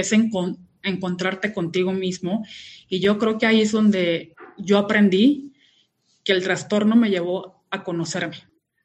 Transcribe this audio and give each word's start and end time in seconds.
es 0.00 0.12
encontrarte 0.82 1.52
contigo 1.52 1.92
mismo. 1.92 2.44
Y 2.88 3.00
yo 3.00 3.18
creo 3.18 3.38
que 3.38 3.46
ahí 3.46 3.60
es 3.60 3.72
donde 3.72 4.34
yo 4.58 4.78
aprendí 4.78 5.52
que 6.24 6.32
el 6.32 6.42
trastorno 6.42 6.96
me 6.96 7.10
llevó 7.10 7.64
a 7.70 7.84
conocerme. 7.84 8.36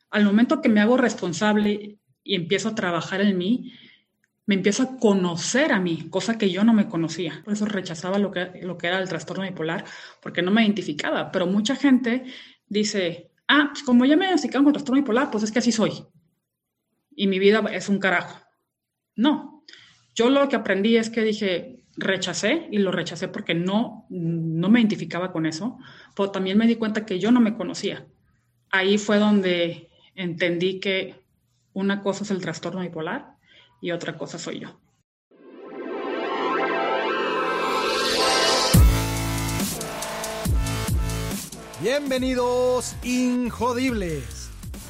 Al 0.09 0.25
momento 0.25 0.61
que 0.61 0.69
me 0.69 0.81
hago 0.81 0.97
responsable 0.97 1.97
y 2.23 2.35
empiezo 2.35 2.69
a 2.69 2.75
trabajar 2.75 3.21
en 3.21 3.37
mí, 3.37 3.73
me 4.45 4.55
empiezo 4.55 4.83
a 4.83 4.97
conocer 4.97 5.71
a 5.71 5.79
mí, 5.79 6.09
cosa 6.09 6.37
que 6.37 6.51
yo 6.51 6.63
no 6.63 6.73
me 6.73 6.87
conocía. 6.87 7.41
Por 7.43 7.53
eso 7.53 7.65
rechazaba 7.65 8.19
lo 8.19 8.31
que, 8.31 8.61
lo 8.61 8.77
que 8.77 8.87
era 8.87 8.99
el 8.99 9.07
trastorno 9.07 9.43
bipolar, 9.43 9.85
porque 10.21 10.41
no 10.41 10.51
me 10.51 10.63
identificaba. 10.63 11.31
Pero 11.31 11.47
mucha 11.47 11.75
gente 11.75 12.25
dice, 12.67 13.31
ah, 13.47 13.69
pues 13.71 13.83
como 13.83 14.05
ya 14.05 14.15
me 14.15 14.25
diagnosticaron 14.25 14.65
con 14.65 14.73
trastorno 14.73 15.01
bipolar, 15.01 15.31
pues 15.31 15.43
es 15.43 15.51
que 15.51 15.59
así 15.59 15.71
soy. 15.71 15.91
Y 17.15 17.27
mi 17.27 17.39
vida 17.39 17.63
es 17.71 17.89
un 17.89 17.99
carajo. 17.99 18.39
No, 19.15 19.52
yo 20.15 20.29
lo 20.29 20.47
que 20.47 20.55
aprendí 20.55 20.97
es 20.97 21.09
que 21.09 21.23
dije, 21.23 21.83
rechacé 21.95 22.67
y 22.71 22.77
lo 22.79 22.91
rechacé 22.91 23.27
porque 23.27 23.53
no, 23.53 24.05
no 24.09 24.69
me 24.69 24.79
identificaba 24.79 25.31
con 25.31 25.45
eso, 25.45 25.77
pero 26.15 26.31
también 26.31 26.57
me 26.57 26.67
di 26.67 26.75
cuenta 26.75 27.05
que 27.05 27.19
yo 27.19 27.31
no 27.31 27.39
me 27.39 27.55
conocía. 27.55 28.05
Ahí 28.69 28.97
fue 28.97 29.17
donde 29.17 29.89
entendí 30.15 30.79
que 30.79 31.15
una 31.73 32.01
cosa 32.01 32.23
es 32.23 32.31
el 32.31 32.41
trastorno 32.41 32.81
bipolar 32.81 33.35
y 33.81 33.91
otra 33.91 34.17
cosa 34.17 34.37
soy 34.37 34.59
yo. 34.59 34.79
Bienvenidos, 41.81 42.95
Injodibles. 43.03 44.42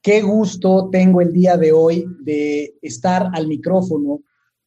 Qué 0.00 0.22
gusto 0.22 0.90
tengo 0.90 1.20
el 1.20 1.32
día 1.32 1.56
de 1.56 1.72
hoy 1.72 2.06
de 2.20 2.76
estar 2.82 3.30
al 3.34 3.48
micrófono 3.48 4.20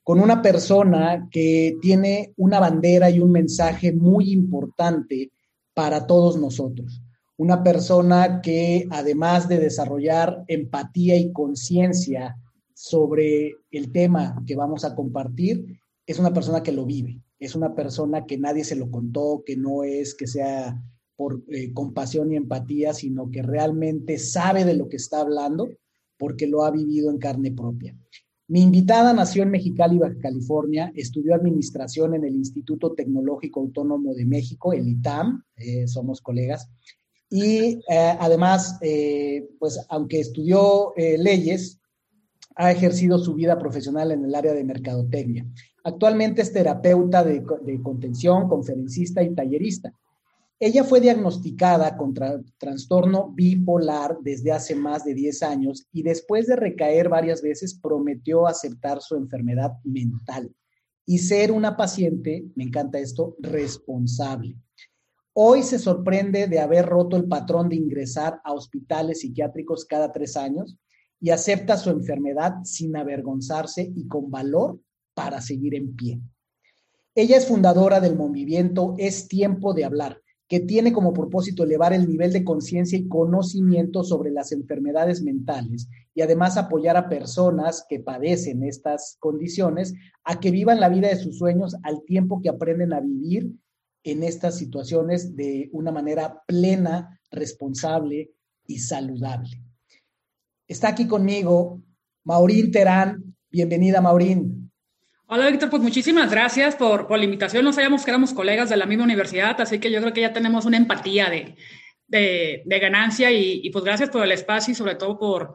con 0.04 0.20
una 0.20 0.42
persona 0.42 1.30
que 1.32 1.78
tiene 1.82 2.34
una 2.36 2.60
bandera 2.60 3.10
y 3.10 3.20
un 3.20 3.32
mensaje 3.32 3.94
muy 3.94 4.32
importante 4.32 5.32
para 5.74 6.06
todos 6.06 6.38
nosotros. 6.38 7.02
Una 7.38 7.64
persona 7.64 8.42
que 8.42 8.88
además 8.92 9.48
de 9.48 9.60
desarrollar 9.60 10.44
empatía 10.48 11.16
y 11.16 11.32
conciencia 11.32 12.36
sobre 12.74 13.54
el 13.72 13.92
tema 13.92 14.44
que 14.46 14.56
vamos 14.56 14.84
a 14.84 14.96
compartir, 14.96 15.80
es 16.06 16.20
una 16.20 16.34
persona 16.34 16.62
que 16.62 16.74
lo 16.74 16.86
vive, 16.86 17.22
es 17.40 17.56
una 17.56 17.74
persona 17.74 18.26
que 18.26 18.38
nadie 18.38 18.66
se 18.66 18.76
lo 18.76 18.92
contó, 18.92 19.44
que 19.46 19.56
no 19.56 19.84
es 19.84 20.14
que 20.14 20.28
sea 20.28 20.78
por 21.22 21.44
eh, 21.50 21.72
compasión 21.72 22.32
y 22.32 22.36
empatía, 22.36 22.96
sino 22.96 23.30
que 23.30 23.44
realmente 23.44 24.18
sabe 24.18 24.66
de 24.66 24.74
lo 24.74 24.90
que 24.90 24.96
está 24.96 25.22
hablando 25.22 25.70
porque 26.18 26.48
lo 26.48 26.64
ha 26.64 26.72
vivido 26.72 27.12
en 27.12 27.20
carne 27.20 27.52
propia. 27.52 27.96
Mi 28.48 28.64
invitada 28.64 29.14
nació 29.14 29.44
en 29.44 29.52
Mexicali, 29.52 30.00
Baja 30.00 30.18
California, 30.20 30.92
estudió 30.96 31.36
administración 31.36 32.16
en 32.16 32.26
el 32.26 32.34
Instituto 32.34 32.94
Tecnológico 32.94 33.60
Autónomo 33.60 34.16
de 34.16 34.26
México, 34.26 34.74
el 34.74 34.90
ITAM, 34.90 35.44
eh, 35.58 35.88
somos 35.88 36.22
colegas, 36.22 36.68
y 37.30 37.76
eh, 37.88 38.18
además, 38.20 38.80
pues 39.60 39.86
aunque 39.90 40.22
estudió 40.22 40.92
leyes, 40.98 41.80
ha 42.56 42.72
ejercido 42.72 43.20
su 43.20 43.36
vida 43.36 43.60
profesional 43.60 44.12
en 44.12 44.26
el 44.26 44.34
área 44.34 44.54
de 44.54 44.64
mercadotecnia. 44.64 45.46
Actualmente 45.84 46.42
es 46.42 46.52
terapeuta 46.52 47.24
de, 47.24 47.44
contención, 47.84 48.50
conferencista 48.50 49.22
y 49.22 49.36
tallerista. 49.36 49.94
Ella 50.64 50.84
fue 50.84 51.02
diagnosticada 51.02 51.98
con 51.98 52.14
trastorno 52.60 53.32
bipolar 53.32 54.20
desde 54.22 54.52
hace 54.52 54.76
más 54.76 55.04
de 55.04 55.16
10 55.16 55.42
años 55.42 55.88
y 55.92 56.04
después 56.04 56.46
de 56.46 56.56
recaer 56.56 57.10
varias 57.10 57.42
veces 57.42 57.74
prometió 57.74 58.46
aceptar 58.46 59.02
su 59.02 59.16
enfermedad 59.16 59.72
mental 59.84 60.54
y 61.04 61.18
ser 61.18 61.52
una 61.52 61.76
paciente, 61.76 62.46
me 62.54 62.66
encanta 62.66 63.00
esto, 63.00 63.36
responsable. 63.40 64.56
Hoy 65.34 65.64
se 65.64 65.80
sorprende 65.80 66.46
de 66.46 66.60
haber 66.60 66.86
roto 66.86 67.18
el 67.18 67.28
patrón 67.28 67.68
de 67.68 67.78
ingresar 67.78 68.40
a 68.44 68.54
hospitales 68.54 69.22
psiquiátricos 69.22 69.86
cada 69.86 70.12
tres 70.12 70.38
años 70.38 70.78
y 71.20 71.32
acepta 71.32 71.76
su 71.76 71.90
enfermedad 71.90 72.58
sin 72.66 72.96
avergonzarse 72.96 73.92
y 73.96 74.08
con 74.08 74.30
valor 74.30 74.80
para 75.16 75.42
seguir 75.42 75.74
en 75.74 75.96
pie. 75.96 76.22
Ella 77.16 77.38
es 77.38 77.48
fundadora 77.48 78.00
del 78.00 78.16
movimiento 78.16 78.94
Es 79.00 79.28
Tiempo 79.28 79.74
de 79.74 79.86
Hablar, 79.86 80.22
que 80.52 80.60
tiene 80.60 80.92
como 80.92 81.14
propósito 81.14 81.64
elevar 81.64 81.94
el 81.94 82.10
nivel 82.10 82.34
de 82.34 82.44
conciencia 82.44 83.00
y 83.00 83.08
conocimiento 83.08 84.04
sobre 84.04 84.32
las 84.32 84.52
enfermedades 84.52 85.24
mentales 85.24 85.88
y 86.14 86.20
además 86.20 86.58
apoyar 86.58 86.98
a 86.98 87.08
personas 87.08 87.86
que 87.88 88.02
padecen 88.02 88.62
estas 88.66 89.16
condiciones 89.22 89.94
a 90.26 90.42
que 90.42 90.52
vivan 90.52 90.82
la 90.82 90.90
vida 90.90 91.08
de 91.08 91.16
sus 91.16 91.38
sueños 91.38 91.78
al 91.84 92.04
tiempo 92.04 92.42
que 92.42 92.50
aprenden 92.50 92.92
a 92.92 93.00
vivir 93.00 93.50
en 94.04 94.24
estas 94.24 94.58
situaciones 94.58 95.38
de 95.38 95.70
una 95.72 95.94
manera 95.94 96.44
plena, 96.46 97.18
responsable 97.32 98.34
y 98.68 98.80
saludable. 98.80 99.64
Está 100.68 100.90
aquí 100.90 101.08
conmigo 101.08 101.82
Maurín 102.26 102.72
Terán. 102.72 103.38
Bienvenida, 103.50 104.02
Maurín. 104.02 104.61
Hola, 105.34 105.50
Víctor. 105.50 105.70
Pues 105.70 105.82
muchísimas 105.82 106.30
gracias 106.30 106.76
por, 106.76 107.10
la 107.10 107.24
invitación. 107.24 107.64
No 107.64 107.72
sabíamos 107.72 108.04
que 108.04 108.12
éramos 108.12 108.34
colegas 108.34 108.68
de 108.68 108.76
la 108.76 108.86
misma 108.86 109.06
universidad, 109.06 109.62
así 109.62 109.80
que 109.80 109.90
yo 109.90 110.02
creo 110.02 110.12
que 110.12 110.20
ya 110.20 110.34
tenemos 110.34 110.66
una 110.66 110.76
empatía 110.76 111.30
de, 111.30 112.64
ganancia 112.66 113.32
y, 113.32 113.62
y, 113.64 113.70
pues 113.70 113.86
gracias 113.86 114.10
por 114.10 114.26
el 114.26 114.34
espacio 114.34 114.74
y 114.74 114.76
sobre 114.76 114.96
todo 114.96 115.18
por 115.18 115.54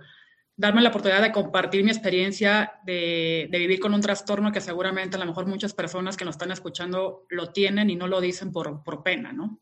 darme 0.56 0.81
la 0.81 0.88
oportunidad 0.88 1.20
de 1.20 1.31
compartir 1.31 1.84
mi 1.84 1.91
experiencia 1.91 2.72
de, 2.87 3.50
vivir 3.53 3.78
con 3.78 3.92
un 3.92 4.00
trastorno 4.00 4.50
que 4.50 4.62
seguramente 4.62 5.16
a 5.16 5.20
lo 5.20 5.26
mejor 5.26 5.44
muchas 5.44 5.75
personas 5.75 6.16
que 6.16 6.25
nos 6.25 6.37
están 6.37 6.53
escuchando 6.53 7.26
lo 7.28 7.53
tienen 7.53 7.91
y 7.91 7.97
no 7.97 8.06
lo 8.06 8.22
dicen 8.22 8.53
por 8.53 9.03
pena, 9.04 9.34
¿no? 9.34 9.60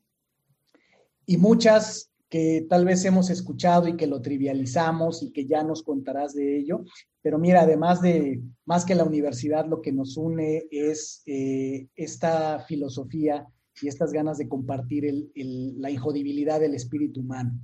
Y 1.26 1.38
muchas 1.38 2.12
que 2.28 2.64
tal 2.70 2.84
vez 2.84 3.04
hemos 3.04 3.30
escuchado 3.30 3.88
y 3.88 3.96
que 3.96 4.06
lo 4.06 4.22
trivializamos 4.22 5.24
y 5.24 5.32
que 5.32 5.46
ya 5.46 5.64
nos 5.64 5.82
contarás 5.82 6.34
de 6.36 6.56
ello. 6.56 6.84
Pero 7.24 7.38
mira, 7.38 7.62
además 7.62 8.00
de, 8.02 8.40
más 8.66 8.84
que 8.84 8.94
la 8.94 9.02
universidad, 9.02 9.66
lo 9.66 9.80
que 9.80 9.90
nos 9.90 10.16
une 10.16 10.64
es 10.70 11.22
eh, 11.26 11.88
esta 11.96 12.60
filosofía 12.60 13.46
y 13.80 13.88
estas 13.88 14.12
ganas 14.12 14.38
de 14.38 14.46
compartir 14.46 15.32
la 15.34 15.90
injodibilidad 15.90 16.60
del 16.60 16.74
espíritu 16.74 17.20
humano. 17.20 17.58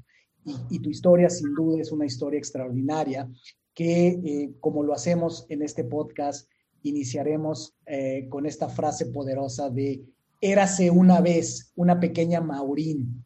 Y, 0.70 0.80
tu 0.80 0.88
historia, 0.88 1.28
sin 1.28 1.54
duda, 1.54 1.82
es 1.82 1.92
una 1.92 2.06
historia 2.06 2.38
extraordinaria 2.38 3.30
que, 3.74 4.08
eh, 4.08 4.54
como 4.58 4.82
lo 4.82 4.94
hacemos 4.94 5.44
en 5.50 5.60
este 5.62 5.84
podcast, 5.84 6.50
iniciaremos 6.82 7.76
eh, 7.84 8.26
con 8.30 8.46
esta 8.46 8.68
frase 8.68 9.06
poderosa 9.06 9.68
de 9.68 10.02
érase 10.40 10.90
una 10.90 11.20
vez 11.20 11.70
una 11.76 12.00
pequeña 12.00 12.40
Maurín 12.40 13.22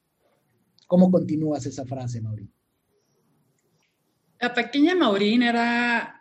¿Cómo 0.86 1.10
continúas 1.10 1.66
esa 1.66 1.84
frase, 1.84 2.20
Maurín? 2.20 2.52
La 4.40 4.52
pequeña 4.52 4.94
Maurín 4.94 5.42
era, 5.42 6.13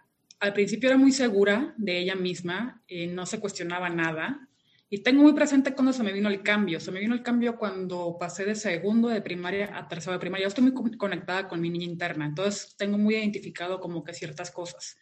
al 0.43 0.51
principio 0.51 0.89
era 0.89 0.97
muy 0.97 1.13
segura 1.13 1.73
de 1.77 1.99
ella 1.99 2.15
misma, 2.15 2.83
y 2.85 3.07
no 3.07 3.25
se 3.25 3.39
cuestionaba 3.39 3.89
nada. 3.89 4.49
Y 4.89 5.01
tengo 5.01 5.23
muy 5.23 5.31
presente 5.31 5.73
cuando 5.73 5.93
se 5.93 6.03
me 6.03 6.11
vino 6.11 6.27
el 6.27 6.43
cambio. 6.43 6.81
Se 6.81 6.91
me 6.91 6.99
vino 6.99 7.15
el 7.15 7.23
cambio 7.23 7.55
cuando 7.55 8.17
pasé 8.19 8.43
de 8.43 8.53
segundo 8.53 9.07
de 9.07 9.21
primaria 9.21 9.71
a 9.73 9.87
tercero 9.87 10.11
de 10.11 10.19
primaria. 10.19 10.45
Estoy 10.45 10.65
muy 10.65 10.97
conectada 10.97 11.47
con 11.47 11.61
mi 11.61 11.69
niña 11.69 11.85
interna, 11.85 12.25
entonces 12.25 12.75
tengo 12.77 12.97
muy 12.97 13.15
identificado 13.15 13.79
como 13.79 14.03
que 14.03 14.13
ciertas 14.13 14.51
cosas. 14.51 14.97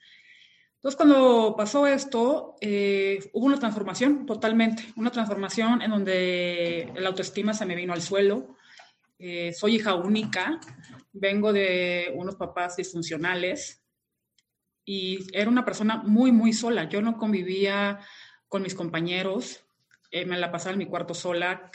Entonces, 0.76 0.96
cuando 0.96 1.56
pasó 1.58 1.88
esto, 1.88 2.56
eh, 2.62 3.20
hubo 3.34 3.48
una 3.48 3.58
transformación 3.58 4.28
totalmente, 4.28 4.84
una 4.96 5.10
transformación 5.10 5.82
en 5.82 5.90
donde 5.90 6.94
la 6.96 7.10
autoestima 7.10 7.56
se 7.56 7.66
me 7.66 7.76
vino 7.76 7.94
al 7.94 8.02
suelo, 8.04 8.56
eh, 9.18 9.54
soy 9.54 9.78
hija 9.78 9.96
única, 9.96 10.60
vengo 11.14 11.52
de 11.52 12.12
unos 12.16 12.36
papás 12.36 12.78
disfuncionales 12.78 13.81
y 14.86 15.28
era 15.34 15.50
una 15.50 15.66
persona 15.66 15.98
muy, 15.98 16.32
muy 16.32 16.54
sola. 16.54 16.90
Yo 16.90 17.02
no 17.02 17.18
convivía 17.18 18.00
con 18.48 18.64
mis 18.64 18.76
compañeros, 18.76 19.64
eh, 20.12 20.26
me 20.26 20.38
la 20.38 20.52
pasaba 20.52 20.74
en 20.74 20.80
mi 20.80 20.86
cuarto 20.86 21.14
sola, 21.14 21.72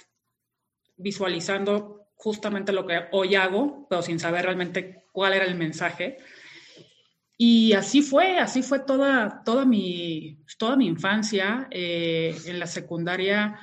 visualizando 0.97 2.09
justamente 2.17 2.73
lo 2.73 2.87
que 2.87 3.05
hoy 3.13 3.35
hago, 3.35 3.87
pero 3.89 4.03
sin 4.03 4.19
saber 4.19 4.45
realmente 4.45 5.05
cuál 5.13 5.35
era 5.35 5.45
el 5.45 5.55
mensaje. 5.55 6.19
Y 7.39 7.75
así 7.75 8.03
fue, 8.03 8.39
así 8.39 8.63
fue 8.63 8.81
toda, 8.81 9.43
toda, 9.45 9.65
mi, 9.65 10.43
toda 10.59 10.77
mi 10.77 10.87
infancia. 10.87 11.69
Eh, 11.71 12.35
en 12.47 12.59
la 12.59 12.67
secundaria, 12.67 13.59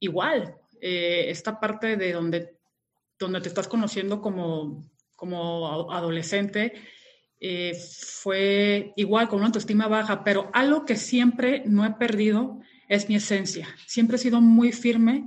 igual. 0.00 0.56
Eh, 0.80 1.30
esta 1.30 1.60
parte 1.60 1.96
de 1.96 2.12
donde, 2.12 2.58
donde 3.18 3.40
te 3.40 3.48
estás 3.48 3.68
conociendo 3.68 4.20
como, 4.20 4.84
como 5.14 5.92
adolescente 5.92 6.74
eh, 7.44 7.74
fue 7.74 8.92
igual, 8.94 9.28
con 9.28 9.38
una 9.40 9.46
autoestima 9.46 9.88
baja, 9.88 10.22
pero 10.22 10.48
algo 10.52 10.84
que 10.84 10.94
siempre 10.94 11.64
no 11.66 11.84
he 11.84 11.90
perdido 11.94 12.60
es 12.88 13.08
mi 13.08 13.16
esencia. 13.16 13.66
Siempre 13.88 14.14
he 14.14 14.20
sido 14.20 14.40
muy 14.40 14.70
firme 14.70 15.26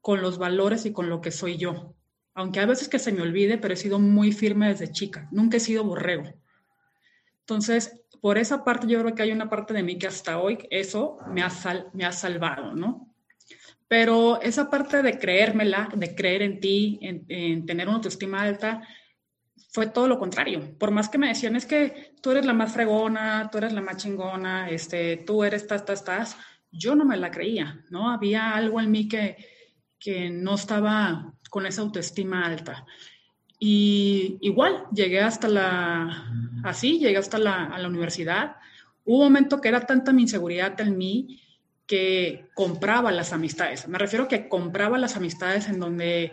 con 0.00 0.20
los 0.22 0.38
valores 0.38 0.84
y 0.86 0.92
con 0.92 1.08
lo 1.08 1.20
que 1.20 1.30
soy 1.30 1.58
yo. 1.58 1.94
Aunque 2.34 2.58
a 2.58 2.66
veces 2.66 2.88
que 2.88 2.98
se 2.98 3.12
me 3.12 3.22
olvide, 3.22 3.58
pero 3.58 3.74
he 3.74 3.76
sido 3.76 4.00
muy 4.00 4.32
firme 4.32 4.70
desde 4.70 4.90
chica. 4.90 5.28
Nunca 5.30 5.58
he 5.58 5.60
sido 5.60 5.84
borrego. 5.84 6.24
Entonces, 7.40 8.02
por 8.20 8.38
esa 8.38 8.64
parte 8.64 8.88
yo 8.88 8.98
creo 9.00 9.14
que 9.14 9.22
hay 9.22 9.30
una 9.30 9.48
parte 9.48 9.72
de 9.72 9.84
mí 9.84 9.98
que 9.98 10.08
hasta 10.08 10.40
hoy 10.40 10.58
eso 10.68 11.18
me 11.28 11.42
ha, 11.42 11.52
me 11.92 12.04
ha 12.04 12.12
salvado, 12.12 12.74
¿no? 12.74 13.14
Pero 13.86 14.40
esa 14.40 14.68
parte 14.68 15.00
de 15.00 15.16
creérmela, 15.16 15.90
de 15.94 16.14
creer 16.16 16.42
en 16.42 16.58
ti, 16.58 16.98
en, 17.02 17.66
tener 17.66 17.86
una 17.86 17.98
autoestima 17.98 18.40
alta, 18.40 18.82
fue 19.72 19.86
todo 19.86 20.06
lo 20.06 20.18
contrario. 20.18 20.76
Por 20.78 20.90
más 20.90 21.08
que 21.08 21.18
me 21.18 21.28
decían, 21.28 21.56
es 21.56 21.64
que 21.64 22.14
tú 22.20 22.30
eres 22.30 22.44
la 22.44 22.52
más 22.52 22.72
fregona, 22.72 23.48
tú 23.50 23.58
eres 23.58 23.72
la 23.72 23.80
más 23.80 23.96
chingona, 23.96 24.68
este, 24.68 25.16
tú 25.16 25.44
eres, 25.44 25.62
estás, 25.62 25.80
estás, 25.80 26.00
estás, 26.00 26.36
yo 26.70 26.94
no 26.94 27.04
me 27.06 27.16
la 27.16 27.30
creía, 27.30 27.82
¿no? 27.90 28.10
Había 28.10 28.54
algo 28.54 28.80
en 28.80 28.90
mí 28.90 29.08
que, 29.08 29.36
que 29.98 30.28
no 30.28 30.54
estaba 30.56 31.32
con 31.48 31.64
esa 31.64 31.80
autoestima 31.80 32.44
alta. 32.44 32.84
Y 33.58 34.38
igual, 34.42 34.84
llegué 34.92 35.20
hasta 35.20 35.48
la, 35.48 36.30
así, 36.64 36.98
llegué 36.98 37.16
hasta 37.16 37.38
la, 37.38 37.66
a 37.66 37.78
la 37.78 37.88
universidad. 37.88 38.56
Hubo 39.04 39.18
un 39.18 39.24
momento 39.24 39.60
que 39.60 39.68
era 39.68 39.86
tanta 39.86 40.12
mi 40.12 40.22
inseguridad 40.22 40.78
en 40.80 40.98
mí 40.98 41.40
que 41.86 42.50
compraba 42.54 43.10
las 43.10 43.32
amistades. 43.32 43.88
Me 43.88 43.98
refiero 43.98 44.24
a 44.24 44.28
que 44.28 44.48
compraba 44.48 44.98
las 44.98 45.16
amistades 45.16 45.68
en 45.68 45.80
donde, 45.80 46.32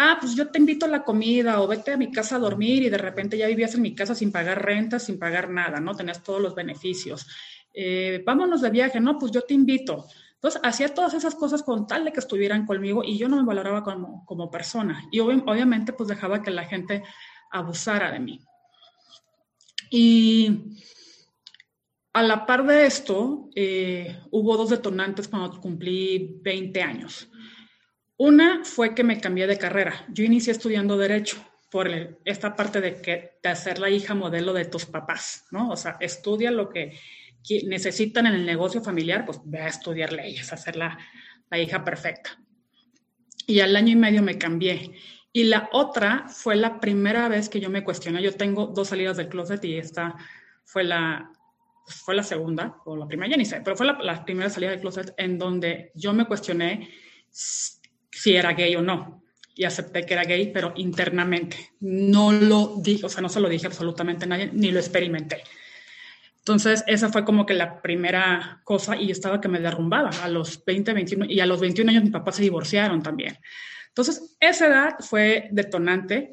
ah, 0.00 0.16
pues 0.20 0.36
yo 0.36 0.48
te 0.48 0.60
invito 0.60 0.86
a 0.86 0.88
la 0.88 1.02
comida 1.02 1.60
o 1.60 1.66
vete 1.66 1.92
a 1.92 1.96
mi 1.96 2.12
casa 2.12 2.36
a 2.36 2.38
dormir 2.38 2.84
y 2.84 2.88
de 2.88 2.98
repente 2.98 3.36
ya 3.36 3.48
vivías 3.48 3.74
en 3.74 3.82
mi 3.82 3.96
casa 3.96 4.14
sin 4.14 4.30
pagar 4.30 4.64
renta, 4.64 5.00
sin 5.00 5.18
pagar 5.18 5.50
nada, 5.50 5.80
¿no? 5.80 5.96
Tenías 5.96 6.22
todos 6.22 6.40
los 6.40 6.54
beneficios. 6.54 7.26
Eh, 7.74 8.22
vámonos 8.24 8.60
de 8.60 8.70
viaje, 8.70 9.00
no, 9.00 9.18
pues 9.18 9.32
yo 9.32 9.42
te 9.42 9.54
invito. 9.54 10.06
Entonces, 10.34 10.60
hacía 10.62 10.94
todas 10.94 11.14
esas 11.14 11.34
cosas 11.34 11.64
con 11.64 11.88
tal 11.88 12.04
de 12.04 12.12
que 12.12 12.20
estuvieran 12.20 12.64
conmigo 12.64 13.02
y 13.02 13.18
yo 13.18 13.28
no 13.28 13.38
me 13.38 13.44
valoraba 13.44 13.82
como, 13.82 14.24
como 14.24 14.48
persona. 14.52 15.04
Y 15.10 15.18
obviamente, 15.18 15.92
pues 15.92 16.08
dejaba 16.08 16.42
que 16.42 16.52
la 16.52 16.64
gente 16.64 17.02
abusara 17.50 18.12
de 18.12 18.20
mí. 18.20 18.40
Y 19.90 20.76
a 22.12 22.22
la 22.22 22.46
par 22.46 22.64
de 22.66 22.86
esto, 22.86 23.50
eh, 23.56 24.16
hubo 24.30 24.56
dos 24.56 24.70
detonantes 24.70 25.26
cuando 25.26 25.60
cumplí 25.60 26.38
20 26.40 26.82
años. 26.82 27.28
Una 28.18 28.64
fue 28.64 28.96
que 28.96 29.04
me 29.04 29.20
cambié 29.20 29.46
de 29.46 29.58
carrera. 29.58 30.04
Yo 30.08 30.24
inicié 30.24 30.52
estudiando 30.52 30.98
Derecho 30.98 31.38
por 31.70 31.88
esta 32.24 32.56
parte 32.56 32.80
de, 32.80 33.00
que, 33.00 33.38
de 33.40 33.48
hacer 33.48 33.78
la 33.78 33.90
hija 33.90 34.14
modelo 34.14 34.52
de 34.52 34.64
tus 34.64 34.86
papás, 34.86 35.46
¿no? 35.52 35.70
O 35.70 35.76
sea, 35.76 35.96
estudia 36.00 36.50
lo 36.50 36.68
que 36.68 36.98
necesitan 37.64 38.26
en 38.26 38.34
el 38.34 38.44
negocio 38.44 38.82
familiar, 38.82 39.24
pues 39.24 39.40
ve 39.44 39.60
a 39.60 39.68
estudiar 39.68 40.12
leyes, 40.12 40.52
a 40.52 40.56
ser 40.56 40.74
la, 40.74 40.98
la 41.48 41.58
hija 41.58 41.84
perfecta. 41.84 42.30
Y 43.46 43.60
al 43.60 43.76
año 43.76 43.92
y 43.92 43.96
medio 43.96 44.22
me 44.22 44.36
cambié. 44.36 44.92
Y 45.32 45.44
la 45.44 45.68
otra 45.72 46.26
fue 46.28 46.56
la 46.56 46.80
primera 46.80 47.28
vez 47.28 47.48
que 47.48 47.60
yo 47.60 47.70
me 47.70 47.84
cuestioné. 47.84 48.20
Yo 48.20 48.34
tengo 48.34 48.66
dos 48.66 48.88
salidas 48.88 49.16
del 49.16 49.28
closet 49.28 49.64
y 49.64 49.76
esta 49.76 50.16
fue 50.64 50.82
la, 50.82 51.30
fue 51.86 52.16
la 52.16 52.24
segunda, 52.24 52.78
o 52.84 52.96
la 52.96 53.06
primera, 53.06 53.30
ya 53.30 53.36
ni 53.36 53.44
sé, 53.44 53.60
pero 53.62 53.76
fue 53.76 53.86
la, 53.86 53.92
la, 54.02 54.24
primera 54.24 54.50
salida 54.50 54.70
del 54.70 54.80
closet 54.80 55.14
en 55.16 55.38
donde 55.38 55.92
yo 55.94 56.12
me 56.12 56.26
cuestioné 56.26 56.90
si 58.18 58.34
era 58.34 58.52
gay 58.52 58.74
o 58.76 58.82
no. 58.82 59.22
Y 59.54 59.64
acepté 59.64 60.04
que 60.04 60.14
era 60.14 60.24
gay, 60.24 60.50
pero 60.52 60.72
internamente. 60.76 61.70
No 61.80 62.32
lo 62.32 62.76
dije, 62.80 63.06
o 63.06 63.08
sea, 63.08 63.22
no 63.22 63.28
se 63.28 63.40
lo 63.40 63.48
dije 63.48 63.66
absolutamente 63.66 64.24
a 64.24 64.28
nadie, 64.28 64.50
ni 64.52 64.70
lo 64.70 64.78
experimenté. 64.78 65.42
Entonces, 66.38 66.82
esa 66.86 67.10
fue 67.10 67.24
como 67.24 67.44
que 67.44 67.54
la 67.54 67.82
primera 67.82 68.60
cosa 68.64 68.96
y 68.96 69.10
estaba 69.10 69.40
que 69.40 69.48
me 69.48 69.60
derrumbaba 69.60 70.10
a 70.22 70.28
los 70.28 70.64
20, 70.64 70.92
21 70.92 71.26
y 71.28 71.40
a 71.40 71.46
los 71.46 71.60
21 71.60 71.90
años 71.90 72.04
mi 72.04 72.10
papá 72.10 72.32
se 72.32 72.42
divorciaron 72.42 73.02
también. 73.02 73.38
Entonces, 73.88 74.36
esa 74.40 74.66
edad 74.66 74.94
fue 75.00 75.48
detonante. 75.52 76.32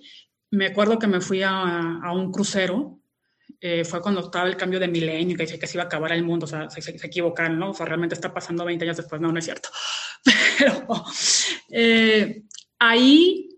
Me 0.52 0.68
acuerdo 0.68 1.00
que 1.00 1.08
me 1.08 1.22
fui 1.22 1.44
a, 1.44 2.00
a 2.02 2.14
un 2.14 2.32
crucero, 2.32 3.00
eh, 3.60 3.84
fue 3.84 4.02
cuando 4.02 4.22
estaba 4.22 4.48
el 4.48 4.58
cambio 4.58 4.80
de 4.80 4.88
milenio, 4.88 5.36
que 5.36 5.44
dice 5.44 5.60
que 5.60 5.68
se 5.68 5.78
iba 5.78 5.84
a 5.84 5.88
acabar 5.88 6.12
el 6.12 6.24
mundo, 6.24 6.46
o 6.46 6.48
sea, 6.48 6.70
se, 6.70 6.82
se, 6.82 7.08
equivocaron, 7.08 7.58
¿no? 7.58 7.72
O 7.72 7.74
sea, 7.74 7.86
realmente 7.86 8.16
está 8.16 8.34
pasando 8.34 8.66
20 8.66 8.86
años 8.86 8.98
después, 8.98 9.20
no, 9.22 9.32
no 9.32 9.40
es 9.40 9.46
cierto. 9.46 9.70
Pero 10.58 10.86
eh, 11.70 12.44
ahí, 12.80 13.50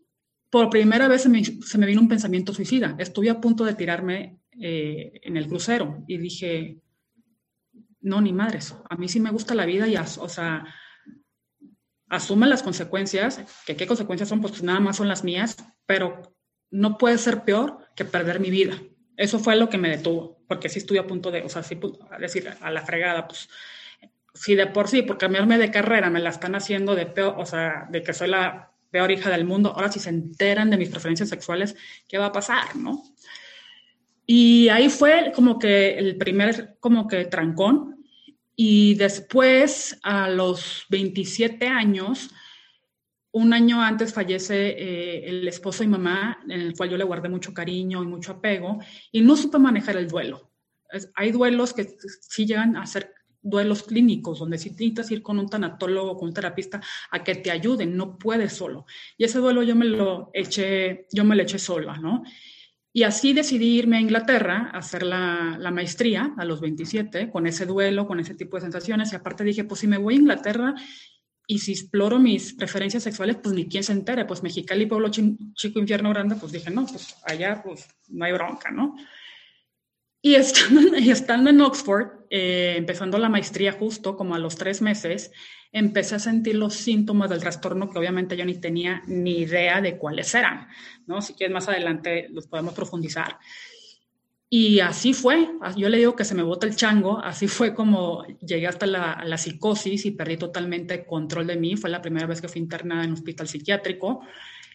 por 0.49 0.69
primera 0.69 1.07
vez 1.07 1.23
se 1.23 1.29
me, 1.29 1.43
se 1.43 1.77
me 1.77 1.85
vino 1.85 2.01
un 2.01 2.07
pensamiento 2.07 2.53
suicida. 2.53 2.95
Estuve 2.97 3.29
a 3.29 3.41
punto 3.41 3.63
de 3.65 3.75
tirarme 3.75 4.39
eh, 4.59 5.19
en 5.23 5.37
el 5.37 5.47
crucero 5.47 6.03
y 6.07 6.17
dije, 6.17 6.81
no, 8.01 8.21
ni 8.21 8.33
madres, 8.33 8.73
a 8.89 8.95
mí 8.95 9.07
sí 9.07 9.19
me 9.19 9.31
gusta 9.31 9.53
la 9.53 9.65
vida 9.65 9.87
y, 9.87 9.95
o 9.97 10.29
sea, 10.29 10.65
asume 12.09 12.47
las 12.47 12.63
consecuencias, 12.63 13.43
que 13.65 13.75
qué 13.75 13.85
consecuencias 13.85 14.29
son, 14.29 14.41
pues 14.41 14.63
nada 14.63 14.79
más 14.79 14.97
son 14.97 15.07
las 15.07 15.23
mías, 15.23 15.57
pero 15.85 16.35
no 16.71 16.97
puede 16.97 17.17
ser 17.17 17.43
peor 17.43 17.79
que 17.95 18.05
perder 18.05 18.39
mi 18.39 18.49
vida. 18.49 18.81
Eso 19.15 19.39
fue 19.39 19.55
lo 19.55 19.69
que 19.69 19.77
me 19.77 19.89
detuvo, 19.89 20.43
porque 20.47 20.69
sí 20.69 20.79
estuve 20.79 20.99
a 20.99 21.07
punto 21.07 21.31
de, 21.31 21.41
o 21.41 21.49
sea, 21.49 21.63
sí, 21.63 21.75
pues, 21.75 21.93
a 22.09 22.17
decir, 22.17 22.49
a 22.61 22.71
la 22.71 22.85
fregada, 22.85 23.27
pues, 23.27 23.49
si 24.39 24.55
de 24.55 24.67
por 24.67 24.87
sí, 24.87 25.01
por 25.01 25.17
cambiarme 25.17 25.57
de 25.57 25.71
carrera, 25.71 26.09
me 26.09 26.19
la 26.19 26.29
están 26.29 26.55
haciendo 26.55 26.95
de 26.95 27.05
peor, 27.05 27.35
o 27.37 27.45
sea, 27.45 27.87
de 27.89 28.03
que 28.03 28.13
soy 28.13 28.29
la 28.29 28.71
peor 28.91 29.11
hija 29.11 29.29
del 29.29 29.45
mundo, 29.45 29.73
ahora 29.75 29.91
si 29.91 29.99
se 29.99 30.09
enteran 30.09 30.69
de 30.69 30.77
mis 30.77 30.89
preferencias 30.89 31.29
sexuales, 31.29 31.75
¿qué 32.07 32.17
va 32.17 32.27
a 32.27 32.31
pasar, 32.31 32.75
no? 32.75 33.03
Y 34.25 34.67
ahí 34.69 34.89
fue 34.89 35.31
como 35.33 35.57
que 35.57 35.97
el 35.97 36.17
primer, 36.17 36.77
como 36.79 37.07
que 37.07 37.25
trancón. 37.25 38.03
Y 38.55 38.95
después, 38.95 39.97
a 40.03 40.29
los 40.29 40.85
27 40.89 41.67
años, 41.67 42.29
un 43.31 43.53
año 43.53 43.81
antes 43.81 44.13
fallece 44.13 44.69
eh, 44.69 45.29
el 45.29 45.47
esposo 45.47 45.83
y 45.83 45.87
mamá, 45.87 46.39
en 46.43 46.59
el 46.59 46.73
cual 46.75 46.89
yo 46.89 46.97
le 46.97 47.03
guardé 47.03 47.29
mucho 47.29 47.53
cariño 47.53 48.03
y 48.03 48.07
mucho 48.07 48.33
apego, 48.33 48.79
y 49.11 49.21
no 49.21 49.35
supe 49.37 49.59
manejar 49.59 49.95
el 49.97 50.07
duelo. 50.07 50.51
hay 51.15 51.31
duelos 51.31 51.73
que 51.73 51.87
sí 52.21 52.45
llegan 52.45 52.75
a 52.75 52.85
ser 52.85 53.13
duelos 53.41 53.83
clínicos, 53.83 54.39
donde 54.39 54.57
si 54.57 54.69
necesitas 54.69 55.11
ir 55.11 55.21
con 55.21 55.39
un 55.39 55.49
tanatólogo, 55.49 56.17
con 56.17 56.29
un 56.29 56.33
terapista, 56.33 56.81
a 57.11 57.23
que 57.23 57.35
te 57.35 57.51
ayuden, 57.51 57.95
no 57.95 58.17
puedes 58.17 58.53
solo. 58.53 58.85
Y 59.17 59.23
ese 59.23 59.39
duelo 59.39 59.63
yo 59.63 59.75
me 59.75 59.85
lo 59.85 60.29
eché, 60.33 61.07
yo 61.11 61.23
me 61.23 61.35
lo 61.35 61.43
eché 61.43 61.59
sola, 61.59 61.97
¿no? 61.97 62.23
Y 62.93 63.03
así 63.03 63.33
decidí 63.33 63.77
irme 63.77 63.97
a 63.97 64.01
Inglaterra 64.01 64.71
a 64.73 64.79
hacer 64.79 65.03
la, 65.03 65.55
la, 65.59 65.69
maestría 65.69 66.33
a 66.37 66.45
los 66.45 66.61
27, 66.61 67.29
con 67.29 67.45
ese 67.45 67.65
duelo, 67.67 68.07
con 68.07 68.19
ese 68.19 68.33
tipo 68.33 68.57
de 68.57 68.61
sensaciones. 68.61 69.13
Y 69.13 69.15
aparte 69.15 69.43
dije, 69.43 69.65
pues 69.65 69.81
si 69.81 69.87
me 69.87 69.99
voy 69.99 70.15
a 70.15 70.17
Inglaterra 70.17 70.73
y 71.49 71.59
si 71.59 71.71
exploro 71.71 72.19
mis 72.19 72.53
preferencias 72.53 73.03
sexuales, 73.03 73.37
pues 73.41 73.55
ni 73.55 73.67
quien 73.67 73.83
se 73.83 73.93
entere. 73.93 74.25
Pues 74.25 74.43
Mexicali, 74.43 74.85
pueblo 74.85 75.09
chico, 75.09 75.79
infierno 75.79 76.09
grande, 76.09 76.35
pues 76.35 76.51
dije, 76.51 76.69
no, 76.69 76.85
pues 76.85 77.15
allá 77.23 77.61
pues 77.63 77.87
no 78.09 78.25
hay 78.25 78.33
bronca, 78.33 78.69
¿no? 78.69 78.95
Y 80.27 80.35
estando, 80.35 80.81
y 80.97 81.09
estando 81.09 81.49
en 81.49 81.61
Oxford, 81.61 82.25
eh, 82.29 82.75
empezando 82.75 83.17
la 83.17 83.29
maestría 83.29 83.71
justo 83.71 84.17
como 84.17 84.35
a 84.35 84.39
los 84.39 84.57
tres 84.57 84.81
meses, 84.81 85.31
empecé 85.71 86.15
a 86.15 86.19
sentir 86.19 86.55
los 86.55 86.73
síntomas 86.73 87.29
del 87.29 87.39
trastorno 87.39 87.89
que 87.89 87.97
obviamente 87.97 88.35
yo 88.35 88.43
ni 88.43 88.59
tenía 88.59 89.03
ni 89.07 89.37
idea 89.37 89.79
de 89.79 89.97
cuáles 89.97 90.35
eran, 90.35 90.67
¿no? 91.05 91.21
Si 91.21 91.33
quieres 91.33 91.53
más 91.53 91.69
adelante 91.69 92.27
los 92.29 92.45
podemos 92.45 92.73
profundizar. 92.73 93.37
Y 94.49 94.81
así 94.81 95.13
fue, 95.13 95.49
yo 95.77 95.87
le 95.87 95.97
digo 95.97 96.13
que 96.17 96.25
se 96.25 96.35
me 96.35 96.43
bota 96.43 96.67
el 96.67 96.75
chango, 96.75 97.19
así 97.19 97.47
fue 97.47 97.73
como 97.73 98.25
llegué 98.41 98.67
hasta 98.67 98.85
la, 98.85 99.23
la 99.25 99.37
psicosis 99.37 100.05
y 100.05 100.11
perdí 100.11 100.35
totalmente 100.35 101.05
control 101.05 101.47
de 101.47 101.55
mí, 101.55 101.77
fue 101.77 101.89
la 101.89 102.01
primera 102.01 102.27
vez 102.27 102.41
que 102.41 102.49
fui 102.49 102.59
internada 102.59 103.05
en 103.05 103.11
un 103.11 103.13
hospital 103.13 103.47
psiquiátrico 103.47 104.23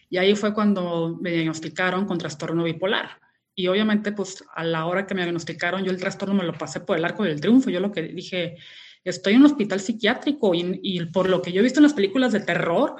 y 0.09 0.17
ahí 0.17 0.33
fue 0.35 0.51
cuando 0.51 1.15
me 1.21 1.29
diagnosticaron 1.29 2.07
con 2.07 2.17
trastorno 2.17 2.63
bipolar. 2.63 3.22
Y 3.55 3.67
obviamente, 3.67 4.11
pues 4.11 4.43
a 4.55 4.63
la 4.63 4.85
hora 4.85 5.05
que 5.05 5.13
me 5.13 5.21
diagnosticaron, 5.21 5.83
yo 5.83 5.91
el 5.91 5.99
trastorno 5.99 6.33
me 6.33 6.43
lo 6.43 6.53
pasé 6.53 6.79
por 6.79 6.97
el 6.97 7.05
arco 7.05 7.23
del 7.23 7.39
triunfo. 7.39 7.69
Yo 7.69 7.79
lo 7.79 7.91
que 7.91 8.01
dije, 8.03 8.57
estoy 9.03 9.33
en 9.33 9.39
un 9.41 9.45
hospital 9.45 9.79
psiquiátrico 9.79 10.53
y, 10.55 11.05
por 11.07 11.29
lo 11.29 11.41
que 11.41 11.51
yo 11.51 11.59
he 11.59 11.63
visto 11.63 11.79
en 11.79 11.83
las 11.83 11.93
películas 11.93 12.31
de 12.31 12.39
terror, 12.39 12.95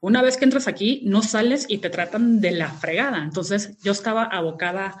una 0.00 0.22
vez 0.22 0.36
que 0.36 0.44
entras 0.44 0.68
aquí, 0.68 1.02
no 1.04 1.22
sales 1.22 1.66
y 1.68 1.78
te 1.78 1.90
tratan 1.90 2.40
de 2.40 2.52
la 2.52 2.70
fregada. 2.70 3.22
Entonces 3.22 3.76
yo 3.82 3.92
estaba 3.92 4.24
abocada 4.24 4.96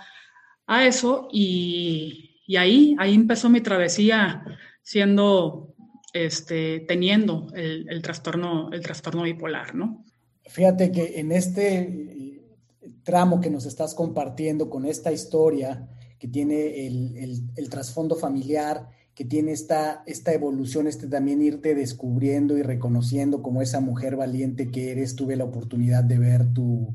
a 0.66 0.86
eso 0.86 1.28
y, 1.32 2.42
y 2.46 2.56
ahí, 2.56 2.96
ahí 2.98 3.14
empezó 3.14 3.48
mi 3.48 3.60
travesía 3.60 4.44
siendo, 4.82 5.74
este, 6.12 6.80
teniendo 6.80 7.46
el, 7.54 7.86
el, 7.88 8.02
trastorno, 8.02 8.70
el 8.72 8.80
trastorno 8.80 9.22
bipolar, 9.22 9.74
¿no? 9.74 10.04
Fíjate 10.48 10.90
que 10.90 11.20
en 11.20 11.30
este 11.30 12.27
tramo 13.08 13.40
que 13.40 13.48
nos 13.48 13.64
estás 13.64 13.94
compartiendo 13.94 14.68
con 14.68 14.84
esta 14.84 15.12
historia, 15.12 15.88
que 16.18 16.28
tiene 16.28 16.86
el, 16.86 17.70
trasfondo 17.70 18.16
familiar, 18.16 18.86
que 19.14 19.24
tiene 19.24 19.52
esta, 19.52 20.02
esta 20.04 20.34
evolución, 20.34 20.86
este 20.86 21.06
también 21.06 21.40
irte 21.40 21.74
descubriendo 21.74 22.58
y 22.58 22.62
reconociendo 22.62 23.40
como 23.40 23.62
esa 23.62 23.80
mujer 23.80 24.16
valiente 24.16 24.70
que 24.70 24.92
eres. 24.92 25.16
Tuve 25.16 25.36
la 25.36 25.44
oportunidad 25.44 26.04
de 26.04 26.18
ver 26.18 26.52
tu, 26.52 26.94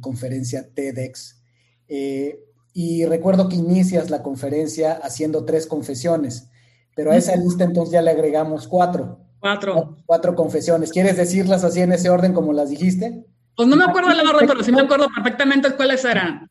conferencia 0.00 0.68
TEDx. 0.74 1.40
Eh, 1.86 2.40
y 2.72 3.04
recuerdo 3.04 3.48
que 3.48 3.54
inicias 3.54 4.10
la 4.10 4.24
conferencia 4.24 4.94
haciendo 4.94 5.44
tres 5.44 5.68
confesiones, 5.68 6.48
pero 6.96 7.12
a 7.12 7.16
esa 7.16 7.36
lista 7.36 7.62
entonces 7.62 7.92
ya 7.92 8.02
le 8.02 8.10
agregamos 8.10 8.66
cuatro. 8.66 9.20
Cuatro. 9.38 9.98
Cuatro 10.06 10.34
confesiones. 10.34 10.90
¿Quieres 10.90 11.16
decirlas 11.16 11.62
así 11.62 11.82
en 11.82 11.92
ese 11.92 12.10
orden 12.10 12.32
como 12.32 12.52
las 12.52 12.70
dijiste? 12.70 13.26
Pues 13.56 13.68
no 13.68 13.76
me 13.76 13.84
acuerdo 13.84 14.10
la 14.10 14.28
orden, 14.28 14.48
pero 14.48 14.62
sí 14.62 14.72
me 14.72 14.80
acuerdo 14.80 15.08
perfectamente 15.14 15.74
cuáles 15.76 16.04
eran. 16.04 16.50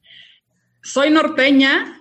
Soy 0.84 1.10
norteña, 1.10 2.00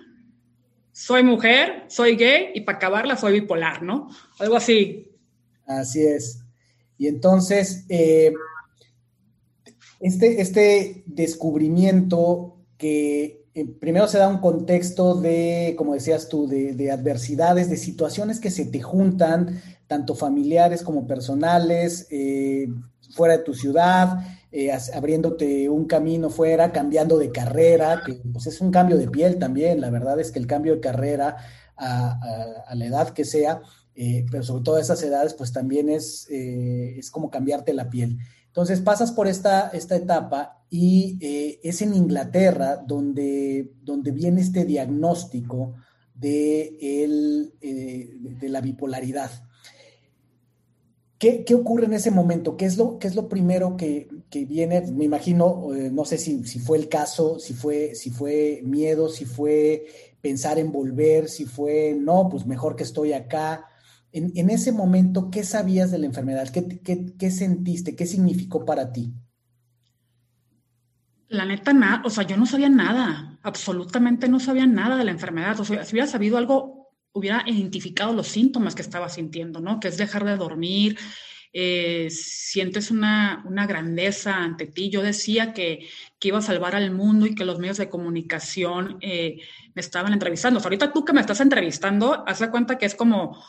soy 0.91 1.23
mujer, 1.23 1.85
soy 1.87 2.15
gay 2.15 2.51
y 2.53 2.61
para 2.61 2.77
acabarla 2.77 3.17
soy 3.17 3.39
bipolar, 3.41 3.81
¿no? 3.81 4.09
Algo 4.39 4.57
así. 4.57 5.11
Así 5.65 6.05
es. 6.05 6.43
Y 6.97 7.07
entonces, 7.07 7.85
eh, 7.89 8.33
este, 9.99 10.41
este 10.41 11.03
descubrimiento 11.07 12.57
que 12.77 13.45
eh, 13.53 13.65
primero 13.65 14.07
se 14.07 14.17
da 14.17 14.27
un 14.27 14.37
contexto 14.37 15.15
de, 15.15 15.75
como 15.77 15.93
decías 15.93 16.29
tú, 16.29 16.47
de, 16.47 16.91
adversidades, 16.91 17.69
de 17.69 17.77
situaciones 17.77 18.39
que 18.39 18.49
se 18.49 18.65
te 18.65 18.81
juntan, 18.81 19.61
tanto 19.87 20.15
familiares 20.15 20.83
como 20.83 21.05
personales, 21.05 22.07
eh, 22.11 22.67
fuera 23.13 23.37
de 23.37 23.43
tu 23.43 23.53
ciudad, 23.53 24.19
eh, 24.51 24.71
abriéndote 24.93 25.69
un 25.69 25.85
camino 25.85 26.29
fuera, 26.29 26.71
cambiando 26.71 27.17
de 27.17 27.31
carrera, 27.31 28.01
que 28.05 28.21
pues 28.31 28.47
es 28.47 28.61
un 28.61 28.71
cambio 28.71 28.97
de 28.97 29.09
piel 29.09 29.39
también, 29.39 29.81
la 29.81 29.89
verdad 29.89 30.19
es 30.19 30.31
que 30.31 30.39
el 30.39 30.47
cambio 30.47 30.75
de 30.75 30.81
carrera 30.81 31.37
a, 31.77 32.73
la 32.75 32.85
edad 32.85 33.09
que 33.09 33.25
sea, 33.25 33.61
pero 34.29 34.43
sobre 34.43 34.63
todo 34.63 34.75
a 34.75 34.81
esas 34.81 35.01
edades, 35.03 35.33
pues 35.33 35.51
también 35.51 35.89
es, 35.89 36.27
es 36.29 37.09
como 37.09 37.29
cambiarte 37.29 37.73
la 37.73 37.89
piel. 37.89 38.19
Entonces 38.51 38.81
pasas 38.81 39.13
por 39.13 39.29
esta, 39.29 39.69
esta 39.69 39.95
etapa 39.95 40.61
y 40.69 41.17
eh, 41.21 41.61
es 41.63 41.81
en 41.81 41.93
Inglaterra 41.93 42.75
donde, 42.85 43.71
donde 43.81 44.11
viene 44.11 44.41
este 44.41 44.65
diagnóstico 44.65 45.75
de, 46.13 46.77
el, 46.81 47.53
eh, 47.61 48.09
de 48.13 48.49
la 48.49 48.59
bipolaridad. 48.59 49.31
¿Qué, 51.17 51.45
ocurre 51.55 51.85
en 51.85 51.93
ese 51.93 52.11
momento? 52.11 52.57
¿Qué 52.57 52.65
es 52.65 52.77
lo, 52.77 52.99
qué 52.99 53.07
es 53.07 53.15
lo 53.15 53.29
primero 53.29 53.77
que, 53.77 54.09
viene? 54.45 54.81
Me 54.91 55.05
imagino, 55.05 55.73
eh, 55.73 55.89
no 55.91 56.05
sé 56.05 56.17
si, 56.17 56.43
si, 56.45 56.59
fue 56.59 56.77
el 56.77 56.89
caso, 56.89 57.39
si 57.39 57.53
fue, 57.53 57.95
si 57.95 58.09
fue 58.09 58.61
miedo, 58.63 59.09
si 59.09 59.25
fue 59.25 59.85
pensar 60.21 60.59
en 60.59 60.71
volver, 60.71 61.27
si 61.27 61.45
fue, 61.45 61.97
no, 61.99 62.29
pues 62.29 62.45
mejor 62.45 62.75
que 62.75 62.83
estoy 62.83 63.13
acá. 63.13 63.65
En, 64.13 64.49
ese 64.49 64.73
momento, 64.73 65.31
¿qué 65.31 65.43
sabías 65.43 65.89
de 65.89 65.97
la 65.97 66.05
enfermedad? 66.05 66.49
¿Qué, 66.49 67.31
sentiste? 67.31 67.95
¿Qué 67.95 68.05
significó 68.05 68.65
para 68.65 68.91
ti? 68.91 69.13
La 71.29 71.45
neta, 71.45 71.71
nada, 71.71 72.01
o 72.05 72.09
sea, 72.09 72.25
yo 72.25 72.35
no 72.35 72.45
sabía 72.45 72.67
nada, 72.67 73.39
absolutamente 73.41 74.27
no 74.27 74.41
sabía 74.41 74.65
nada 74.65 74.97
de 74.97 75.05
la 75.05 75.11
enfermedad. 75.11 75.57
O 75.61 75.65
sea, 75.65 75.85
si 75.85 75.93
hubiera 75.95 76.07
sabido 76.07 76.37
algo, 76.37 76.89
hubiera 77.13 77.43
identificado 77.47 78.11
los 78.11 78.27
síntomas 78.27 78.75
que 78.75 78.81
estaba 78.81 79.07
sintiendo, 79.07 79.61
¿no? 79.61 79.79
Que 79.79 79.87
es 79.87 79.97
dejar 79.97 80.25
de 80.25 80.35
dormir, 80.35 80.97
eh, 81.53 82.09
sientes 82.09 82.91
una, 82.91 83.43
grandeza 83.67 84.35
ante 84.37 84.67
ti. 84.67 84.89
Yo 84.89 85.01
decía 85.01 85.53
que, 85.53 85.87
iba 86.23 86.37
a 86.37 86.41
salvar 86.41 86.75
al 86.75 86.91
mundo 86.91 87.25
y 87.25 87.35
que 87.35 87.45
los 87.45 87.59
medios 87.59 87.77
de 87.77 87.89
comunicación 87.89 88.97
eh, 89.01 89.41
me 89.73 89.81
estaban 89.81 90.13
entrevistando. 90.13 90.59
O 90.59 90.61
sea, 90.61 90.67
ahorita 90.67 90.93
tú 90.93 91.03
que 91.03 91.13
me 91.13 91.21
estás 91.21 91.41
entrevistando, 91.41 92.23
haz 92.27 92.47
cuenta 92.49 92.77
que 92.77 92.85
es 92.85 92.95
como 92.95 93.43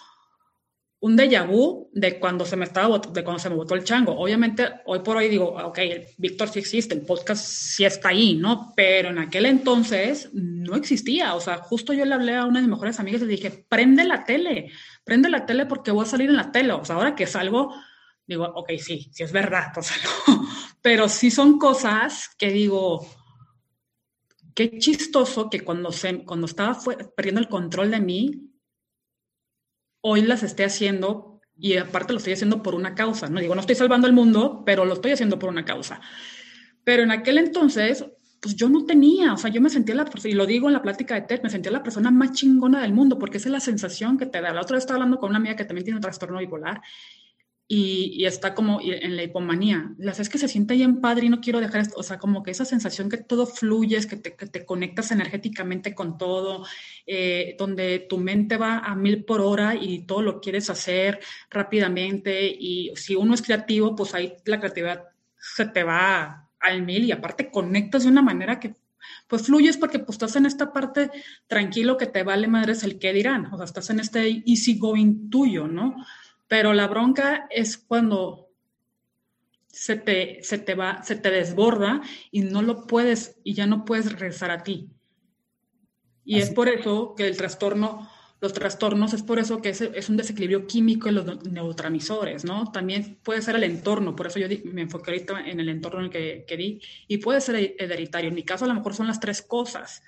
un 1.02 1.16
déjà 1.16 1.44
vu 1.44 1.90
de 1.92 2.20
cuando 2.20 2.44
se 2.44 2.56
me 2.56 2.64
estaba 2.64 3.00
de 3.00 3.24
cuando 3.24 3.40
se 3.40 3.50
me 3.50 3.56
botó 3.56 3.74
el 3.74 3.82
chango. 3.82 4.16
Obviamente, 4.16 4.68
hoy 4.86 5.00
por 5.00 5.16
hoy 5.16 5.28
digo, 5.28 5.56
ok, 5.64 5.78
Víctor 6.16 6.48
sí 6.48 6.60
existe, 6.60 6.94
el 6.94 7.02
podcast 7.02 7.44
sí 7.44 7.84
está 7.84 8.10
ahí, 8.10 8.36
¿no? 8.36 8.72
Pero 8.76 9.10
en 9.10 9.18
aquel 9.18 9.46
entonces 9.46 10.30
no 10.32 10.76
existía. 10.76 11.34
O 11.34 11.40
sea, 11.40 11.56
justo 11.56 11.92
yo 11.92 12.04
le 12.04 12.14
hablé 12.14 12.36
a 12.36 12.44
una 12.44 12.60
de 12.60 12.66
mis 12.66 12.70
mejores 12.70 13.00
amigas 13.00 13.20
y 13.22 13.24
le 13.24 13.32
dije, 13.32 13.66
prende 13.68 14.04
la 14.04 14.24
tele, 14.24 14.70
prende 15.02 15.28
la 15.28 15.44
tele 15.44 15.66
porque 15.66 15.90
voy 15.90 16.04
a 16.04 16.08
salir 16.08 16.30
en 16.30 16.36
la 16.36 16.52
tele. 16.52 16.72
O 16.72 16.84
sea, 16.84 16.94
ahora 16.94 17.16
que 17.16 17.26
salgo, 17.26 17.74
digo, 18.26 18.44
ok, 18.44 18.72
sí, 18.78 19.10
sí 19.12 19.22
es 19.22 19.32
verdad, 19.32 19.72
pero 20.82 21.08
sí 21.08 21.30
son 21.30 21.58
cosas 21.58 22.30
que 22.38 22.50
digo, 22.50 23.06
qué 24.54 24.78
chistoso 24.78 25.50
que 25.50 25.60
cuando, 25.60 25.92
se, 25.92 26.24
cuando 26.24 26.46
estaba 26.46 26.78
perdiendo 27.16 27.40
el 27.40 27.48
control 27.48 27.90
de 27.90 28.00
mí, 28.00 28.52
hoy 30.02 30.22
las 30.22 30.42
esté 30.42 30.64
haciendo 30.64 31.40
y 31.56 31.76
aparte 31.76 32.12
lo 32.12 32.18
estoy 32.18 32.32
haciendo 32.32 32.62
por 32.62 32.74
una 32.74 32.94
causa, 32.94 33.28
¿no? 33.28 33.40
Digo, 33.40 33.54
no 33.54 33.60
estoy 33.60 33.76
salvando 33.76 34.06
el 34.06 34.12
mundo, 34.12 34.62
pero 34.66 34.84
lo 34.84 34.94
estoy 34.94 35.12
haciendo 35.12 35.38
por 35.38 35.50
una 35.50 35.64
causa. 35.64 36.00
Pero 36.84 37.02
en 37.02 37.12
aquel 37.12 37.38
entonces, 37.38 38.04
pues 38.40 38.56
yo 38.56 38.68
no 38.68 38.84
tenía, 38.84 39.34
o 39.34 39.36
sea, 39.36 39.50
yo 39.50 39.60
me 39.60 39.70
sentía 39.70 39.94
la 39.94 40.10
y 40.24 40.32
lo 40.32 40.46
digo 40.46 40.68
en 40.68 40.72
la 40.72 40.82
plática 40.82 41.14
de 41.14 41.22
TED, 41.22 41.42
me 41.42 41.50
sentía 41.50 41.70
la 41.70 41.82
persona 41.82 42.10
más 42.10 42.32
chingona 42.32 42.82
del 42.82 42.92
mundo, 42.92 43.18
porque 43.18 43.36
es 43.36 43.46
la 43.46 43.60
sensación 43.60 44.18
que 44.18 44.26
te 44.26 44.40
da. 44.40 44.52
La 44.52 44.62
otra 44.62 44.74
vez 44.74 44.82
estaba 44.82 44.96
hablando 44.96 45.18
con 45.18 45.30
una 45.30 45.38
amiga 45.38 45.54
que 45.54 45.64
también 45.64 45.84
tiene 45.84 45.98
un 45.98 46.02
trastorno 46.02 46.40
bipolar 46.40 46.80
y, 47.74 48.26
está 48.26 48.54
como 48.54 48.80
en 48.82 49.16
la 49.16 49.22
hipomanía. 49.22 49.94
La 49.96 50.12
es 50.12 50.28
que 50.28 50.36
se 50.36 50.46
siente 50.46 50.74
bien 50.74 51.00
padre 51.00 51.24
y 51.24 51.28
no 51.30 51.40
quiero 51.40 51.58
dejar 51.58 51.80
esto, 51.80 51.94
o 51.98 52.02
sea, 52.02 52.18
como 52.18 52.42
que 52.42 52.50
esa 52.50 52.66
sensación 52.66 53.08
que 53.08 53.16
todo 53.16 53.46
fluye, 53.46 54.06
que 54.06 54.16
te, 54.16 54.36
que 54.36 54.46
te 54.46 54.66
conectas 54.66 55.10
energéticamente 55.10 55.94
con 55.94 56.18
todo, 56.18 56.66
eh, 57.06 57.56
donde 57.58 58.00
tu 58.00 58.18
mente 58.18 58.58
va 58.58 58.80
a 58.80 58.94
mil 58.94 59.24
por 59.24 59.40
hora 59.40 59.74
y 59.74 60.04
todo 60.04 60.20
lo 60.20 60.38
quieres 60.38 60.68
hacer 60.68 61.20
rápidamente 61.48 62.46
y 62.46 62.92
si 62.94 63.14
uno 63.16 63.32
es 63.32 63.40
creativo, 63.40 63.96
pues 63.96 64.14
ahí 64.14 64.34
la 64.44 64.60
creatividad 64.60 65.04
se 65.38 65.64
te 65.64 65.82
va 65.82 66.50
al 66.60 66.82
mil 66.82 67.04
y 67.04 67.12
aparte 67.12 67.50
conectas 67.50 68.02
de 68.02 68.10
una 68.10 68.20
manera 68.20 68.60
que 68.60 68.74
pues 69.26 69.44
fluyes 69.46 69.78
porque 69.78 69.98
pues 69.98 70.16
estás 70.16 70.36
en 70.36 70.44
esta 70.44 70.74
parte 70.74 71.10
tranquilo 71.46 71.96
que 71.96 72.06
te 72.06 72.22
vale 72.22 72.48
madres 72.48 72.84
el 72.84 72.98
qué 72.98 73.14
dirán, 73.14 73.46
o 73.46 73.56
sea, 73.56 73.64
estás 73.64 73.88
en 73.88 74.00
este 74.00 74.42
easy 74.46 74.78
going 74.78 75.30
tuyo, 75.30 75.66
¿no? 75.66 75.96
Pero 76.52 76.74
la 76.74 76.86
bronca 76.86 77.46
es 77.48 77.78
cuando 77.78 78.50
se 79.68 79.96
te, 79.96 80.42
se 80.42 80.58
te 80.58 80.74
va, 80.74 81.02
se 81.02 81.16
te 81.16 81.30
desborda 81.30 82.02
y 82.30 82.42
no 82.42 82.60
lo 82.60 82.86
puedes, 82.86 83.40
y 83.42 83.54
ya 83.54 83.64
no 83.64 83.86
puedes 83.86 84.12
regresar 84.12 84.50
a 84.50 84.62
ti. 84.62 84.90
Y 86.26 86.40
es 86.40 86.50
por 86.50 86.68
eso 86.68 87.14
que 87.16 87.26
el 87.26 87.38
trastorno, 87.38 88.06
los 88.42 88.52
trastornos, 88.52 89.14
es 89.14 89.22
por 89.22 89.38
eso 89.38 89.62
que 89.62 89.70
es, 89.70 90.08
un 90.10 90.18
desequilibrio 90.18 90.66
químico 90.66 91.08
en 91.08 91.14
los 91.14 91.42
neurotransmisores, 91.46 92.44
¿no? 92.44 92.70
También 92.70 93.18
puede 93.22 93.40
ser 93.40 93.56
el 93.56 93.64
entorno, 93.64 94.14
por 94.14 94.26
eso 94.26 94.38
yo 94.38 94.46
me 94.64 94.82
enfoqué 94.82 95.10
ahorita 95.10 95.48
en 95.48 95.58
el 95.58 95.70
entorno 95.70 96.00
en 96.00 96.04
el 96.04 96.10
que, 96.10 96.44
que 96.46 96.56
di, 96.58 96.82
y 97.08 97.16
puede 97.16 97.40
ser 97.40 97.76
hereditario. 97.78 98.28
En 98.28 98.34
mi 98.34 98.44
caso, 98.44 98.66
a 98.66 98.68
lo 98.68 98.74
mejor 98.74 98.94
son 98.94 99.06
las 99.06 99.20
tres 99.20 99.40
cosas. 99.40 100.02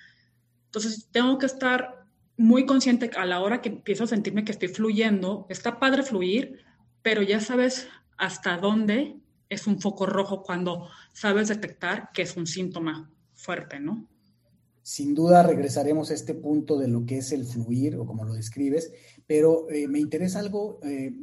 Entonces, 0.67 1.09
tengo 1.11 1.39
que 1.39 1.47
estar 1.47 2.04
muy 2.37 2.67
consciente 2.67 3.11
a 3.17 3.27
la 3.27 3.41
hora 3.41 3.61
que 3.61 3.69
empiezo 3.69 4.05
a 4.05 4.09
sentirme 4.09 4.45
que 4.45 4.53
estoy 4.53 4.69
fluyendo, 4.69 5.47
está 5.49 5.79
padre 5.79 6.03
fluir, 6.03 6.65
pero 7.03 7.23
ya 7.23 7.41
sabes 7.41 7.89
hasta 8.17 8.57
dónde 8.59 9.17
es 9.49 9.67
un 9.67 9.81
foco 9.81 10.07
rojo 10.07 10.43
cuando 10.43 10.89
sabes 11.13 11.49
detectar 11.49 12.11
que 12.13 12.23
es 12.23 12.37
un 12.37 12.47
síntoma 12.47 13.11
fuerte, 13.35 13.79
¿no? 13.79 14.09
Sin 14.83 15.15
duda 15.15 15.43
regresaremos 15.43 16.11
a 16.11 16.15
este 16.15 16.35
punto 16.35 16.79
de 16.79 16.89
lo 16.89 17.07
que 17.07 17.19
es 17.19 17.33
el 17.33 17.45
fluir 17.47 17.97
o 17.97 18.07
como 18.07 18.25
lo 18.25 18.35
describes, 18.35 18.93
pero 19.27 19.71
eh, 19.71 19.89
me 19.89 19.99
interesa 19.99 20.41
algo, 20.41 20.79
eh, 20.83 21.15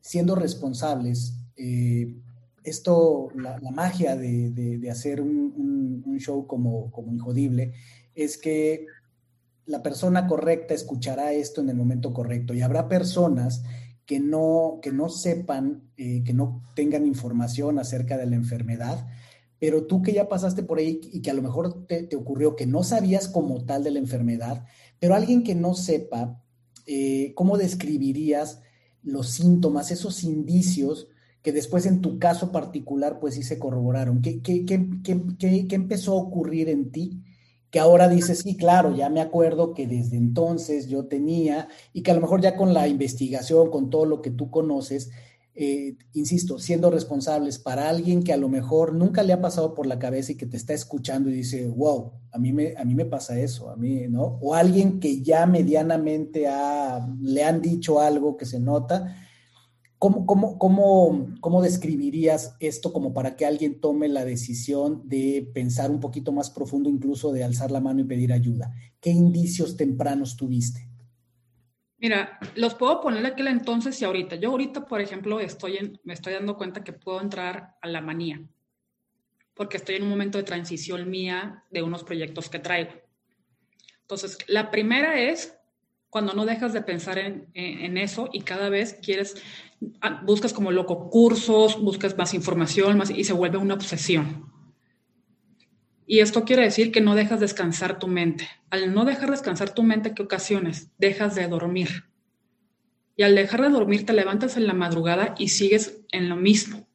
siendo 0.00 0.36
responsables, 0.36 1.34
eh, 1.56 2.14
esto, 2.62 3.28
la, 3.34 3.58
magia 3.72 4.16
de, 4.16 4.88
hacer 4.90 5.20
un, 5.20 6.02
un, 6.06 6.18
show 6.20 6.46
como, 6.46 6.90
como 6.92 7.12
Injodible, 7.12 7.72
es 8.14 8.36
que 8.36 8.86
la 9.66 9.82
persona 9.82 10.26
correcta 10.26 10.74
escuchará 10.74 11.32
esto 11.32 11.60
en 11.60 11.70
el 11.70 11.76
momento 11.76 12.12
correcto 12.12 12.54
y 12.54 12.62
habrá 12.62 12.88
personas 12.88 13.62
que 14.10 14.18
no, 14.18 14.80
que 14.82 14.90
no 14.90 15.08
sepan, 15.08 15.84
eh, 15.96 16.24
que 16.24 16.34
no 16.34 16.62
tengan 16.74 17.06
información 17.06 17.78
acerca 17.78 18.16
de 18.16 18.26
la 18.26 18.34
enfermedad, 18.34 19.06
pero 19.60 19.86
tú 19.86 20.02
que 20.02 20.12
ya 20.12 20.28
pasaste 20.28 20.64
por 20.64 20.78
ahí 20.78 21.00
y 21.12 21.22
que 21.22 21.30
a 21.30 21.34
lo 21.34 21.42
mejor 21.42 21.86
te, 21.86 22.08
ocurrió 22.16 22.56
que 22.56 22.66
no 22.66 22.82
sabías 22.82 23.28
como 23.28 23.64
tal 23.64 23.84
de 23.84 23.92
la 23.92 24.00
enfermedad, 24.00 24.64
pero 24.98 25.14
alguien 25.14 25.44
que 25.44 25.54
no 25.54 25.74
sepa, 25.74 26.42
eh, 26.86 27.32
¿cómo 27.36 27.56
describirías 27.56 28.60
los 29.02 29.30
síntomas, 29.30 29.92
esos 29.92 30.24
indicios 30.24 31.06
que 31.42 31.52
después 31.52 31.86
en 31.86 32.00
tu 32.00 32.18
caso 32.18 32.50
particular 32.50 33.20
pues 33.20 33.34
sí 33.34 33.44
se 33.44 33.60
corroboraron? 33.60 34.22
¿Qué, 34.22 34.42
qué, 34.42 34.64
qué, 34.66 34.88
qué 35.38 35.74
empezó 35.76 36.14
a 36.14 36.22
ocurrir 36.22 36.68
en 36.68 36.90
ti? 36.90 37.22
Que 37.70 37.78
ahora 37.78 38.08
dices, 38.08 38.40
sí, 38.40 38.56
claro, 38.56 38.94
ya 38.96 39.08
me 39.10 39.20
acuerdo 39.20 39.74
que 39.74 39.86
desde 39.86 40.16
entonces 40.16 40.88
yo 40.88 41.06
tenía, 41.06 41.68
y 41.92 42.02
que 42.02 42.10
a 42.10 42.14
lo 42.14 42.20
mejor 42.20 42.40
ya 42.40 42.56
con 42.56 42.74
la 42.74 42.88
investigación, 42.88 43.70
con 43.70 43.90
todo 43.90 44.06
lo 44.06 44.22
que 44.22 44.30
tú 44.30 44.50
conoces, 44.50 45.10
eh, 45.54 45.96
insisto, 46.14 46.58
siendo 46.58 46.90
responsables 46.90 47.58
para 47.58 47.88
alguien 47.88 48.22
que 48.22 48.32
a 48.32 48.36
lo 48.36 48.48
mejor 48.48 48.94
nunca 48.94 49.22
le 49.22 49.32
ha 49.32 49.40
pasado 49.40 49.74
por 49.74 49.86
la 49.86 49.98
cabeza 49.98 50.32
y 50.32 50.36
que 50.36 50.46
te 50.46 50.56
está 50.56 50.72
escuchando 50.72 51.28
y 51.28 51.34
dice, 51.34 51.68
wow, 51.68 52.12
a 52.32 52.38
mí 52.38 52.52
me, 52.52 52.74
a 52.76 52.84
mí 52.84 52.94
me 52.94 53.04
pasa 53.04 53.38
eso, 53.38 53.68
a 53.68 53.76
mí, 53.76 54.06
¿no? 54.08 54.38
O 54.40 54.54
alguien 54.54 55.00
que 55.00 55.22
ya 55.22 55.46
medianamente 55.46 56.46
le 57.20 57.44
han 57.44 57.60
dicho 57.60 58.00
algo 58.00 58.36
que 58.36 58.46
se 58.46 58.60
nota. 58.60 59.16
¿Cómo, 60.00 60.24
cómo, 60.24 60.58
cómo, 60.58 61.28
¿Cómo 61.42 61.60
describirías 61.60 62.56
esto 62.58 62.90
como 62.90 63.12
para 63.12 63.36
que 63.36 63.44
alguien 63.44 63.82
tome 63.82 64.08
la 64.08 64.24
decisión 64.24 65.06
de 65.06 65.46
pensar 65.52 65.90
un 65.90 66.00
poquito 66.00 66.32
más 66.32 66.48
profundo, 66.48 66.88
incluso 66.88 67.32
de 67.32 67.44
alzar 67.44 67.70
la 67.70 67.82
mano 67.82 68.00
y 68.00 68.04
pedir 68.04 68.32
ayuda? 68.32 68.72
¿Qué 68.98 69.10
indicios 69.10 69.76
tempranos 69.76 70.38
tuviste? 70.38 70.88
Mira, 71.98 72.38
los 72.54 72.74
puedo 72.76 72.98
poner 73.02 73.26
aquel 73.26 73.48
entonces 73.48 74.00
y 74.00 74.06
ahorita. 74.06 74.36
Yo 74.36 74.52
ahorita, 74.52 74.86
por 74.86 75.02
ejemplo, 75.02 75.38
estoy 75.38 75.76
en, 75.76 76.00
me 76.02 76.14
estoy 76.14 76.32
dando 76.32 76.56
cuenta 76.56 76.82
que 76.82 76.94
puedo 76.94 77.20
entrar 77.20 77.76
a 77.82 77.86
la 77.86 78.00
manía, 78.00 78.42
porque 79.52 79.76
estoy 79.76 79.96
en 79.96 80.04
un 80.04 80.08
momento 80.08 80.38
de 80.38 80.44
transición 80.44 81.10
mía 81.10 81.66
de 81.70 81.82
unos 81.82 82.04
proyectos 82.04 82.48
que 82.48 82.58
traigo. 82.58 82.92
Entonces, 84.00 84.38
la 84.46 84.70
primera 84.70 85.20
es 85.20 85.59
cuando 86.10 86.34
no 86.34 86.44
dejas 86.44 86.72
de 86.72 86.82
pensar 86.82 87.18
en, 87.18 87.96
eso 87.96 88.28
y 88.32 88.40
cada 88.42 88.68
vez 88.68 88.98
quieres, 89.00 89.36
ah, 90.00 90.20
buscas 90.24 90.52
como 90.52 90.72
loco 90.72 91.08
cursos, 91.08 91.80
buscas 91.80 92.18
más 92.18 92.34
información 92.34 92.98
más, 92.98 93.10
y 93.10 93.22
se 93.22 93.32
vuelve 93.32 93.58
una 93.58 93.74
obsesión. 93.74 94.50
Y 96.06 96.18
esto 96.18 96.44
quiere 96.44 96.64
decir 96.64 96.90
que 96.90 97.00
no 97.00 97.14
dejas 97.14 97.38
descansar 97.38 98.00
tu 98.00 98.08
mente. 98.08 98.48
Al 98.70 98.92
no 98.92 99.04
dejar 99.04 99.30
descansar 99.30 99.72
tu 99.72 99.84
mente, 99.84 100.12
¿qué 100.12 100.22
ocasiones? 100.24 100.90
Dejas 100.98 101.36
de 101.36 101.46
dormir. 101.46 102.06
Y 103.14 103.22
al 103.22 103.36
dejar 103.36 103.62
de 103.62 103.68
dormir, 103.68 104.04
te 104.04 104.12
levantas 104.12 104.56
en 104.56 104.66
la 104.66 104.74
madrugada 104.74 105.36
y 105.38 105.50
sigues 105.50 106.00
en 106.10 106.28
lo 106.28 106.34
mismo, 106.34 106.88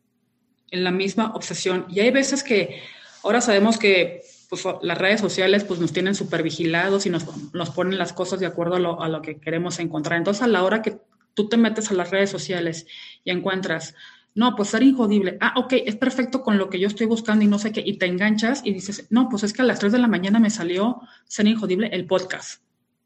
en 0.69 0.83
la 0.83 0.91
misma 0.91 1.33
obsesión. 1.33 1.85
Y 1.87 2.01
hay 2.01 2.11
veces 2.11 2.43
que 2.43 2.81
ahora 3.23 3.39
sabemos 3.39 3.77
que 3.77 4.21
pues, 4.49 4.63
las 4.81 4.97
redes 4.97 5.21
sociales 5.21 5.63
pues, 5.63 5.79
nos 5.79 5.93
tienen 5.93 6.15
súper 6.15 6.43
vigilados 6.43 7.05
y 7.05 7.09
nos, 7.09 7.25
nos, 7.53 7.69
ponen 7.69 7.97
las 7.97 8.13
cosas 8.13 8.39
de 8.39 8.45
acuerdo 8.45 8.75
a 8.75 8.79
lo, 8.79 9.01
a 9.01 9.09
lo 9.09 9.21
que 9.21 9.39
queremos 9.39 9.79
encontrar. 9.79 10.17
Entonces, 10.17 10.43
a 10.43 10.47
la 10.47 10.63
hora 10.63 10.81
que 10.81 10.97
tú 11.33 11.49
te 11.49 11.57
metes 11.57 11.91
a 11.91 11.93
las 11.93 12.11
redes 12.11 12.29
sociales 12.29 12.87
y 13.23 13.31
encuentras 13.31 13.95
no, 14.35 14.53
pues 14.57 14.69
ser 14.69 14.83
injodible. 14.83 15.37
Ah, 15.39 15.53
ok, 15.55 15.73
es 15.85 15.95
perfecto 15.95 16.43
con 16.43 16.57
lo 16.57 16.69
que 16.69 16.77
yo 16.77 16.87
estoy 16.87 17.07
buscando 17.07 17.45
y 17.45 17.47
no 17.47 17.57
sé 17.57 17.71
qué. 17.71 17.81
Y 17.83 17.97
te 17.97 18.05
enganchas 18.05 18.61
y 18.65 18.73
dices, 18.73 19.07
no, 19.09 19.29
pues 19.29 19.43
es 19.43 19.53
que 19.53 19.61
a 19.61 19.65
las 19.65 19.79
3 19.79 19.93
de 19.93 19.99
la 19.99 20.09
mañana 20.09 20.41
me 20.41 20.49
salió 20.49 20.99
ser 21.25 21.47
injodible 21.47 21.87
el 21.87 22.05
podcast. 22.05 22.61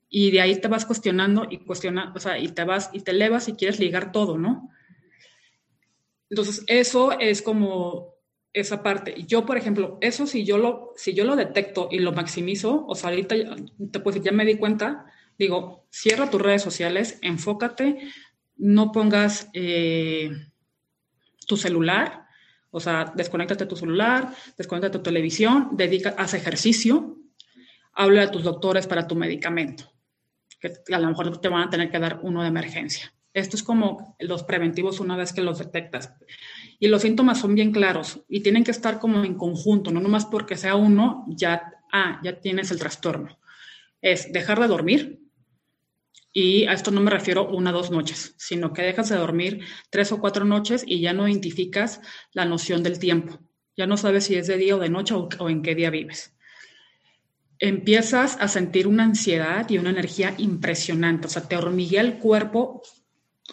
Y 0.10 0.32
de 0.32 0.42
ahí 0.42 0.60
te 0.60 0.68
vas 0.68 0.88
cuestionando 0.88 1.46
y 1.48 1.60
cuestionando, 1.60 2.14
o 2.16 2.20
sea, 2.20 2.40
y 2.40 2.48
te 2.48 2.64
vas 2.64 2.90
y 2.94 3.02
te 3.02 3.12
elevas 3.12 3.48
y 3.48 3.54
quieres 3.54 3.80
ligar 3.80 4.12
todo, 4.12 4.40
¿no? 4.40 4.72
Entonces, 6.32 6.64
eso 6.66 7.12
es 7.20 7.44
como 7.44 8.16
esa 8.54 8.84
parte. 8.84 9.24
Yo, 9.28 9.46
por 9.46 9.58
ejemplo, 9.58 9.98
eso 10.02 10.28
si 10.28 10.46
yo 10.46 10.58
lo, 10.58 10.94
si 10.96 11.14
yo 11.14 11.24
lo 11.24 11.36
detecto 11.36 11.88
y 11.92 12.00
lo 12.00 12.12
maximizo, 12.12 12.86
o 12.88 12.96
sea, 12.96 13.10
ahorita 13.10 13.36
pues 14.04 14.22
ya 14.22 14.32
me 14.32 14.46
di 14.46 14.56
cuenta, 14.56 15.06
digo, 15.38 15.88
cierra 15.92 16.30
tus 16.30 16.42
redes 16.42 16.62
sociales, 16.62 17.20
enfócate, 17.22 18.10
no 18.58 18.92
pongas... 18.92 19.50
Eh, 19.54 20.32
tu 21.50 21.58
celular, 21.58 22.28
o 22.70 22.80
sea, 22.80 23.12
desconéctate 23.16 23.66
tu 23.66 23.76
celular, 23.76 24.32
desconéctate 24.56 25.00
tu 25.00 25.04
televisión, 25.04 25.70
dedica, 25.72 26.14
haz 26.16 26.36
ejercicio, 26.36 27.18
habla 27.94 28.22
de 28.22 28.28
tus 28.28 28.44
doctores 28.44 28.86
para 28.86 29.08
tu 29.08 29.16
medicamento, 29.16 29.92
que 30.60 30.72
a 30.94 31.00
lo 31.00 31.08
mejor 31.08 31.42
te 31.42 31.50
van 31.50 31.64
a 31.64 31.70
tener 31.72 31.90
que 31.90 31.98
dar 31.98 32.20
uno 32.22 32.44
de 32.44 32.50
emergencia. 32.50 33.12
Esto 33.34 33.58
es 33.58 33.64
como 33.64 34.16
los 34.20 34.44
preventivos 34.44 35.00
una 35.00 35.18
vez 35.18 35.34
que 35.34 35.42
los 35.42 35.58
detectas. 35.58 36.14
Y 36.80 36.88
los 36.88 37.02
síntomas 37.02 37.40
son 37.40 37.56
bien 37.56 37.72
claros 37.72 38.22
y 38.30 38.40
tienen 38.40 38.64
que 38.64 38.72
estar 38.72 39.00
como 39.00 39.24
en 39.24 39.36
conjunto, 39.36 39.92
no 39.92 40.00
nomás 40.00 40.26
porque 40.26 40.56
sea 40.56 40.76
uno, 40.76 41.26
ya, 41.28 41.74
ah, 41.92 42.20
ya 42.24 42.40
tienes 42.40 42.72
el 42.72 42.80
trastorno. 42.80 43.38
Es 44.02 44.32
dejar 44.32 44.60
de 44.62 44.68
dormir, 44.68 45.20
y 46.32 46.66
a 46.66 46.74
esto 46.74 46.92
no 46.92 47.02
me 47.02 47.12
refiero 47.12 47.50
una 47.50 47.72
o 47.72 47.74
dos 47.74 47.92
noches, 47.92 48.36
sino 48.38 48.72
que 48.72 48.84
dejas 48.84 49.10
de 49.10 49.18
dormir 49.18 49.66
tres 49.90 50.12
o 50.12 50.20
cuatro 50.20 50.46
noches 50.46 50.84
y 50.86 51.02
ya 51.02 51.12
no 51.12 51.28
identificas 51.28 52.02
la 52.34 52.46
noción 52.46 52.84
del 52.84 53.00
tiempo. 53.00 53.40
Ya 53.76 53.88
no 53.88 53.98
sabes 53.98 54.26
si 54.26 54.36
es 54.36 54.48
de 54.48 54.58
día 54.58 54.76
o 54.76 54.80
de 54.80 54.90
noche 54.90 55.16
o, 55.16 55.50
en 55.50 55.62
qué 55.62 55.74
día 55.74 55.90
vives. 55.90 56.36
Empiezas 57.58 58.38
a 58.40 58.48
sentir 58.48 58.88
una 58.88 59.04
ansiedad 59.04 59.70
y 59.70 59.78
una 59.78 59.90
energía 59.90 60.36
impresionante. 60.38 61.28
O 61.28 61.30
sea, 61.30 61.48
te 61.48 61.58
hormiguea 61.58 62.02
el 62.02 62.18
cuerpo 62.18 62.84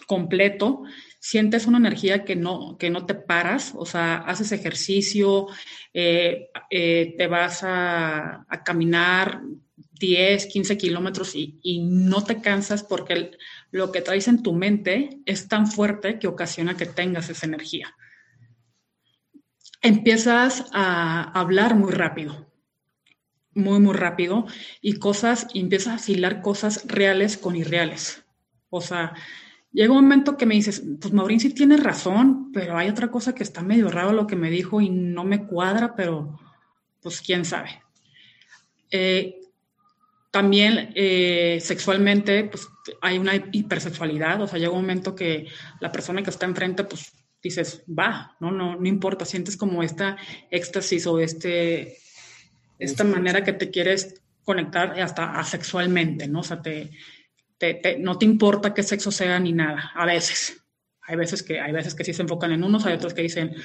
completo. 0.05 0.83
Sientes 1.19 1.67
una 1.67 1.77
energía 1.77 2.23
que 2.23 2.35
no, 2.35 2.77
que 2.77 2.89
no 2.89 3.05
te 3.05 3.15
paras. 3.15 3.73
O 3.75 3.85
sea, 3.85 4.17
haces 4.17 4.51
ejercicio, 4.51 5.47
eh, 5.93 6.49
eh, 6.69 7.15
te 7.17 7.27
vas 7.27 7.63
a, 7.63 8.45
a 8.47 8.63
caminar, 8.63 9.41
10, 9.99 10.45
15 10.47 10.77
kilómetros 10.77 11.35
y, 11.35 11.79
no 11.81 12.23
te 12.23 12.41
cansas 12.41 12.83
porque 12.83 13.31
lo 13.71 13.91
que 13.91 14.01
traes 14.01 14.27
en 14.27 14.43
tu 14.43 14.53
mente 14.53 15.21
es 15.25 15.47
tan 15.47 15.67
fuerte 15.67 16.19
que 16.19 16.27
ocasiona 16.27 16.77
que 16.77 16.85
tengas 16.85 17.29
esa 17.29 17.45
energía. 17.45 17.95
Empiezas 19.81 20.65
a 20.73 21.23
hablar 21.39 21.75
muy 21.75 21.91
rápido, 21.91 22.51
muy, 23.53 23.79
muy 23.79 23.93
rápido 23.93 24.45
y 24.81 24.99
cosas, 24.99 25.47
y 25.53 25.59
empiezas 25.59 26.07
a 26.07 26.11
hilar 26.11 26.41
cosas 26.41 26.85
reales 26.87 27.37
con 27.37 27.55
irreales. 27.55 28.23
O 28.69 28.81
sea, 28.81 29.13
llega 29.71 29.93
un 29.93 30.03
momento 30.03 30.37
que 30.37 30.45
me 30.45 30.55
dices, 30.55 30.83
pues 30.99 31.13
Maurín 31.13 31.39
sí 31.39 31.53
tiene 31.53 31.77
razón, 31.77 32.51
pero 32.51 32.77
hay 32.77 32.89
otra 32.89 33.09
cosa 33.09 33.35
que 33.35 33.43
está 33.43 33.61
medio 33.61 33.89
raro 33.89 34.13
lo 34.13 34.27
que 34.27 34.35
me 34.35 34.49
dijo 34.49 34.81
y 34.81 34.89
no 34.89 35.23
me 35.23 35.45
cuadra, 35.45 35.95
pero 35.95 36.39
pues 37.01 37.21
quién 37.21 37.45
sabe. 37.45 37.81
Eh, 38.91 39.39
también 40.31 40.91
eh, 40.95 41.59
sexualmente, 41.61 42.43
pues 42.45 42.67
hay 43.01 43.17
una 43.17 43.35
hipersexualidad, 43.35 44.41
o 44.41 44.47
sea, 44.47 44.59
llega 44.59 44.71
un 44.71 44.81
momento 44.81 45.15
que 45.15 45.47
la 45.79 45.91
persona 45.91 46.21
que 46.21 46.29
está 46.29 46.45
enfrente, 46.45 46.83
pues 46.83 47.11
dices, 47.41 47.83
va, 47.87 48.35
no, 48.39 48.51
no, 48.51 48.75
no 48.75 48.87
importa, 48.87 49.25
sientes 49.25 49.57
como 49.57 49.83
esta 49.83 50.17
éxtasis 50.51 51.07
o 51.07 51.19
este, 51.19 51.97
esta 52.77 53.03
manera 53.03 53.43
que 53.43 53.53
te 53.53 53.69
quieres 53.71 54.21
conectar 54.43 54.99
hasta 54.99 55.39
asexualmente, 55.39 56.27
¿no? 56.27 56.39
O 56.39 56.43
sea, 56.43 56.61
te, 56.61 56.91
no 57.99 58.17
te 58.17 58.25
importa 58.25 58.73
qué 58.73 58.83
sexo 58.83 59.11
sea 59.11 59.39
ni 59.39 59.53
nada, 59.53 59.91
a 59.95 60.05
veces. 60.05 60.63
Hay 61.01 61.15
veces 61.15 61.41
que, 61.41 61.59
hay 61.59 61.71
veces 61.71 61.95
que 61.95 62.03
sí 62.03 62.13
se 62.13 62.21
enfocan 62.21 62.51
en 62.51 62.63
unos, 62.63 62.85
hay 62.85 62.93
otros 62.93 63.13
que 63.13 63.21
dicen, 63.21 63.55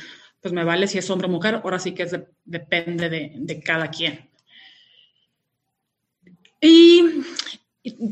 pues 0.41 0.55
me 0.55 0.65
vale 0.65 0.87
si 0.87 0.99
es 0.99 1.11
hombre 1.11 1.27
o 1.27 1.31
mujer, 1.31 1.61
ahora 1.63 1.79
sí 1.79 1.93
que 1.93 2.05
es 2.05 2.17
depende 2.45 3.09
de, 3.09 3.63
cada 3.65 3.89
quien. 3.89 4.31
Y, 6.61 7.23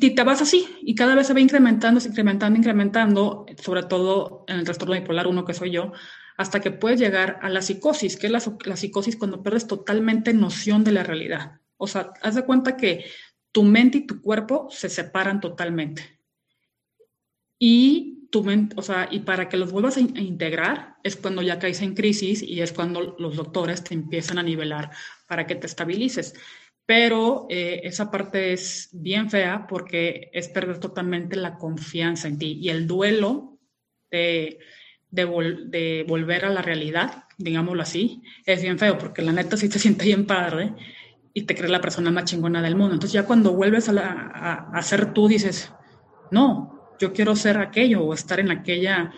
te 0.01 0.25
vas 0.25 0.43
así, 0.43 0.69
y 0.83 0.95
cada 0.95 1.15
vez 1.15 1.29
se 1.29 1.35
va 1.35 1.41
incrementando, 1.41 2.01
incrementando, 2.05 2.59
incrementando, 2.59 3.47
sobre 3.63 3.85
todo 3.85 4.45
en 4.49 4.59
el 4.59 4.65
trastorno 4.65 4.95
bipolar 4.95 5.29
1 5.29 5.45
que 5.45 5.55
soy 5.55 5.71
yo, 5.71 5.93
hasta 6.37 6.61
que 6.61 6.73
puedes 6.73 6.99
llegar 6.99 7.39
a 7.43 7.49
la 7.49 7.63
psicosis, 7.63 8.17
que 8.17 8.27
es 8.27 8.33
la, 8.33 8.43
la 8.65 8.77
psicosis 8.77 9.17
cuando 9.17 9.43
pierdes 9.43 9.67
totalmente 9.67 10.33
noción 10.33 10.83
de 10.83 10.93
la 10.93 11.05
realidad. 11.05 11.61
O 11.77 11.87
sea, 11.87 12.13
haz 12.23 12.35
de 12.35 12.45
cuenta 12.45 12.77
que 12.77 13.07
tu 13.53 13.63
mente 13.63 13.99
y 13.99 14.07
tu 14.07 14.21
cuerpo 14.21 14.69
se 14.71 14.89
separan 14.89 15.41
totalmente. 15.41 16.19
Y 17.59 18.29
tu 18.31 18.47
o 18.77 18.83
sea, 18.83 19.09
y 19.11 19.21
para 19.21 19.49
que 19.49 19.57
los 19.57 19.73
vuelvas 19.73 19.97
a, 19.97 20.01
integrar 20.01 20.97
es 21.03 21.17
cuando 21.17 21.43
ya 21.43 21.59
caes 21.59 21.83
en 21.83 21.95
crisis 21.95 22.43
y 22.43 22.61
es 22.61 22.73
cuando 22.73 23.17
los 23.19 23.37
doctores 23.37 23.83
te 23.83 23.95
empiezan 23.95 24.39
a 24.39 24.43
nivelar 24.43 24.91
para 25.27 25.47
que 25.47 25.57
te 25.57 25.67
estabilices 25.67 26.35
pero 26.91 27.47
eh, 27.49 27.83
esa 27.85 28.11
parte 28.11 28.53
es 28.53 28.89
bien 28.93 29.31
fea 29.31 29.69
porque 29.69 30.29
es 30.33 30.49
perder 30.49 30.81
totalmente 30.81 31.37
la 31.37 31.57
confianza 31.57 32.27
en 32.27 32.37
ti 32.37 32.59
y 32.61 32.69
el 32.69 32.89
duelo 32.89 33.61
de, 34.11 34.59
de, 35.09 36.05
volver 36.09 36.45
a 36.45 36.51
la 36.51 36.63
realidad, 36.63 37.27
digámoslo 37.39 37.81
así, 37.81 38.23
es 38.45 38.61
bien 38.61 38.77
feo 38.77 38.99
porque 38.99 39.23
la 39.23 39.31
neta 39.31 39.57
sí 39.57 39.69
te 39.69 39.79
siente 39.79 40.05
bien 40.05 40.27
padre 40.27 40.75
y 41.33 41.43
te 41.43 41.55
crees 41.55 41.71
la 41.71 41.81
persona 41.81 42.11
más 42.11 42.25
chingona 42.25 42.63
del 42.63 42.77
mundo. 42.77 42.95
Entonces 42.95 43.13
ya 43.13 43.25
cuando 43.25 43.53
vuelves 43.53 43.89
a, 43.89 44.69
a, 44.73 44.83
ser 44.83 45.13
tú 45.13 45.29
dices, 45.29 45.73
no, 46.31 46.95
yo 46.99 47.13
quiero 47.13 47.37
ser 47.37 47.59
aquello 47.59 48.03
o 48.03 48.15
estar 48.15 48.41
en 48.41 48.51
aquella 48.51 49.13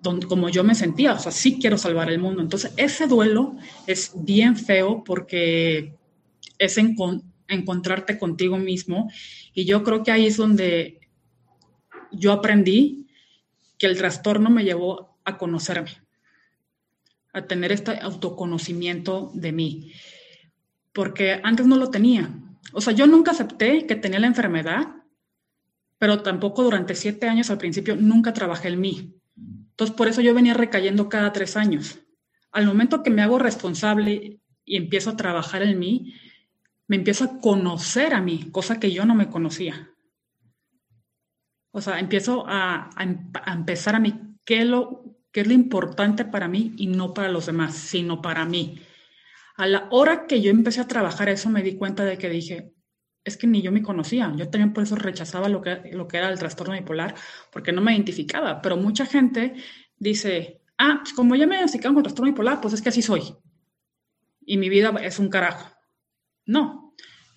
donde, 0.00 0.26
como 0.26 0.48
yo 0.48 0.64
me 0.64 0.74
sentía, 0.74 1.12
o 1.12 1.18
sea, 1.18 1.30
sí 1.30 1.58
quiero 1.60 1.78
salvar 1.78 2.10
el 2.10 2.18
mundo. 2.18 2.42
Entonces 2.42 2.72
ese 2.76 3.06
duelo 3.06 3.56
es 3.86 4.12
bien 4.16 4.56
feo 4.56 5.04
porque 5.04 5.94
es 6.58 6.78
encontrarte 7.48 8.18
contigo 8.18 8.58
mismo. 8.58 9.10
Y 9.54 9.64
yo 9.64 9.82
creo 9.82 10.02
que 10.02 10.10
ahí 10.10 10.26
es 10.26 10.36
donde 10.36 11.00
yo 12.10 12.32
aprendí 12.32 13.06
que 13.78 13.86
el 13.86 13.96
trastorno 13.96 14.50
me 14.50 14.64
llevó 14.64 15.18
a 15.24 15.38
conocerme, 15.38 15.90
a 17.32 17.46
tener 17.46 17.72
este 17.72 17.98
autoconocimiento 17.98 19.30
de 19.34 19.52
mí, 19.52 19.92
porque 20.92 21.40
antes 21.42 21.66
no 21.66 21.76
lo 21.76 21.90
tenía. 21.90 22.30
O 22.72 22.80
sea, 22.80 22.92
yo 22.92 23.06
nunca 23.06 23.32
acepté 23.32 23.86
que 23.86 23.96
tenía 23.96 24.20
la 24.20 24.26
enfermedad, 24.26 24.88
pero 25.98 26.22
tampoco 26.22 26.62
durante 26.62 26.94
siete 26.94 27.28
años 27.28 27.50
al 27.50 27.58
principio 27.58 27.96
nunca 27.96 28.32
trabajé 28.32 28.68
en 28.68 28.80
mí. 28.80 29.14
Entonces, 29.70 29.96
por 29.96 30.08
eso 30.08 30.20
yo 30.20 30.34
venía 30.34 30.54
recayendo 30.54 31.08
cada 31.08 31.32
tres 31.32 31.56
años. 31.56 31.98
Al 32.50 32.66
momento 32.66 33.02
que 33.02 33.10
me 33.10 33.22
hago 33.22 33.38
responsable 33.38 34.40
y 34.64 34.76
empiezo 34.76 35.10
a 35.10 35.16
trabajar 35.16 35.62
en 35.62 35.78
mí, 35.78 36.14
me 36.86 36.96
empiezo 36.96 37.24
a 37.24 37.40
conocer 37.40 38.14
a 38.14 38.20
mí, 38.20 38.50
cosa 38.50 38.78
que 38.78 38.92
yo 38.92 39.06
no 39.06 39.14
me 39.14 39.28
conocía. 39.28 39.90
O 41.70 41.80
sea, 41.80 41.98
empiezo 41.98 42.44
a, 42.46 42.90
empezar 43.46 43.94
a 43.94 44.00
mí, 44.00 44.14
¿qué 44.44 44.64
lo, 44.66 45.02
qué 45.32 45.40
es 45.40 45.46
lo 45.46 45.54
importante 45.54 46.24
para 46.24 46.48
mí 46.48 46.74
y 46.76 46.86
no 46.86 47.14
para 47.14 47.30
los 47.30 47.46
demás, 47.46 47.74
sino 47.74 48.20
para 48.20 48.44
mí. 48.44 48.80
A 49.56 49.66
la 49.66 49.88
hora 49.90 50.26
que 50.26 50.40
yo 50.40 50.50
empecé 50.50 50.80
a 50.80 50.88
trabajar 50.88 51.28
eso, 51.28 51.50
me 51.50 51.62
di 51.62 51.76
cuenta 51.76 52.04
de 52.04 52.18
que 52.18 52.28
dije, 52.28 52.72
es 53.24 53.36
que 53.36 53.46
ni 53.46 53.62
yo 53.62 53.72
me 53.72 53.82
conocía. 53.82 54.32
Yo 54.36 54.48
también 54.48 54.72
por 54.72 54.82
eso 54.82 54.96
rechazaba 54.96 55.48
lo 55.48 55.62
que, 55.62 55.90
lo 55.92 56.08
que 56.08 56.16
era 56.16 56.28
el 56.28 56.38
trastorno 56.38 56.74
bipolar, 56.74 57.14
porque 57.52 57.72
no 57.72 57.80
me 57.80 57.92
identificaba. 57.92 58.60
Pero 58.60 58.76
mucha 58.76 59.06
gente 59.06 59.54
dice, 59.96 60.62
ah, 60.78 60.98
pues 61.02 61.12
como 61.12 61.36
ya 61.36 61.46
me 61.46 61.56
identificaron 61.56 61.94
con 61.94 62.02
trastorno 62.02 62.32
bipolar, 62.32 62.60
pues 62.60 62.74
es 62.74 62.82
que 62.82 62.88
así 62.88 63.02
soy. 63.02 63.34
Y 64.44 64.56
mi 64.56 64.68
vida 64.68 64.92
es 65.02 65.18
un 65.18 65.28
carajo. 65.28 65.70
No. 66.46 66.94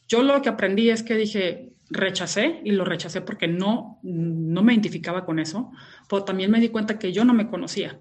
Yo 0.08 0.24
lo 0.24 0.42
que 0.42 0.50
aprendí 0.50 0.90
es 0.90 1.04
que 1.04 1.16
dije, 1.16 1.74
rechacé 1.90 2.62
y 2.64 2.72
lo 2.72 2.86
rechacé 2.86 3.22
porque 3.22 3.48
no, 3.48 4.00
no 4.04 4.64
me 4.64 4.74
identificaba 4.74 5.26
con 5.26 5.40
eso, 5.40 5.72
pero 6.10 6.24
también 6.24 6.52
me 6.52 6.60
di 6.60 6.70
cuenta 6.70 6.98
que 6.98 7.12
yo 7.12 7.26
no 7.26 7.34
me 7.34 7.48
conocía. 7.48 8.00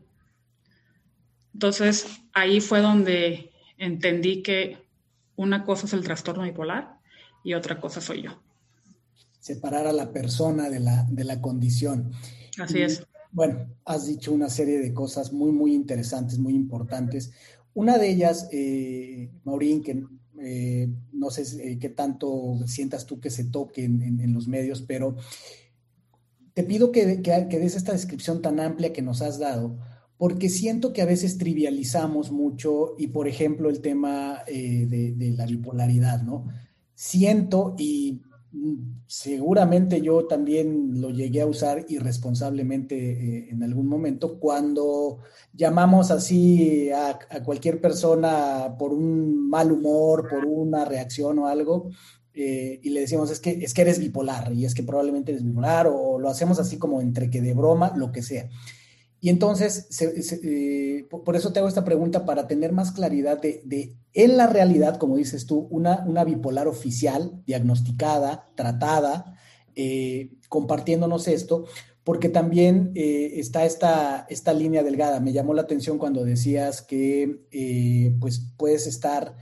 Entonces 1.52 2.22
ahí 2.32 2.60
fue 2.60 2.80
donde 2.80 3.52
entendí 3.78 4.42
que 4.42 4.78
una 5.36 5.64
cosa 5.64 5.86
es 5.86 5.92
el 5.92 6.04
trastorno 6.04 6.44
bipolar 6.44 6.98
y 7.42 7.54
otra 7.54 7.80
cosa 7.80 8.00
soy 8.00 8.22
yo. 8.22 8.30
Separar 9.40 9.86
a 9.86 9.92
la 9.92 10.12
persona 10.12 10.70
de 10.70 10.80
la, 10.80 11.06
de 11.10 11.24
la 11.24 11.40
condición. 11.40 12.12
Así 12.58 12.80
es. 12.80 13.06
Bueno, 13.30 13.66
has 13.84 14.06
dicho 14.06 14.32
una 14.32 14.48
serie 14.48 14.78
de 14.78 14.94
cosas 14.94 15.32
muy, 15.32 15.50
muy 15.50 15.74
interesantes, 15.74 16.38
muy 16.38 16.54
importantes. 16.54 17.32
Una 17.74 17.98
de 17.98 18.08
ellas, 18.08 18.48
eh, 18.52 19.28
Maurín, 19.42 19.82
que 19.82 20.04
eh, 20.40 20.88
no 21.12 21.30
sé 21.30 21.42
eh, 21.60 21.78
qué 21.78 21.88
tanto 21.88 22.58
sientas 22.66 23.06
tú 23.06 23.20
que 23.20 23.30
se 23.30 23.44
toque 23.44 23.84
en, 23.84 24.32
los 24.32 24.46
medios, 24.46 24.82
pero 24.82 25.16
te 26.54 26.62
pido 26.62 26.92
que, 26.92 27.22
que, 27.22 27.58
des 27.58 27.74
esta 27.74 27.92
descripción 27.92 28.40
tan 28.40 28.60
amplia 28.60 28.92
que 28.92 29.02
nos 29.02 29.20
has 29.22 29.38
dado, 29.38 29.78
porque 30.24 30.48
siento 30.48 30.94
que 30.94 31.02
a 31.02 31.04
veces 31.04 31.36
trivializamos 31.36 32.32
mucho 32.32 32.94
y, 32.96 33.08
por 33.08 33.28
ejemplo, 33.28 33.68
el 33.68 33.82
tema 33.82 34.38
eh, 34.46 34.86
de, 34.88 35.34
la 35.36 35.44
bipolaridad, 35.44 36.22
¿no? 36.22 36.46
Siento 36.94 37.74
y 37.76 38.22
seguramente 39.06 40.00
yo 40.00 40.26
también 40.26 40.98
lo 41.02 41.10
llegué 41.10 41.42
a 41.42 41.46
usar 41.46 41.84
irresponsablemente 41.90 42.96
eh, 42.96 43.48
en 43.50 43.62
algún 43.64 43.86
momento 43.86 44.38
cuando 44.40 45.18
llamamos 45.52 46.10
así 46.10 46.88
a, 46.90 47.18
cualquier 47.44 47.82
persona 47.82 48.76
por 48.78 48.94
un 48.94 49.50
mal 49.50 49.72
humor, 49.72 50.26
por 50.30 50.46
una 50.46 50.86
reacción 50.86 51.38
o 51.40 51.48
algo, 51.48 51.90
eh, 52.32 52.80
y 52.82 52.88
le 52.88 53.00
decimos 53.00 53.30
es 53.30 53.40
que, 53.40 53.50
es 53.50 53.74
que 53.74 53.82
eres 53.82 53.98
bipolar 53.98 54.54
y 54.54 54.64
es 54.64 54.74
que 54.74 54.84
probablemente 54.84 55.32
eres 55.32 55.44
bipolar 55.44 55.86
o, 55.86 56.18
lo 56.18 56.30
hacemos 56.30 56.58
así 56.58 56.78
como 56.78 57.02
entre 57.02 57.28
que 57.28 57.42
de 57.42 57.52
broma, 57.52 57.92
lo 57.94 58.10
que 58.10 58.22
sea. 58.22 58.48
Y 59.24 59.30
entonces, 59.30 59.88
eh, 60.02 61.06
por 61.08 61.34
eso 61.34 61.50
te 61.50 61.58
hago 61.58 61.66
esta 61.66 61.82
pregunta 61.82 62.26
para 62.26 62.46
tener 62.46 62.72
más 62.72 62.92
claridad 62.92 63.40
de, 63.40 63.96
en 64.12 64.36
la 64.36 64.48
realidad, 64.48 64.98
como 64.98 65.16
dices 65.16 65.46
tú, 65.46 65.66
una, 65.70 66.04
una 66.06 66.24
bipolar 66.24 66.68
oficial, 66.68 67.42
diagnosticada, 67.46 68.50
tratada, 68.54 69.38
eh, 69.76 70.34
compartiéndonos 70.50 71.26
esto, 71.26 71.64
porque 72.04 72.28
también 72.28 72.92
eh, 72.96 73.40
está 73.40 73.64
esta, 73.64 74.26
esta 74.28 74.52
línea 74.52 74.82
delgada. 74.82 75.20
Me 75.20 75.32
llamó 75.32 75.54
la 75.54 75.62
atención 75.62 75.96
cuando 75.96 76.22
decías 76.22 76.82
que 76.82 78.14
pues 78.20 78.52
puedes 78.58 78.86
estar, 78.86 79.38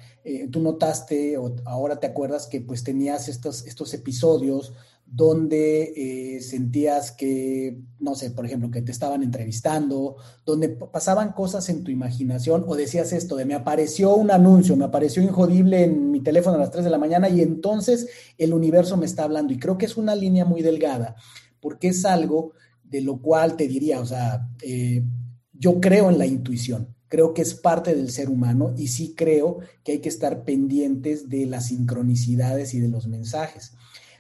tú 0.53 0.61
notaste 0.61 1.37
o 1.38 1.57
ahora 1.64 1.99
te 1.99 2.07
acuerdas 2.07 2.47
que 2.47 2.61
pues 2.61 2.85
tenías 2.85 3.27
estos, 3.27 3.66
estos 3.66 3.92
episodios 3.95 4.75
donde 5.14 5.92
eh, 5.94 6.40
sentías 6.40 7.12
que, 7.12 7.79
no 7.98 8.14
sé, 8.14 8.31
por 8.31 8.46
ejemplo, 8.46 8.70
que 8.70 8.81
te 8.81 8.92
estaban 8.92 9.22
entrevistando, 9.22 10.16
donde 10.46 10.70
pasaban 10.70 11.33
cosas 11.33 11.68
en 11.68 11.85
tu 11.85 11.90
imaginación 11.90 12.64
o 12.66 12.77
decías 12.77 13.12
esto 13.12 13.37
de 13.37 13.44
me 13.44 13.53
apareció 13.53 14.14
un 14.14 14.31
anuncio, 14.31 14.75
me 14.75 14.87
apareció 14.87 15.22
injodible 15.22 15.85
en 15.85 16.11
mi 16.11 16.22
teléfono 16.22 16.57
a 16.57 16.61
las 16.61 16.70
3 16.70 16.85
de 16.85 16.90
la 16.90 16.96
mañana 16.96 17.29
y 17.29 17.42
entonces 17.42 18.09
el 18.38 18.55
universo 18.55 18.96
me 18.96 19.05
está 19.05 19.25
hablando. 19.25 19.53
Y 19.53 19.59
creo 19.59 19.77
que 19.77 19.85
es 19.85 19.98
una 19.98 20.14
línea 20.14 20.46
muy 20.46 20.62
delgada, 20.62 21.14
porque 21.61 21.88
es 21.88 22.07
algo 22.07 22.53
de 22.83 23.03
lo 23.03 23.20
cual 23.20 23.55
te 23.57 23.68
diría, 23.68 24.01
o 24.01 24.07
sea, 24.07 24.48
eh, 24.62 25.05
yo 25.53 25.79
creo 25.79 26.09
en 26.09 26.16
la 26.16 26.25
intuición, 26.25 26.96
creo 27.09 27.35
que 27.35 27.42
es 27.42 27.53
parte 27.53 27.94
del 27.94 28.11
ser 28.11 28.31
humano 28.31 28.72
y 28.79 28.88
sí 28.88 29.14
creo 29.14 29.59
que 29.85 29.92
hay 29.92 29.98
que 29.98 30.09
estar 30.09 30.44
pendientes 30.44 31.29
de 31.29 31.44
las 31.44 31.66
sincronicidades 31.66 32.72
y 32.72 32.81
de 32.81 32.88
los 32.88 33.09
mensajes. 33.09 33.75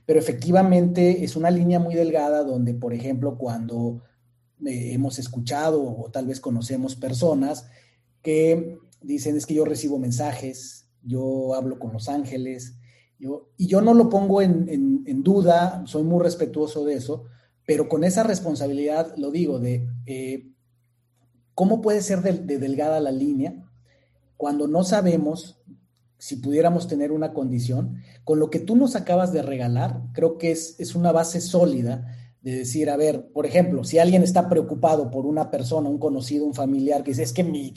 Pero 0.06 0.18
efectivamente 0.18 1.24
es 1.24 1.36
una 1.36 1.50
línea 1.50 1.78
muy 1.78 1.94
delgada 1.94 2.42
donde, 2.42 2.74
por 2.74 2.92
ejemplo, 2.92 3.38
cuando 3.38 4.02
eh, 4.64 4.92
hemos 4.92 5.18
escuchado 5.18 5.82
o 5.82 6.10
tal 6.10 6.26
vez 6.26 6.40
conocemos 6.40 6.96
personas 6.96 7.68
que 8.22 8.78
dicen 9.00 9.36
es 9.36 9.46
que 9.46 9.54
yo 9.54 9.64
recibo 9.64 9.98
mensajes, 9.98 10.88
yo 11.02 11.54
hablo 11.54 11.78
con 11.78 11.92
los 11.92 12.08
ángeles, 12.08 12.76
yo, 13.18 13.50
y 13.56 13.66
yo 13.66 13.80
no 13.80 13.94
lo 13.94 14.08
pongo 14.08 14.42
en, 14.42 15.22
duda, 15.22 15.84
soy 15.86 16.02
muy 16.02 16.22
respetuoso 16.22 16.84
de 16.84 16.94
eso, 16.94 17.24
pero 17.66 17.88
con 17.88 18.04
esa 18.04 18.22
responsabilidad 18.24 19.14
lo 19.16 19.30
digo 19.30 19.60
de 19.60 19.88
eh, 20.06 20.48
cómo 21.54 21.80
puede 21.80 22.02
ser 22.02 22.22
de 22.22 22.58
delgada 22.58 23.00
la 23.00 23.12
línea 23.12 23.62
cuando 24.36 24.66
no 24.66 24.82
sabemos 24.82 25.62
si 26.22 26.36
pudiéramos 26.36 26.86
tener 26.86 27.10
una 27.10 27.32
condición, 27.32 27.96
con 28.22 28.38
lo 28.38 28.48
que 28.48 28.60
tú 28.60 28.76
nos 28.76 28.94
acabas 28.94 29.32
de 29.32 29.42
regalar, 29.42 30.02
creo 30.12 30.38
que 30.38 30.52
es, 30.52 30.76
es 30.78 30.94
una 30.94 31.10
base 31.10 31.40
sólida 31.40 32.16
de 32.42 32.58
decir, 32.58 32.90
a 32.90 32.96
ver, 32.96 33.32
por 33.32 33.44
ejemplo, 33.44 33.82
si 33.82 33.98
alguien 33.98 34.22
está 34.22 34.48
preocupado 34.48 35.10
por 35.10 35.26
una 35.26 35.50
persona, 35.50 35.88
un 35.88 35.98
conocido, 35.98 36.46
un 36.46 36.54
familiar, 36.54 37.02
que 37.02 37.10
dice, 37.10 37.24
es 37.24 37.32
que 37.32 37.42
mi, 37.42 37.74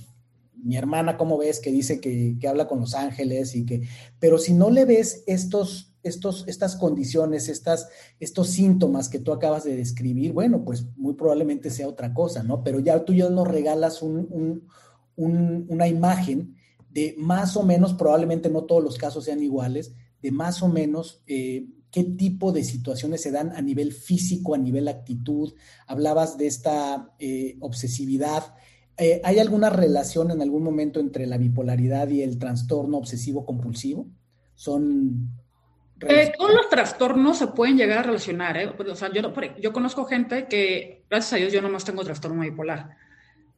mi 0.61 0.77
hermana, 0.77 1.17
¿cómo 1.17 1.39
ves? 1.39 1.59
Que 1.59 1.71
dice 1.71 1.99
que, 1.99 2.37
que, 2.39 2.47
habla 2.47 2.67
con 2.67 2.79
los 2.79 2.93
ángeles 2.93 3.55
y 3.55 3.65
que, 3.65 3.81
pero 4.19 4.37
si 4.37 4.53
no 4.53 4.69
le 4.69 4.85
ves 4.85 5.23
estos, 5.25 5.95
estos, 6.03 6.47
estas 6.47 6.75
condiciones, 6.75 7.49
estas, 7.49 7.89
estos 8.19 8.49
síntomas 8.49 9.09
que 9.09 9.17
tú 9.17 9.33
acabas 9.33 9.63
de 9.63 9.75
describir, 9.75 10.33
bueno, 10.33 10.63
pues 10.63 10.85
muy 10.97 11.15
probablemente 11.15 11.71
sea 11.71 11.87
otra 11.87 12.13
cosa, 12.13 12.43
¿no? 12.43 12.63
Pero 12.63 12.79
ya 12.79 13.03
tú 13.05 13.11
ya 13.11 13.27
nos 13.27 13.47
regalas 13.47 14.03
un, 14.03 14.27
un, 15.15 15.65
una 15.67 15.87
imagen 15.87 16.54
de 16.95 17.13
más 17.17 17.57
o 17.57 17.63
menos, 17.63 17.93
probablemente 17.93 18.49
no 18.49 18.63
todos 18.63 18.81
los 18.81 18.97
casos 18.97 19.25
sean 19.25 19.43
iguales, 19.43 19.93
de 20.21 20.31
más 20.31 20.63
o 20.63 20.69
menos 20.69 21.21
eh, 21.27 21.67
qué 21.91 22.05
tipo 22.05 22.53
de 22.53 22.63
situaciones 22.63 23.21
se 23.21 23.31
dan 23.31 23.51
a 23.53 23.61
nivel 23.61 23.91
físico, 23.91 24.55
a 24.55 24.57
nivel 24.57 24.87
actitud. 24.87 25.53
Hablabas 25.87 26.37
de 26.37 26.47
esta 26.47 27.13
eh, 27.19 27.57
obsesividad. 27.59 28.55
Eh, 28.97 29.19
¿Hay 29.25 29.39
alguna 29.39 29.69
relación 29.69 30.31
en 30.31 30.41
algún 30.41 30.63
momento 30.63 31.01
entre 31.01 31.27
la 31.27 31.37
bipolaridad 31.37 32.07
y 32.07 32.21
el 32.21 32.39
trastorno 32.39 32.97
obsesivo 32.97 33.45
compulsivo? 33.45 34.07
Son 34.55 35.31
todos 35.99 36.53
los 36.53 36.69
trastornos 36.69 37.37
se 37.37 37.47
pueden 37.47 37.75
llegar 37.75 37.97
a 37.97 38.03
relacionar. 38.03 38.73
O 38.89 38.95
sea, 38.95 39.11
yo, 39.11 39.33
yo, 39.59 39.73
conozco 39.73 40.05
gente 40.05 40.47
que, 40.47 41.03
gracias 41.09 41.33
a 41.33 41.35
Dios, 41.35 41.51
yo 41.51 41.61
nomás 41.61 41.83
tengo 41.83 42.05
trastorno 42.05 42.41
bipolar, 42.41 42.91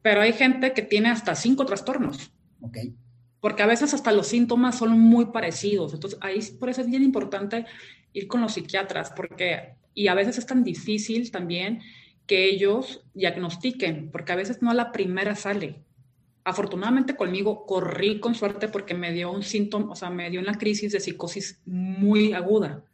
pero 0.02 0.22
hay 0.22 0.32
gente 0.32 0.72
que 0.72 0.82
tiene 0.82 1.10
hasta 1.10 1.36
cinco 1.36 1.64
trastornos. 1.66 2.32
Ok 2.62 2.78
porque 3.40 3.62
a 3.62 3.66
veces 3.66 3.94
hasta 3.94 4.12
los 4.12 4.26
síntomas 4.26 4.78
son 4.78 4.98
muy 4.98 5.26
parecidos. 5.26 5.94
Entonces, 5.94 6.18
ahí 6.22 6.40
por 6.58 6.68
eso 6.68 6.80
es 6.80 6.90
bien 6.90 7.02
importante 7.02 7.66
ir 8.12 8.26
con 8.26 8.40
los 8.40 8.54
psiquiatras, 8.54 9.10
porque, 9.10 9.74
y 9.94 10.08
a 10.08 10.14
veces 10.14 10.38
es 10.38 10.46
tan 10.46 10.64
difícil 10.64 11.30
también 11.30 11.80
que 12.26 12.44
ellos 12.44 13.02
diagnostiquen, 13.14 14.10
porque 14.10 14.32
a 14.32 14.36
veces 14.36 14.60
no 14.60 14.70
a 14.70 14.74
la 14.74 14.92
primera 14.92 15.34
sale. 15.34 15.82
Afortunadamente 16.44 17.16
conmigo 17.16 17.66
corrí 17.66 18.20
con 18.20 18.34
suerte 18.34 18.68
porque 18.68 18.94
me 18.94 19.12
dio 19.12 19.30
un 19.30 19.42
síntoma, 19.42 19.92
o 19.92 19.96
sea, 19.96 20.10
me 20.10 20.30
dio 20.30 20.40
una 20.40 20.56
crisis 20.56 20.92
de 20.92 21.00
psicosis 21.00 21.60
muy 21.64 22.32
aguda, 22.32 22.84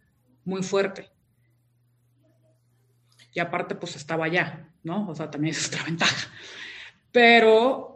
muy 0.45 0.63
fuerte. 0.63 1.11
Y 3.33 3.41
aparte, 3.41 3.75
pues 3.75 3.97
estaba 3.97 4.27
allá, 4.27 4.69
¿no? 4.85 5.09
O 5.09 5.15
sea, 5.15 5.31
también 5.31 5.55
es 5.55 5.67
otra 5.67 5.83
ventaja. 5.87 6.29
Pero 7.11 7.94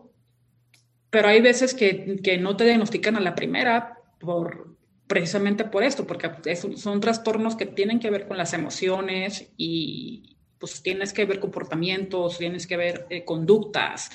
pero 1.10 1.28
hay 1.28 1.40
veces 1.40 1.74
que, 1.74 2.20
que 2.22 2.38
no 2.38 2.56
te 2.56 2.64
diagnostican 2.64 3.16
a 3.16 3.20
la 3.20 3.34
primera 3.34 3.98
por, 4.18 4.76
precisamente 5.06 5.64
por 5.64 5.82
esto, 5.82 6.06
porque 6.06 6.30
son 6.56 7.00
trastornos 7.00 7.56
que 7.56 7.66
tienen 7.66 7.98
que 7.98 8.10
ver 8.10 8.26
con 8.28 8.36
las 8.36 8.52
emociones 8.52 9.50
y 9.56 10.36
pues 10.58 10.82
tienes 10.82 11.12
que 11.12 11.24
ver 11.24 11.40
comportamientos, 11.40 12.38
tienes 12.38 12.66
que 12.66 12.76
ver 12.76 13.06
eh, 13.10 13.24
conductas 13.24 14.10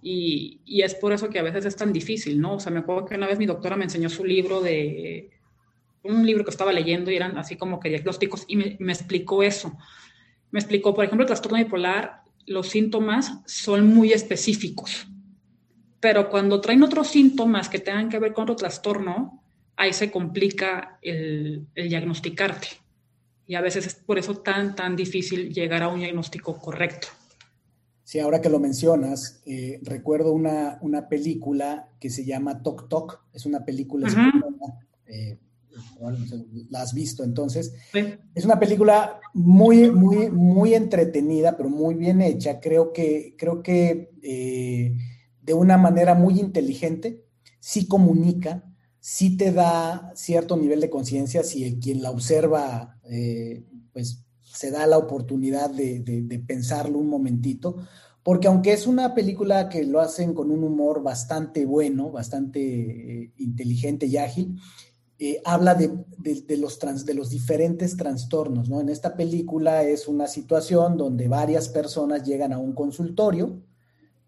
y, 0.00 0.60
y, 0.64 0.82
es 0.82 0.94
por 0.94 1.12
eso 1.12 1.28
que 1.28 1.40
a 1.40 1.42
veces 1.42 1.64
es 1.64 1.74
tan 1.74 1.92
difícil, 1.92 2.40
¿no? 2.40 2.54
O 2.54 2.60
sea, 2.60 2.70
me 2.70 2.78
acuerdo 2.78 3.04
que 3.04 3.16
una 3.16 3.26
vez 3.26 3.38
mi 3.38 3.46
doctora 3.46 3.76
me 3.76 3.84
enseñó 3.84 4.08
su 4.08 4.24
libro 4.24 4.60
de 4.60 5.30
un 6.04 6.24
libro 6.24 6.44
que 6.44 6.50
estaba 6.50 6.72
leyendo 6.72 7.10
y 7.10 7.16
eran 7.16 7.36
así 7.36 7.56
como 7.56 7.80
que 7.80 7.88
diagnósticos 7.88 8.44
y 8.46 8.56
me, 8.56 8.76
me 8.78 8.92
explicó 8.92 9.42
eso. 9.42 9.76
Me 10.50 10.60
explicó, 10.60 10.94
por 10.94 11.04
ejemplo, 11.04 11.24
el 11.24 11.26
trastorno 11.26 11.58
bipolar 11.58 12.22
los 12.46 12.68
síntomas 12.68 13.40
son 13.44 13.92
muy 13.92 14.12
específicos. 14.12 15.08
Pero 16.00 16.28
cuando 16.30 16.60
traen 16.60 16.82
otros 16.82 17.08
síntomas 17.08 17.68
que 17.68 17.78
tengan 17.78 18.08
que 18.08 18.18
ver 18.18 18.32
con 18.32 18.44
otro 18.44 18.56
trastorno, 18.56 19.42
ahí 19.76 19.92
se 19.92 20.10
complica 20.10 20.98
el, 21.02 21.66
diagnosticarte. 21.74 22.68
Y 23.46 23.54
a 23.54 23.60
veces 23.60 23.86
es 23.86 23.94
por 23.94 24.18
eso 24.18 24.38
tan, 24.38 24.76
tan 24.76 24.94
difícil 24.94 25.52
llegar 25.52 25.82
a 25.82 25.88
un 25.88 26.00
diagnóstico 26.00 26.58
correcto. 26.58 27.08
Sí, 28.04 28.20
ahora 28.20 28.40
que 28.40 28.48
lo 28.48 28.58
mencionas, 28.58 29.42
eh, 29.44 29.80
recuerdo 29.82 30.32
una, 30.32 30.78
una, 30.80 31.08
película 31.08 31.88
que 32.00 32.08
se 32.10 32.24
llama 32.24 32.62
Tok 32.62 32.88
Tok. 32.88 33.20
Es 33.32 33.44
una 33.44 33.64
película 33.64 34.08
la 36.70 36.82
has 36.82 36.94
visto 36.94 37.24
entonces. 37.24 37.74
Es 38.34 38.44
una 38.44 38.58
película 38.58 39.20
muy, 39.34 39.90
muy, 39.90 40.30
muy 40.30 40.74
entretenida, 40.74 41.56
pero 41.56 41.68
muy 41.68 41.94
bien 41.94 42.20
hecha. 42.20 42.60
Creo 42.60 42.92
que, 42.92 43.34
creo 43.36 43.62
que 43.62 44.10
eh, 44.22 44.94
de 45.48 45.54
una 45.54 45.78
manera 45.78 46.14
muy 46.14 46.38
inteligente, 46.38 47.24
sí 47.58 47.88
comunica, 47.88 48.70
sí 49.00 49.34
te 49.38 49.50
da 49.50 50.12
cierto 50.14 50.58
nivel 50.58 50.78
de 50.82 50.90
conciencia, 50.90 51.42
si 51.42 51.80
quien 51.80 52.02
la 52.02 52.10
observa, 52.10 52.98
eh, 53.04 53.64
pues 53.94 54.26
se 54.42 54.70
da 54.70 54.86
la 54.86 54.98
oportunidad 54.98 55.70
de, 55.70 56.00
de, 56.00 56.38
pensarlo 56.40 56.98
un 56.98 57.08
momentito, 57.08 57.76
porque 58.22 58.46
aunque 58.46 58.74
es 58.74 58.86
una 58.86 59.14
película 59.14 59.70
que 59.70 59.84
lo 59.84 60.00
hacen 60.00 60.34
con 60.34 60.50
un 60.50 60.62
humor 60.62 61.02
bastante 61.02 61.64
bueno, 61.64 62.10
bastante 62.10 62.60
eh, 62.60 63.32
inteligente 63.38 64.04
y 64.04 64.18
ágil, 64.18 64.60
eh, 65.18 65.40
habla 65.46 65.74
de, 65.74 65.88
los 66.58 66.78
de 67.06 67.14
los 67.14 67.30
diferentes 67.30 67.96
trastornos, 67.96 68.68
¿no? 68.68 68.82
En 68.82 68.90
esta 68.90 69.16
película 69.16 69.82
es 69.82 70.08
una 70.08 70.26
situación 70.26 70.98
donde 70.98 71.26
varias 71.26 71.70
personas 71.70 72.22
llegan 72.22 72.52
a 72.52 72.58
un 72.58 72.74
consultorio 72.74 73.62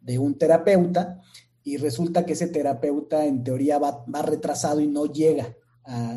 de 0.00 0.18
un 0.18 0.38
terapeuta 0.38 1.20
y 1.62 1.76
resulta 1.76 2.24
que 2.24 2.32
ese 2.32 2.48
terapeuta 2.48 3.26
en 3.26 3.44
teoría 3.44 3.78
va, 3.78 4.04
va 4.12 4.22
retrasado 4.22 4.80
y 4.80 4.86
no 4.86 5.06
llega 5.06 5.56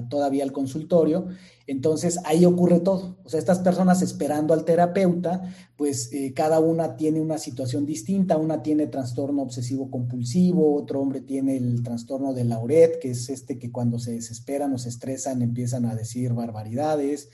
todavía 0.10 0.44
al 0.44 0.52
consultorio. 0.52 1.28
Entonces 1.66 2.20
ahí 2.26 2.46
ocurre 2.46 2.82
todo. 2.82 3.18
O 3.24 3.30
sea, 3.30 3.40
estas 3.40 3.60
personas 3.60 4.02
esperando 4.02 4.54
al 4.54 4.66
terapeuta, 4.66 5.42
pues 5.78 6.12
eh, 6.12 6.34
cada 6.34 6.60
una 6.60 6.98
tiene 6.98 7.22
una 7.22 7.38
situación 7.38 7.86
distinta. 7.86 8.38
Una 8.38 8.62
tiene 8.62 8.88
trastorno 8.88 9.42
obsesivo 9.42 9.90
compulsivo, 9.90 10.76
otro 10.76 11.00
hombre 11.00 11.22
tiene 11.22 11.56
el 11.56 11.82
trastorno 11.82 12.34
de 12.34 12.44
Lauret, 12.44 13.00
que 13.00 13.12
es 13.12 13.30
este 13.30 13.58
que 13.58 13.72
cuando 13.72 13.98
se 13.98 14.12
desesperan 14.12 14.74
o 14.74 14.78
se 14.78 14.90
estresan 14.90 15.42
empiezan 15.42 15.86
a 15.86 15.96
decir 15.96 16.34
barbaridades. 16.34 17.30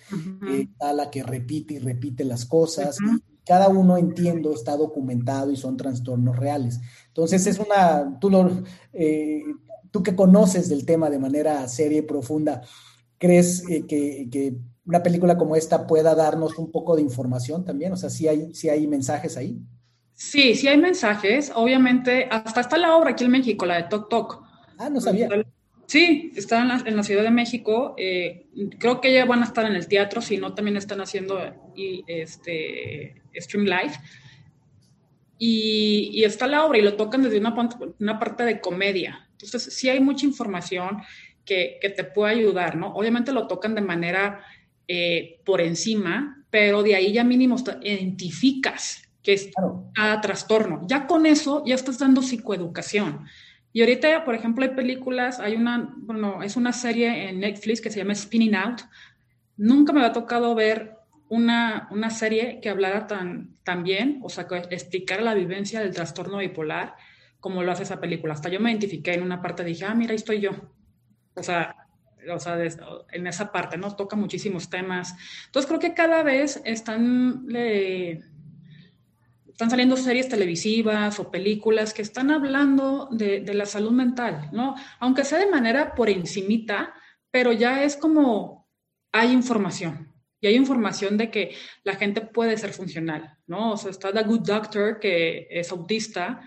Eh, 0.50 0.70
a 0.80 0.94
la 0.94 1.10
que 1.10 1.24
repite 1.24 1.76
y 1.76 1.80
repite 1.80 2.24
las 2.24 2.46
cosas. 2.46 2.98
Cada 3.50 3.68
uno 3.68 3.98
entiendo 3.98 4.54
está 4.54 4.78
documentado 4.78 5.52
y 5.52 5.56
son 5.56 5.76
trastornos 5.76 6.38
reales. 6.38 6.80
Entonces 7.08 7.48
es 7.48 7.58
una, 7.58 8.20
tú 8.20 8.30
lo, 8.30 8.48
eh, 8.94 9.42
tú 9.90 10.04
que 10.04 10.16
conoces 10.16 10.70
del 10.70 10.86
tema 10.86 11.10
de 11.10 11.18
manera 11.18 11.68
seria 11.68 11.98
y 11.98 12.04
profunda, 12.04 12.62
¿crees 13.18 13.68
eh, 13.68 13.88
que, 13.88 14.56
una 14.86 15.02
película 15.02 15.36
como 15.36 15.56
esta 15.56 15.88
pueda 15.88 16.14
darnos 16.14 16.60
un 16.60 16.72
poco 16.72 16.96
de 16.96 17.02
información 17.02 17.66
también? 17.66 17.92
O 17.92 17.98
sea, 17.98 18.12
¿sí 18.12 18.28
hay, 18.28 18.52
hay 18.70 18.86
mensajes 18.86 19.36
ahí? 19.36 19.60
Sí, 20.14 20.54
sí 20.54 20.68
hay 20.68 20.78
mensajes. 20.78 21.52
Obviamente, 21.56 22.28
hasta 22.30 22.62
está 22.62 22.78
la 22.78 22.96
obra 22.98 23.12
aquí 23.12 23.24
en 23.24 23.32
México, 23.32 23.66
la 23.66 23.78
de 23.78 23.84
Tok 23.90 24.10
Tok. 24.10 24.44
Ah, 24.78 24.92
no 24.92 25.02
sabía. 25.02 25.28
Sí, 25.90 26.32
está 26.36 26.62
en 26.62 26.96
la, 26.96 27.04
Ciudad 27.04 27.24
de 27.24 27.32
México. 27.32 27.96
Eh, 27.98 28.46
creo 28.78 29.02
que 29.02 29.12
ya 29.12 29.26
van 29.26 29.42
a 29.42 29.46
estar 29.46 29.66
en 29.66 29.76
el 29.76 29.88
teatro, 29.88 30.22
si 30.22 30.38
no, 30.38 30.54
también 30.54 30.78
están 30.78 31.02
haciendo 31.02 31.42
y, 31.76 32.04
este, 32.06 33.16
Stream 33.36 33.66
Live. 33.66 33.94
Y, 35.40 36.24
está 36.24 36.46
la 36.46 36.64
obra 36.64 36.78
y 36.78 36.84
lo 36.84 36.94
tocan 36.94 37.24
desde 37.24 37.40
una, 37.40 37.56
una 38.00 38.20
parte 38.20 38.44
de 38.44 38.62
comedia. 38.62 39.28
Entonces, 39.32 39.74
sí 39.74 39.90
hay 39.90 40.00
mucha 40.00 40.28
información 40.28 41.02
que, 41.44 41.80
te 41.82 42.04
puede 42.04 42.36
ayudar, 42.36 42.76
¿no? 42.76 42.94
Obviamente 42.94 43.32
lo 43.32 43.48
tocan 43.48 43.74
de 43.74 43.82
manera 43.82 44.46
eh, 44.88 45.40
por 45.44 45.60
encima, 45.60 46.46
pero 46.52 46.84
de 46.84 46.94
ahí 46.94 47.14
ya 47.14 47.24
mínimo 47.24 47.56
identificas 47.82 49.10
que 49.24 49.34
es 49.34 49.50
cada 49.96 50.22
trastorno. 50.22 50.86
Ya 50.86 51.08
con 51.08 51.26
eso 51.26 51.64
ya 51.66 51.74
estás 51.74 51.98
dando 51.98 52.22
psicoeducación. 52.22 53.26
Y 53.72 53.82
ahorita, 53.82 54.26
por 54.26 54.36
ejemplo, 54.36 54.64
hay 54.64 54.72
películas, 54.72 55.40
hay 55.40 55.56
una, 55.56 55.94
bueno, 55.98 56.42
es 56.42 56.56
una 56.56 56.74
serie 56.74 57.30
en 57.30 57.40
Netflix 57.40 57.82
que 57.82 57.92
se 57.92 58.00
llama 58.00 58.16
Spinning 58.16 58.56
Out. 58.56 58.82
Nunca 59.58 59.94
me 59.94 60.00
había 60.00 60.14
tocado 60.14 60.56
ver 60.56 60.98
una, 61.30 61.88
una 61.92 62.10
serie 62.10 62.60
que 62.62 62.70
hablara 62.70 63.06
tan, 63.06 63.56
tan 63.64 63.84
bien, 63.84 64.20
o 64.24 64.30
sea, 64.30 64.48
que 64.48 64.58
explicara 64.58 65.22
la 65.22 65.36
vivencia 65.36 65.80
del 65.80 65.94
trastorno 65.94 66.40
bipolar 66.40 66.96
como 67.40 67.64
lo 67.64 67.72
hace 67.72 67.84
esa 67.84 68.00
película. 68.02 68.34
Hasta 68.34 68.50
yo 68.50 68.60
me 68.60 68.72
identifiqué 68.72 69.14
en 69.14 69.24
una 69.24 69.42
parte, 69.42 69.64
dije, 69.64 69.86
ah, 69.86 69.96
mira, 69.96 70.12
ahí 70.12 70.18
estoy 70.18 70.42
yo. 70.42 70.52
O 71.36 71.44
sea, 71.44 71.76
o 72.34 72.40
sea 72.40 72.58
en 73.12 73.28
esa 73.28 73.52
parte, 73.52 73.78
¿no? 73.78 73.96
Toca 73.96 74.16
muchísimos 74.16 74.70
temas. 74.70 75.16
Entonces 75.46 75.68
creo 75.68 75.80
que 75.80 75.94
cada 75.94 76.24
vez 76.24 76.62
están, 76.66 77.46
están 79.60 79.72
saliendo 79.72 79.98
series 79.98 80.30
televisivas 80.30 81.20
o 81.20 81.30
películas 81.30 81.94
que 81.94 82.02
están 82.02 82.32
hablando 82.32 83.10
de, 83.12 83.44
la 83.54 83.66
salud 83.66 83.92
mental, 83.92 84.48
¿no? 84.54 84.74
Aunque 85.02 85.26
sea 85.26 85.38
de 85.38 85.52
manera 85.52 85.96
por 85.96 86.10
encimita, 86.10 86.94
pero 87.30 87.52
ya 87.52 87.84
es 87.84 87.98
como 87.98 88.70
hay 89.12 89.34
información. 89.34 90.14
Y 90.40 90.48
hay 90.48 90.56
información 90.56 91.18
de 91.18 91.30
que 91.30 91.58
la 91.84 91.96
gente 91.96 92.22
puede 92.22 92.58
ser 92.58 92.72
funcional, 92.72 93.38
¿no? 93.48 93.74
O 93.74 93.78
sea, 93.78 93.92
está 93.92 94.14
The 94.14 94.24
Good 94.24 94.48
Doctor, 94.48 94.98
que 94.98 95.50
es 95.50 95.70
autista, 95.74 96.40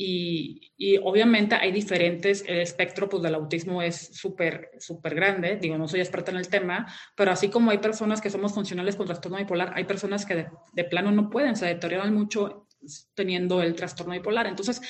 y, 0.00 0.96
obviamente 1.02 1.56
hay 1.56 1.72
diferentes, 1.72 2.44
el 2.46 2.60
espectro 2.60 3.08
pues, 3.08 3.20
del 3.20 3.34
autismo 3.34 3.82
es 3.82 3.96
súper, 4.16 4.70
súper 4.78 5.12
grande, 5.16 5.56
digo, 5.56 5.76
no 5.76 5.88
soy 5.88 5.98
experta 5.98 6.30
en 6.30 6.36
el 6.36 6.46
tema, 6.46 6.86
pero 7.16 7.32
así 7.32 7.48
como 7.48 7.72
hay 7.72 7.78
personas 7.78 8.20
que 8.20 8.30
somos 8.30 8.54
funcionales 8.54 8.94
con 8.94 9.06
trastorno 9.06 9.38
bipolar, 9.38 9.72
hay 9.74 9.84
personas 9.84 10.24
que 10.24 10.46
de, 10.72 10.84
plano 10.84 11.10
no 11.10 11.28
pueden, 11.28 11.56
se 11.56 11.66
deterioran 11.66 12.14
mucho 12.14 12.68
teniendo 13.14 13.60
el 13.60 13.74
trastorno 13.74 14.12
bipolar. 14.12 14.46
Entonces, 14.46 14.80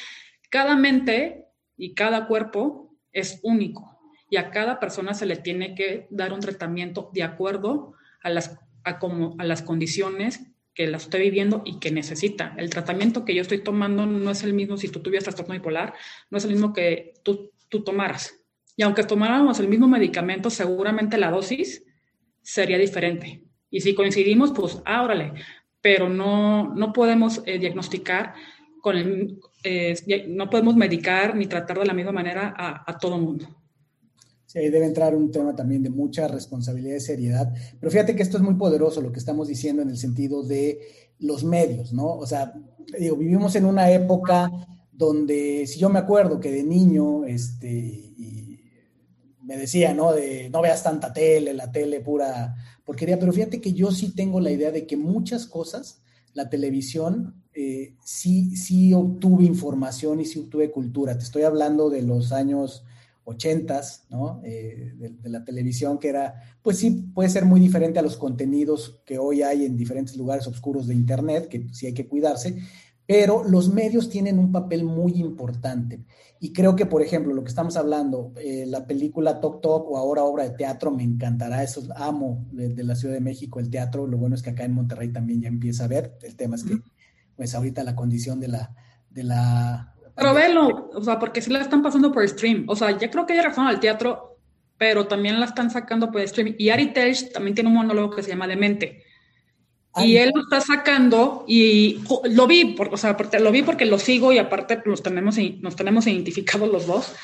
cada 0.50 0.76
mente 0.76 1.46
y 1.78 1.94
cada 1.94 2.26
cuerpo 2.26 2.94
es 3.10 3.40
único 3.42 3.98
y 4.28 4.36
a 4.36 4.50
cada 4.50 4.78
persona 4.78 5.14
se 5.14 5.24
le 5.24 5.36
tiene 5.36 5.74
que 5.74 6.06
dar 6.10 6.34
un 6.34 6.40
tratamiento 6.40 7.10
de 7.14 7.22
acuerdo 7.22 7.94
a 8.22 8.28
las, 8.28 8.58
a 8.84 8.98
como, 8.98 9.36
a 9.38 9.44
las 9.44 9.62
condiciones 9.62 10.52
que 10.78 10.86
la 10.86 10.98
esté 10.98 11.18
viviendo 11.18 11.62
y 11.64 11.80
que 11.80 11.90
necesita. 11.90 12.54
El 12.56 12.70
tratamiento 12.70 13.24
que 13.24 13.34
yo 13.34 13.42
estoy 13.42 13.64
tomando 13.64 14.06
no 14.06 14.30
es 14.30 14.44
el 14.44 14.52
mismo 14.52 14.76
si 14.76 14.88
tú 14.88 15.00
tuvieras 15.00 15.24
trastorno 15.24 15.54
bipolar, 15.54 15.92
no 16.30 16.38
es 16.38 16.44
el 16.44 16.52
mismo 16.52 16.72
que 16.72 17.14
tú, 17.24 17.50
tú 17.68 17.82
tomaras. 17.82 18.38
Y 18.76 18.84
aunque 18.84 19.02
tomáramos 19.02 19.58
el 19.58 19.66
mismo 19.66 19.88
medicamento, 19.88 20.50
seguramente 20.50 21.18
la 21.18 21.32
dosis 21.32 21.84
sería 22.42 22.78
diferente. 22.78 23.42
Y 23.70 23.80
si 23.80 23.92
coincidimos, 23.92 24.52
pues, 24.52 24.80
ah, 24.84 25.04
pero 25.80 26.08
no, 26.08 26.72
no 26.72 26.92
podemos 26.92 27.42
eh, 27.44 27.58
diagnosticar 27.58 28.34
con 28.80 28.96
el, 28.96 29.40
eh, 29.64 29.96
no 30.28 30.48
podemos 30.48 30.76
medicar 30.76 31.34
ni 31.34 31.46
tratar 31.46 31.80
de 31.80 31.86
la 31.86 31.92
misma 31.92 32.12
manera 32.12 32.54
a, 32.56 32.88
a 32.88 32.98
todo 32.98 33.18
mundo. 33.18 33.57
Sí, 34.48 34.60
ahí 34.60 34.70
debe 34.70 34.86
entrar 34.86 35.14
un 35.14 35.30
tema 35.30 35.54
también 35.54 35.82
de 35.82 35.90
mucha 35.90 36.26
responsabilidad 36.26 36.96
y 36.96 37.00
seriedad. 37.00 37.52
Pero 37.78 37.90
fíjate 37.92 38.16
que 38.16 38.22
esto 38.22 38.38
es 38.38 38.42
muy 38.42 38.54
poderoso 38.54 39.02
lo 39.02 39.12
que 39.12 39.18
estamos 39.18 39.46
diciendo 39.46 39.82
en 39.82 39.90
el 39.90 39.98
sentido 39.98 40.42
de 40.42 40.80
los 41.18 41.44
medios, 41.44 41.92
¿no? 41.92 42.14
O 42.14 42.26
sea, 42.26 42.54
digo, 42.98 43.16
vivimos 43.16 43.54
en 43.56 43.66
una 43.66 43.90
época 43.90 44.50
donde, 44.90 45.66
si 45.66 45.78
yo 45.78 45.90
me 45.90 45.98
acuerdo 45.98 46.40
que 46.40 46.50
de 46.50 46.62
niño, 46.62 47.26
este, 47.26 48.14
me 49.42 49.58
decía, 49.58 49.92
¿no? 49.92 50.14
De 50.14 50.48
no 50.48 50.62
veas 50.62 50.82
tanta 50.82 51.12
tele, 51.12 51.52
la 51.52 51.70
tele 51.70 52.00
pura 52.00 52.56
porquería, 52.86 53.18
pero 53.18 53.34
fíjate 53.34 53.60
que 53.60 53.74
yo 53.74 53.92
sí 53.92 54.14
tengo 54.14 54.40
la 54.40 54.50
idea 54.50 54.70
de 54.70 54.86
que 54.86 54.96
muchas 54.96 55.46
cosas, 55.46 56.00
la 56.32 56.48
televisión, 56.48 57.44
eh, 57.52 57.96
sí, 58.02 58.56
sí 58.56 58.94
obtuve 58.94 59.44
información 59.44 60.20
y 60.20 60.24
sí 60.24 60.38
obtuve 60.38 60.70
cultura. 60.70 61.18
Te 61.18 61.24
estoy 61.24 61.42
hablando 61.42 61.90
de 61.90 62.00
los 62.00 62.32
años 62.32 62.86
ochentas, 63.28 64.06
¿no? 64.08 64.40
Eh, 64.42 64.94
de, 64.96 65.28
la 65.28 65.44
televisión, 65.44 65.98
que 65.98 66.08
era, 66.08 66.34
pues 66.62 66.78
sí, 66.78 67.10
puede 67.14 67.28
ser 67.28 67.44
muy 67.44 67.60
diferente 67.60 67.98
a 67.98 68.02
los 68.02 68.16
contenidos 68.16 69.02
que 69.04 69.18
hoy 69.18 69.42
hay 69.42 69.66
en 69.66 69.76
diferentes 69.76 70.16
lugares 70.16 70.46
oscuros 70.46 70.86
de 70.86 70.94
Internet, 70.94 71.48
que 71.48 71.68
sí 71.72 71.86
hay 71.86 71.92
que 71.92 72.08
cuidarse, 72.08 72.56
pero 73.06 73.44
los 73.44 73.72
medios 73.72 74.08
tienen 74.08 74.38
un 74.38 74.50
papel 74.50 74.84
muy 74.84 75.12
importante. 75.12 76.04
Y 76.40 76.52
creo 76.54 76.74
que, 76.74 76.86
por 76.86 77.02
ejemplo, 77.02 77.34
lo 77.34 77.42
que 77.42 77.50
estamos 77.50 77.76
hablando, 77.76 78.32
eh, 78.36 78.64
la 78.66 78.86
película 78.86 79.40
Tok 79.40 79.60
Tok 79.60 79.90
o 79.90 79.98
ahora 79.98 80.24
obra 80.24 80.44
de 80.44 80.56
teatro, 80.56 80.90
me 80.90 81.02
encantará, 81.02 81.62
eso 81.62 81.82
amo 81.96 82.46
de, 82.52 82.82
la 82.82 82.94
Ciudad 82.94 83.14
de 83.14 83.20
México, 83.20 83.60
el 83.60 83.68
teatro, 83.68 84.06
lo 84.06 84.16
bueno 84.16 84.36
es 84.36 84.42
que 84.42 84.50
acá 84.50 84.64
en 84.64 84.72
Monterrey 84.72 85.12
también 85.12 85.42
ya 85.42 85.48
empieza 85.48 85.84
a 85.84 85.88
ver, 85.88 86.16
el 86.22 86.34
tema 86.34 86.56
es 86.56 86.64
que, 86.64 86.80
pues 87.36 87.54
ahorita 87.54 87.84
la 87.84 87.94
condición 87.94 88.40
de 88.40 88.48
la, 88.48 88.74
de 89.10 89.22
la 89.22 89.94
pero 90.18 90.34
velo, 90.34 90.90
o 90.92 91.02
sea, 91.02 91.18
porque 91.18 91.40
si 91.40 91.50
la 91.50 91.60
están 91.60 91.80
pasando 91.80 92.10
por 92.10 92.28
stream. 92.28 92.64
O 92.66 92.74
sea, 92.74 92.90
ya 92.98 93.08
creo 93.08 93.24
que 93.24 93.36
ya 93.36 93.42
regresaron 93.42 93.68
al 93.68 93.78
teatro, 93.78 94.36
pero 94.76 95.06
también 95.06 95.38
la 95.38 95.46
están 95.46 95.70
sacando 95.70 96.10
por 96.10 96.26
stream. 96.26 96.56
Y 96.58 96.70
Ari 96.70 96.92
Telch 96.92 97.32
también 97.32 97.54
tiene 97.54 97.70
un 97.70 97.76
monólogo 97.76 98.16
que 98.16 98.22
se 98.24 98.30
llama 98.30 98.48
Demente. 98.48 99.04
y 99.96 100.16
él 100.16 100.32
lo 100.34 100.42
está 100.42 100.60
sacando 100.60 101.44
y 101.46 102.02
lo 102.30 102.46
vi, 102.48 102.76
o 102.78 102.96
sea, 102.96 103.16
lo 103.40 103.52
vi 103.52 103.62
porque 103.62 103.84
lo 103.84 103.98
sigo 103.98 104.32
y 104.32 104.38
aparte 104.38 104.80
los 104.84 105.02
tenemos, 105.02 105.36
nos 105.60 105.76
tenemos 105.76 106.06
identificados 106.08 106.68
los 106.68 106.86
dos. 106.86 107.14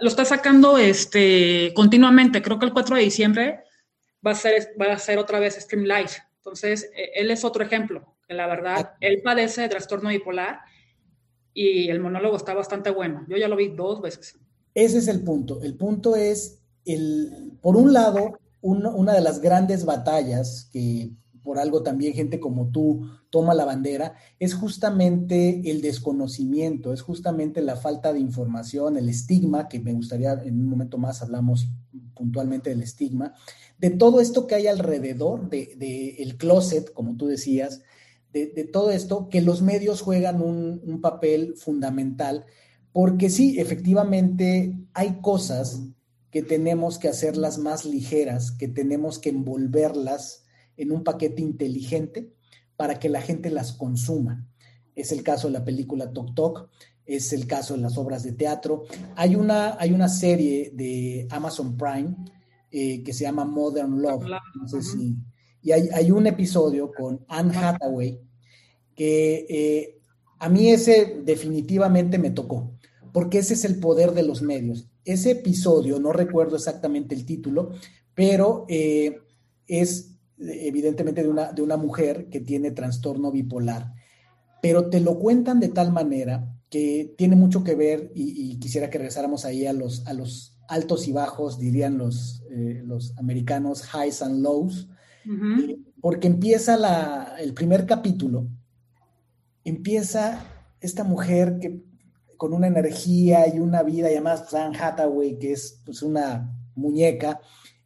lo 0.00 0.08
está 0.08 0.24
sacando 0.24 0.78
este, 0.78 1.72
continuamente. 1.74 2.40
Creo 2.40 2.60
que 2.60 2.66
el 2.66 2.72
4 2.72 2.96
de 2.96 3.02
diciembre 3.02 3.60
va 4.24 4.30
a 4.30 4.36
ser, 4.36 4.74
va 4.80 4.92
a 4.92 4.98
ser 4.98 5.18
otra 5.18 5.40
vez 5.40 5.56
Stream 5.56 5.84
Live. 5.84 6.10
Entonces, 6.38 6.88
e, 6.96 7.20
él 7.20 7.32
es 7.32 7.44
otro 7.44 7.64
ejemplo, 7.64 8.14
la 8.28 8.46
verdad, 8.46 8.92
ah. 8.92 8.96
él 9.00 9.20
padece 9.24 9.62
de 9.62 9.68
trastorno 9.68 10.10
bipolar 10.10 10.60
y 11.56 11.88
el 11.88 12.00
monólogo 12.00 12.36
está 12.36 12.52
bastante 12.52 12.90
bueno. 12.90 13.24
Yo 13.28 13.38
ya 13.38 13.48
lo 13.48 13.56
vi 13.56 13.68
dos 13.68 14.02
veces. 14.02 14.38
Ese 14.74 14.98
es 14.98 15.08
el 15.08 15.22
punto. 15.22 15.62
El 15.62 15.74
punto 15.74 16.14
es, 16.14 16.58
el, 16.84 17.52
por 17.62 17.76
un 17.76 17.94
lado, 17.94 18.38
una 18.60 19.14
de 19.14 19.22
las 19.22 19.40
grandes 19.40 19.86
batallas 19.86 20.68
que 20.70 21.12
por 21.42 21.58
algo 21.60 21.82
también 21.84 22.12
gente 22.12 22.40
como 22.40 22.72
tú 22.72 23.08
toma 23.30 23.54
la 23.54 23.64
bandera, 23.64 24.14
es 24.40 24.52
justamente 24.54 25.62
el 25.70 25.80
desconocimiento, 25.80 26.92
es 26.92 27.02
justamente 27.02 27.62
la 27.62 27.76
falta 27.76 28.12
de 28.12 28.18
información, 28.18 28.96
el 28.96 29.08
estigma, 29.08 29.68
que 29.68 29.78
me 29.78 29.92
gustaría 29.92 30.32
en 30.32 30.60
un 30.60 30.68
momento 30.68 30.98
más 30.98 31.22
hablamos 31.22 31.68
puntualmente 32.14 32.70
del 32.70 32.82
estigma, 32.82 33.32
de 33.78 33.90
todo 33.90 34.20
esto 34.20 34.48
que 34.48 34.56
hay 34.56 34.66
alrededor 34.66 35.48
del 35.48 35.78
de, 35.78 36.16
el 36.18 36.36
closet, 36.36 36.92
como 36.92 37.16
tú 37.16 37.28
decías, 37.28 37.82
de, 38.32 38.64
todo 38.64 38.90
esto, 38.90 39.28
que 39.30 39.40
los 39.40 39.62
medios 39.62 40.02
juegan 40.02 40.42
un, 40.42 40.82
un 40.84 41.00
papel 41.00 41.54
fundamental, 41.56 42.44
porque 42.92 43.30
sí, 43.30 43.58
efectivamente 43.58 44.76
hay 44.92 45.20
cosas 45.20 45.80
que 46.30 46.42
tenemos 46.42 46.98
que 46.98 47.08
hacerlas 47.08 47.56
más 47.56 47.86
ligeras, 47.86 48.52
que 48.52 48.68
tenemos 48.68 49.18
que 49.18 49.30
envolverlas 49.30 50.44
en 50.76 50.92
un 50.92 51.02
paquete 51.02 51.40
inteligente 51.40 52.30
para 52.76 52.98
que 52.98 53.08
la 53.08 53.22
gente 53.22 53.50
las 53.50 53.72
consuma. 53.72 54.46
Es 54.94 55.12
el 55.12 55.22
caso 55.22 55.46
de 55.48 55.54
la 55.54 55.64
película 55.64 56.12
Tok 56.12 56.34
Tok, 56.34 56.68
es 57.06 57.32
el 57.32 57.46
caso 57.46 57.74
de 57.74 57.80
las 57.80 57.96
obras 57.96 58.22
de 58.22 58.32
teatro. 58.32 58.84
Hay 59.14 59.36
una, 59.36 59.76
hay 59.78 59.92
una 59.92 60.08
serie 60.08 60.72
de 60.74 61.26
Amazon 61.30 61.76
Prime 61.76 62.16
eh, 62.70 63.02
que 63.02 63.12
se 63.12 63.24
llama 63.24 63.44
Modern 63.44 64.02
Love. 64.02 64.26
Y 65.66 65.72
hay, 65.72 66.12
un 66.12 66.28
episodio 66.28 66.92
con 66.92 67.24
Anne 67.26 67.56
Hathaway 67.56 68.20
que 68.94 69.46
eh, 69.48 69.98
a 70.38 70.48
mí 70.48 70.70
ese 70.70 71.20
definitivamente 71.24 72.20
me 72.20 72.30
tocó, 72.30 72.70
porque 73.12 73.38
ese 73.38 73.54
es 73.54 73.64
el 73.64 73.80
poder 73.80 74.12
de 74.12 74.22
los 74.22 74.42
medios. 74.42 74.88
Ese 75.04 75.32
episodio, 75.32 75.98
no 75.98 76.12
recuerdo 76.12 76.54
exactamente 76.54 77.16
el 77.16 77.26
título, 77.26 77.72
pero 78.14 78.64
eh, 78.68 79.18
es 79.66 80.12
evidentemente 80.38 81.24
de 81.24 81.30
una, 81.30 81.50
de 81.50 81.62
una 81.62 81.76
mujer 81.76 82.28
que 82.28 82.38
tiene 82.38 82.70
trastorno 82.70 83.32
bipolar, 83.32 83.92
pero 84.62 84.88
te 84.88 85.00
lo 85.00 85.18
cuentan 85.18 85.58
de 85.58 85.70
tal 85.70 85.92
manera 85.92 86.48
que 86.70 87.12
tiene 87.18 87.34
mucho 87.34 87.64
que 87.64 87.74
ver, 87.74 88.12
y, 88.14 88.56
quisiera 88.60 88.88
que 88.88 88.98
regresáramos 88.98 89.44
ahí 89.44 89.66
a 89.66 89.72
los, 89.72 90.06
a 90.06 90.12
los 90.12 90.60
altos 90.68 91.08
y 91.08 91.12
bajos, 91.12 91.58
dirían 91.58 91.98
los, 91.98 92.44
eh, 92.52 92.82
los 92.84 93.18
americanos, 93.18 93.82
highs 93.92 94.22
and 94.22 94.44
lows, 94.44 94.88
porque 96.00 96.26
empieza 96.26 96.76
la, 96.76 97.36
el 97.38 97.54
primer 97.54 97.86
capítulo, 97.86 98.48
empieza 99.64 100.44
esta 100.80 101.04
mujer 101.04 101.58
que 101.60 101.82
con 102.36 102.52
una 102.52 102.66
energía 102.66 103.52
y 103.52 103.58
una 103.58 103.82
vida, 103.82 104.08
y 104.10 104.14
además 104.14 104.52
Hathaway, 104.52 105.38
que 105.38 105.52
es 105.52 105.80
pues, 105.84 106.02
una 106.02 106.54
muñeca, 106.74 107.40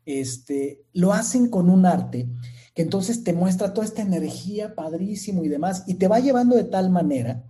este, 0.04 0.84
lo 0.92 1.12
hacen 1.12 1.48
con 1.48 1.70
un 1.70 1.86
arte 1.86 2.28
que 2.74 2.82
entonces 2.82 3.24
te 3.24 3.32
muestra 3.32 3.72
toda 3.72 3.86
esta 3.86 4.02
energía 4.02 4.74
padrísimo 4.74 5.44
y 5.44 5.48
demás, 5.48 5.84
y 5.86 5.94
te 5.94 6.08
va 6.08 6.20
llevando 6.20 6.56
de 6.56 6.64
tal 6.64 6.90
manera 6.90 7.44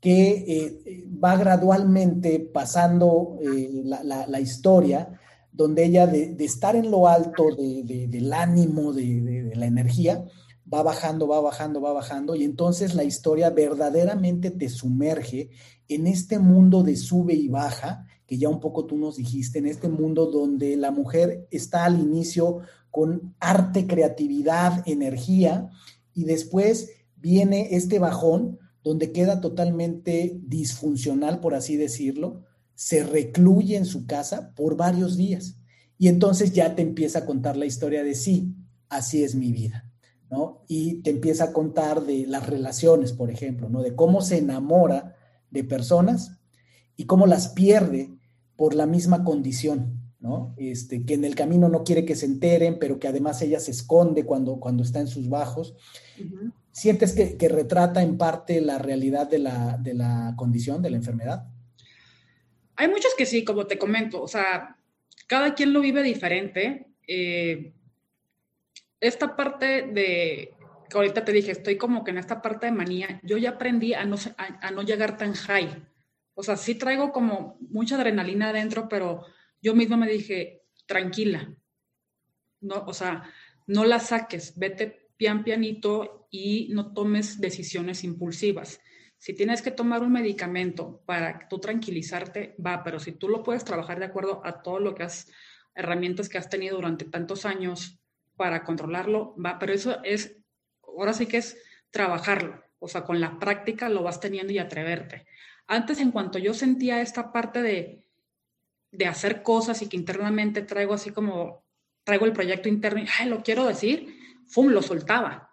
que 0.00 0.30
eh, 0.30 1.08
va 1.22 1.36
gradualmente 1.36 2.40
pasando 2.40 3.38
eh, 3.42 3.82
la, 3.84 4.40
historia, 4.40 5.19
donde 5.60 5.84
ella 5.84 6.06
de, 6.06 6.34
estar 6.38 6.74
en 6.74 6.90
lo 6.90 7.06
alto 7.06 7.44
del 7.54 8.32
ánimo, 8.32 8.94
de, 8.94 9.52
la 9.54 9.66
energía, 9.66 10.24
va 10.72 10.82
bajando, 10.82 11.28
va 11.28 11.38
bajando, 11.42 11.82
va 11.82 11.92
bajando, 11.92 12.34
y 12.34 12.44
entonces 12.44 12.94
la 12.94 13.04
historia 13.04 13.50
verdaderamente 13.50 14.50
te 14.50 14.70
sumerge 14.70 15.50
en 15.86 16.06
este 16.06 16.38
mundo 16.38 16.82
de 16.82 16.96
sube 16.96 17.34
y 17.34 17.48
baja, 17.48 18.06
que 18.26 18.38
ya 18.38 18.48
un 18.48 18.58
poco 18.58 18.86
tú 18.86 18.96
nos 18.96 19.16
dijiste, 19.16 19.58
en 19.58 19.66
este 19.66 19.90
mundo 19.90 20.30
donde 20.30 20.78
la 20.78 20.92
mujer 20.92 21.46
está 21.50 21.84
al 21.84 22.00
inicio 22.00 22.60
con 22.90 23.34
arte, 23.38 23.86
creatividad, 23.86 24.82
energía, 24.86 25.68
y 26.14 26.24
después 26.24 26.88
viene 27.16 27.68
este 27.72 27.98
bajón 27.98 28.58
donde 28.82 29.12
queda 29.12 29.42
totalmente 29.42 30.40
disfuncional, 30.42 31.38
por 31.40 31.54
así 31.54 31.76
decirlo, 31.76 32.46
se 32.80 33.04
recluye 33.04 33.76
en 33.76 33.84
su 33.84 34.06
casa 34.06 34.54
por 34.54 34.74
varios 34.74 35.18
días. 35.18 35.58
Y 35.98 36.08
entonces 36.08 36.54
ya 36.54 36.74
te 36.74 36.80
empieza 36.80 37.18
a 37.18 37.26
contar 37.26 37.58
la 37.58 37.66
historia 37.66 38.02
de 38.02 38.14
sí, 38.14 38.54
así 38.88 39.22
es 39.22 39.34
mi 39.34 39.52
vida, 39.52 39.84
¿no? 40.30 40.64
Y 40.66 41.02
te 41.02 41.10
empieza 41.10 41.44
a 41.44 41.52
contar 41.52 42.06
de 42.06 42.26
las 42.26 42.48
relaciones, 42.48 43.12
por 43.12 43.30
ejemplo, 43.30 43.68
¿no? 43.68 43.82
De 43.82 43.94
cómo 43.94 44.22
se 44.22 44.38
enamora 44.38 45.14
de 45.50 45.62
personas 45.62 46.40
y 46.96 47.04
cómo 47.04 47.26
las 47.26 47.48
pierde 47.48 48.16
por 48.56 48.74
la 48.74 48.86
misma 48.86 49.24
condición, 49.24 50.00
¿no? 50.18 50.54
Este, 50.56 51.04
que 51.04 51.12
en 51.12 51.26
el 51.26 51.34
camino 51.34 51.68
no 51.68 51.84
quiere 51.84 52.06
que 52.06 52.16
se 52.16 52.24
enteren, 52.24 52.78
pero 52.78 52.98
que 52.98 53.08
además 53.08 53.42
ella 53.42 53.60
se 53.60 53.72
esconde 53.72 54.24
cuando, 54.24 54.58
cuando 54.58 54.82
está 54.82 55.00
en 55.00 55.08
sus 55.08 55.28
bajos. 55.28 55.74
¿Sientes 56.72 57.12
que, 57.12 57.48
retrata 57.50 58.02
en 58.02 58.16
parte 58.16 58.58
la 58.62 58.78
realidad 58.78 59.28
de 59.28 59.38
la, 59.38 60.32
condición, 60.38 60.80
de 60.80 60.88
la 60.88 60.96
enfermedad? 60.96 61.46
Hay 62.80 62.88
muchos 62.88 63.14
que 63.14 63.26
sí, 63.26 63.44
como 63.44 63.66
te 63.66 63.76
comento, 63.76 64.22
o 64.22 64.26
sea, 64.26 64.78
cada 65.26 65.54
quien 65.54 65.74
lo 65.74 65.82
vive 65.82 66.02
diferente. 66.02 66.86
Eh, 67.06 67.74
esta 68.98 69.36
parte 69.36 69.82
de, 69.82 70.54
que 70.88 70.96
ahorita 70.96 71.22
te 71.22 71.32
dije, 71.32 71.52
estoy 71.52 71.76
como 71.76 72.02
que 72.02 72.10
en 72.10 72.16
esta 72.16 72.40
parte 72.40 72.64
de 72.64 72.72
manía, 72.72 73.20
yo 73.22 73.36
ya 73.36 73.50
aprendí 73.50 73.92
a 73.92 74.06
no, 74.06 74.16
a 74.38 74.70
no 74.70 74.80
llegar 74.80 75.18
tan 75.18 75.34
high. 75.34 75.86
O 76.32 76.42
sea, 76.42 76.56
sí 76.56 76.74
traigo 76.74 77.12
como 77.12 77.58
mucha 77.68 77.96
adrenalina 77.96 78.48
adentro, 78.48 78.88
pero 78.88 79.26
yo 79.60 79.74
misma 79.74 79.98
me 79.98 80.08
dije, 80.08 80.62
tranquila, 80.86 81.54
no, 82.62 82.76
o 82.86 82.94
sea, 82.94 83.30
no 83.66 83.84
la 83.84 84.00
saques, 84.00 84.58
vete 84.58 85.10
pian 85.18 85.44
pianito 85.44 86.28
y 86.30 86.68
no 86.70 86.94
tomes 86.94 87.42
decisiones 87.42 88.04
impulsivas. 88.04 88.80
Si 89.20 89.34
tienes 89.34 89.60
que 89.60 89.70
tomar 89.70 90.00
un 90.00 90.12
medicamento 90.12 91.02
para 91.04 91.46
tú 91.46 91.58
tranquilizarte, 91.58 92.56
va, 92.64 92.82
pero 92.82 92.98
si 92.98 93.12
tú 93.12 93.28
lo 93.28 93.42
puedes 93.42 93.66
trabajar 93.66 93.98
de 93.98 94.06
acuerdo 94.06 94.40
a 94.46 94.62
todo 94.62 94.80
lo 94.80 94.94
que 94.94 95.02
has, 95.02 95.30
herramientas 95.74 96.30
que 96.30 96.38
has 96.38 96.48
tenido 96.48 96.76
durante 96.76 97.04
tantos 97.04 97.44
años 97.44 98.00
para 98.36 98.64
controlarlo, 98.64 99.36
va, 99.36 99.58
pero 99.58 99.74
eso 99.74 100.02
es, 100.04 100.38
ahora 100.82 101.12
sí 101.12 101.26
que 101.26 101.36
es 101.36 101.58
trabajarlo, 101.90 102.64
o 102.78 102.88
sea, 102.88 103.04
con 103.04 103.20
la 103.20 103.38
práctica 103.38 103.90
lo 103.90 104.02
vas 104.02 104.20
teniendo 104.20 104.54
y 104.54 104.58
atreverte. 104.58 105.26
Antes, 105.66 106.00
en 106.00 106.12
cuanto 106.12 106.38
yo 106.38 106.54
sentía 106.54 107.02
esta 107.02 107.30
parte 107.30 107.60
de, 107.60 108.02
de 108.90 109.06
hacer 109.06 109.42
cosas 109.42 109.82
y 109.82 109.88
que 109.90 109.98
internamente 109.98 110.62
traigo 110.62 110.94
así 110.94 111.10
como, 111.10 111.66
traigo 112.04 112.24
el 112.24 112.32
proyecto 112.32 112.70
interno 112.70 113.02
y, 113.02 113.06
ay, 113.18 113.28
lo 113.28 113.42
quiero 113.42 113.66
decir, 113.66 114.16
¡fum!, 114.46 114.68
lo 114.68 114.80
soltaba. 114.80 115.49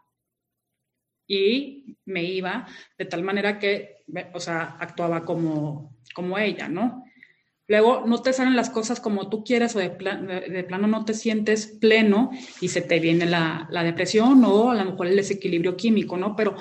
Y 1.28 1.98
me 2.06 2.24
iba 2.24 2.68
de 2.98 3.06
tal 3.06 3.24
manera 3.24 3.60
que, 3.60 4.04
o 4.34 4.40
sea, 4.40 4.78
actuaba 4.80 5.26
como, 5.26 5.98
como 6.13 6.38
ella, 6.38 6.70
¿no? 6.70 7.04
Luego 7.68 8.06
no 8.06 8.22
te 8.22 8.32
salen 8.32 8.56
las 8.56 8.70
cosas 8.70 9.02
como 9.02 9.30
tú 9.30 9.44
quieres 9.44 9.76
o 9.76 9.80
de, 9.80 9.90
de, 9.90 10.63
plano 10.63 10.88
no 10.88 11.04
te 11.04 11.13
sientes 11.13 11.68
pleno 11.68 12.32
y 12.62 12.70
se 12.70 12.82
te 12.82 13.00
viene 13.00 13.26
la, 13.26 13.68
la, 13.70 13.84
depresión 13.84 14.42
o 14.46 14.72
a 14.72 14.76
lo 14.76 14.86
mejor 14.86 15.08
el 15.08 15.18
desequilibrio 15.18 15.76
químico, 15.76 16.16
¿no? 16.16 16.34
Pero 16.38 16.56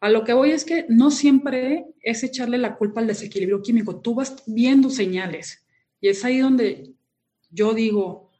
a 0.00 0.10
lo 0.10 0.24
que 0.24 0.34
voy 0.34 0.50
es 0.50 0.64
que 0.64 0.84
no 0.90 1.10
siempre 1.10 1.86
es 2.02 2.22
echarle 2.22 2.58
la 2.58 2.76
culpa 2.76 3.00
al 3.00 3.06
desequilibrio 3.06 3.62
químico. 3.62 4.00
Tú 4.00 4.14
vas 4.16 4.42
viendo 4.46 4.90
señales 4.90 5.64
y 6.00 6.08
es 6.08 6.22
ahí 6.24 6.38
donde 6.38 6.92
yo 7.50 7.72
digo, 7.72 8.31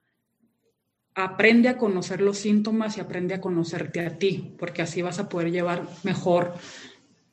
aprende 1.15 1.69
a 1.69 1.77
conocer 1.77 2.21
los 2.21 2.39
síntomas 2.39 2.97
y 2.97 3.01
aprende 3.01 3.35
a 3.35 3.41
conocerte 3.41 4.01
a 4.01 4.19
ti, 4.19 4.55
porque 4.59 4.83
así 4.83 5.03
vas 5.03 5.19
a 5.19 5.29
poder 5.29 5.51
llevar 5.51 5.87
mejor 6.03 6.55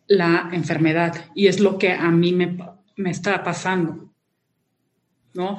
la 0.07 0.49
enfermedad. 0.51 1.25
Y 1.35 1.47
es 1.47 1.59
lo 1.59 1.77
que 1.77 1.91
a 1.91 2.11
mí 2.11 2.33
me, 2.33 2.57
me 2.95 3.11
está 3.11 3.43
pasando. 3.43 4.09
¿no? 5.33 5.57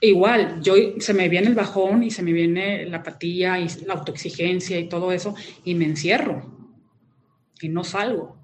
Igual, 0.00 0.60
yo 0.60 0.74
se 0.98 1.14
me 1.14 1.28
viene 1.28 1.48
el 1.48 1.54
bajón 1.54 2.02
y 2.02 2.10
se 2.10 2.22
me 2.22 2.32
viene 2.32 2.84
la 2.86 2.98
apatía 2.98 3.58
y 3.58 3.68
la 3.86 3.94
autoexigencia 3.94 4.78
y 4.78 4.88
todo 4.88 5.12
eso 5.12 5.34
y 5.64 5.74
me 5.74 5.86
encierro 5.86 6.54
y 7.60 7.68
no 7.68 7.84
salgo. 7.84 8.36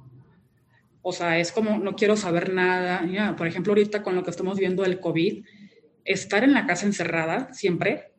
O 1.03 1.12
sea, 1.12 1.39
es 1.39 1.53
como 1.53 1.79
no 1.79 1.97
quiero 1.97 2.16
saber 2.16 2.53
nada. 2.53 3.37
por 3.37 3.47
ejemplo, 3.47 3.73
ahorita 3.73 4.03
con 4.03 4.14
lo 4.14 4.23
que 4.23 4.31
estamos 4.31 4.59
viendo 4.59 4.83
del 4.83 5.01
COVID, 5.01 5.45
estar 6.05 6.45
en 6.45 6.53
la 6.55 6.66
casa 6.66 6.87
encerrada 6.87 7.53
siempre, 7.53 8.10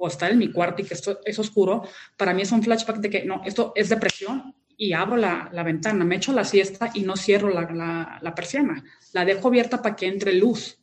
o 0.00 0.08
estar 0.08 0.32
en 0.32 0.38
mi 0.38 0.50
cuarto 0.50 0.82
y 0.82 0.86
que 0.86 0.94
esto 0.94 1.20
es 1.24 1.38
oscuro, 1.38 1.82
para 2.16 2.32
mí 2.32 2.42
es 2.42 2.50
un 2.50 2.62
flashback 2.62 2.96
de 2.96 3.10
que 3.10 3.24
no, 3.24 3.42
esto 3.44 3.72
es 3.76 3.90
depresión 3.90 4.54
y 4.76 4.94
abro 4.94 5.16
la, 5.16 5.50
ventana, 5.62 6.04
me 6.06 6.16
echo 6.16 6.32
la 6.32 6.44
siesta 6.44 6.90
y 6.94 7.02
no 7.02 7.14
cierro 7.16 7.50
la, 7.50 8.18
la 8.20 8.34
persiana, 8.34 8.82
la 9.12 9.26
dejo 9.26 9.48
abierta 9.48 9.82
para 9.82 9.94
que 9.94 10.06
entre 10.06 10.32
luz, 10.32 10.80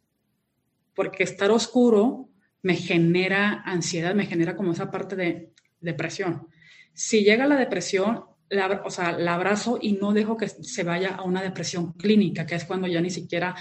porque 0.93 1.23
estar 1.23 1.49
oscuro 1.49 2.29
me 2.61 2.75
genera 2.75 3.63
ansiedad, 3.65 4.13
me 4.13 4.27
genera 4.27 4.55
como 4.55 4.73
esa 4.73 4.91
parte 4.91 5.15
de 5.15 5.51
depresión. 5.79 6.47
Si 6.93 7.23
llega 7.23 7.47
la 7.47 7.55
depresión, 7.55 8.25
la, 8.49 8.83
o 8.85 8.91
sea, 8.91 9.17
la 9.17 9.33
abrazo 9.33 9.79
y 9.81 9.93
no 9.93 10.13
dejo 10.13 10.37
que 10.37 10.47
se 10.47 10.83
vaya 10.83 11.15
a 11.15 11.23
una 11.23 11.41
depresión 11.41 11.93
clínica, 11.93 12.45
que 12.45 12.55
es 12.55 12.65
cuando 12.65 12.87
ya 12.87 13.01
ni 13.01 13.09
siquiera 13.09 13.55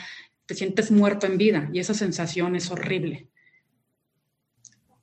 te 0.45 0.55
sientes 0.55 0.91
muerto 0.91 1.27
en 1.27 1.39
vida 1.39 1.69
y 1.73 1.81
esa 1.81 1.95
sensación 1.95 2.57
es 2.57 2.71
horrible. 2.71 3.29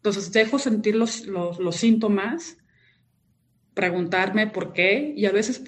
Entonces 0.03 0.33
dejo 0.33 0.59
sentir 0.59 0.97
los, 0.97 1.27
los, 1.27 1.75
síntomas, 1.77 2.57
preguntarme 3.73 4.47
por 4.47 4.73
qué 4.73 5.13
y 5.15 5.27
a 5.27 5.31
veces 5.31 5.63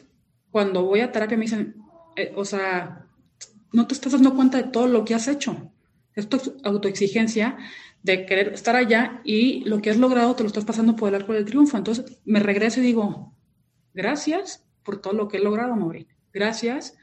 cuando 0.52 0.84
voy 0.84 1.00
a 1.00 1.14
terapia 1.14 1.38
me 1.38 1.46
dicen, 1.46 1.78
eh, 2.18 2.34
o 2.36 2.44
sea, 2.44 3.08
no 3.72 3.88
te 3.88 3.94
estás 3.94 4.12
dando 4.12 4.36
cuenta 4.36 4.58
de 4.58 4.66
todo 4.66 4.88
lo 4.88 5.06
que 5.06 5.16
has 5.16 5.30
hecho. 5.30 5.72
Esto 6.16 6.36
es 6.36 6.52
autoexigencia 6.66 7.58
de 8.04 8.26
querer 8.26 8.52
estar 8.52 8.76
allá 8.76 9.22
y 9.24 9.64
lo 9.64 9.82
que 9.82 9.90
has 9.90 9.98
logrado 9.98 10.36
te 10.36 10.44
lo 10.44 10.48
estás 10.48 10.66
pasando 10.66 10.98
por 10.98 11.08
el 11.08 11.16
arco 11.16 11.32
del 11.32 11.46
triunfo. 11.46 11.78
Entonces 11.78 12.20
me 12.26 12.42
regreso 12.42 12.82
y 12.82 12.84
digo, 12.84 13.34
gracias 13.94 14.66
por 14.84 15.00
todo 15.00 15.14
lo 15.14 15.30
que 15.30 15.38
he 15.38 15.42
logrado, 15.42 15.78
Maureen. 15.78 16.08
Gracias 16.34 16.98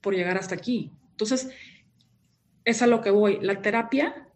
por 0.00 0.14
llegar 0.14 0.38
hasta 0.38 0.54
aquí. 0.54 0.92
Entonces, 1.10 1.50
es 2.64 2.80
a 2.80 2.86
lo 2.86 3.00
que 3.00 3.10
voy. 3.10 3.40
La 3.40 3.60
terapia 3.60 4.28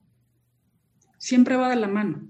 siempre 1.17 1.55
va 1.55 1.69
de 1.69 1.77
la 1.77 1.87
mano 1.87 2.29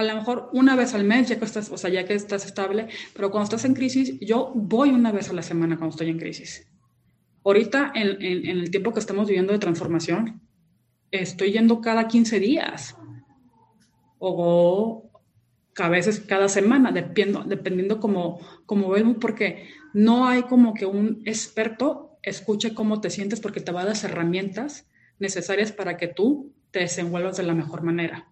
a 0.00 0.04
lo 0.04 0.14
mejor 0.16 0.50
una 0.52 0.76
vez 0.76 0.94
al 0.94 1.04
mes, 1.04 1.28
ya 1.28 1.38
que 1.38 1.44
estás, 1.44 1.70
o 1.70 1.76
sea, 1.76 1.90
ya 1.90 2.04
que 2.04 2.14
estás 2.14 2.46
estable, 2.46 2.88
pero 3.14 3.30
cuando 3.30 3.44
estás 3.44 3.64
en 3.64 3.74
crisis, 3.74 4.18
yo 4.20 4.52
voy 4.54 4.90
una 4.90 5.12
vez 5.12 5.30
a 5.30 5.32
la 5.32 5.42
semana 5.42 5.76
cuando 5.76 5.90
estoy 5.90 6.10
en 6.10 6.18
crisis. 6.18 6.66
Ahorita, 7.44 7.92
en, 7.94 8.22
el 8.22 8.70
tiempo 8.70 8.92
que 8.92 9.00
estamos 9.00 9.26
viviendo 9.26 9.52
de 9.52 9.58
transformación, 9.58 10.40
estoy 11.10 11.52
yendo 11.52 11.80
cada 11.80 12.08
15 12.08 12.40
días 12.40 12.96
o 14.18 15.10
a 15.76 15.88
veces 15.88 16.20
cada 16.20 16.48
semana, 16.48 16.92
dependiendo, 16.92 17.44
dependiendo 17.44 18.00
como, 18.00 18.40
como 18.66 18.90
vemos, 18.90 19.16
porque 19.20 19.68
no 19.94 20.26
hay 20.26 20.42
como 20.42 20.74
que 20.74 20.86
un 20.86 21.22
experto 21.24 22.18
escuche 22.22 22.74
cómo 22.74 23.00
te 23.00 23.10
sientes 23.10 23.40
porque 23.40 23.60
te 23.60 23.72
va 23.72 23.80
a 23.80 23.84
dar 23.84 23.94
las 23.94 24.04
herramientas 24.04 24.86
necesarias 25.18 25.72
para 25.72 25.96
que 25.96 26.08
tú 26.08 26.52
te 26.70 26.80
desenvuelvas 26.80 27.36
de 27.36 27.44
la 27.44 27.54
mejor 27.54 27.82
manera. 27.82 28.29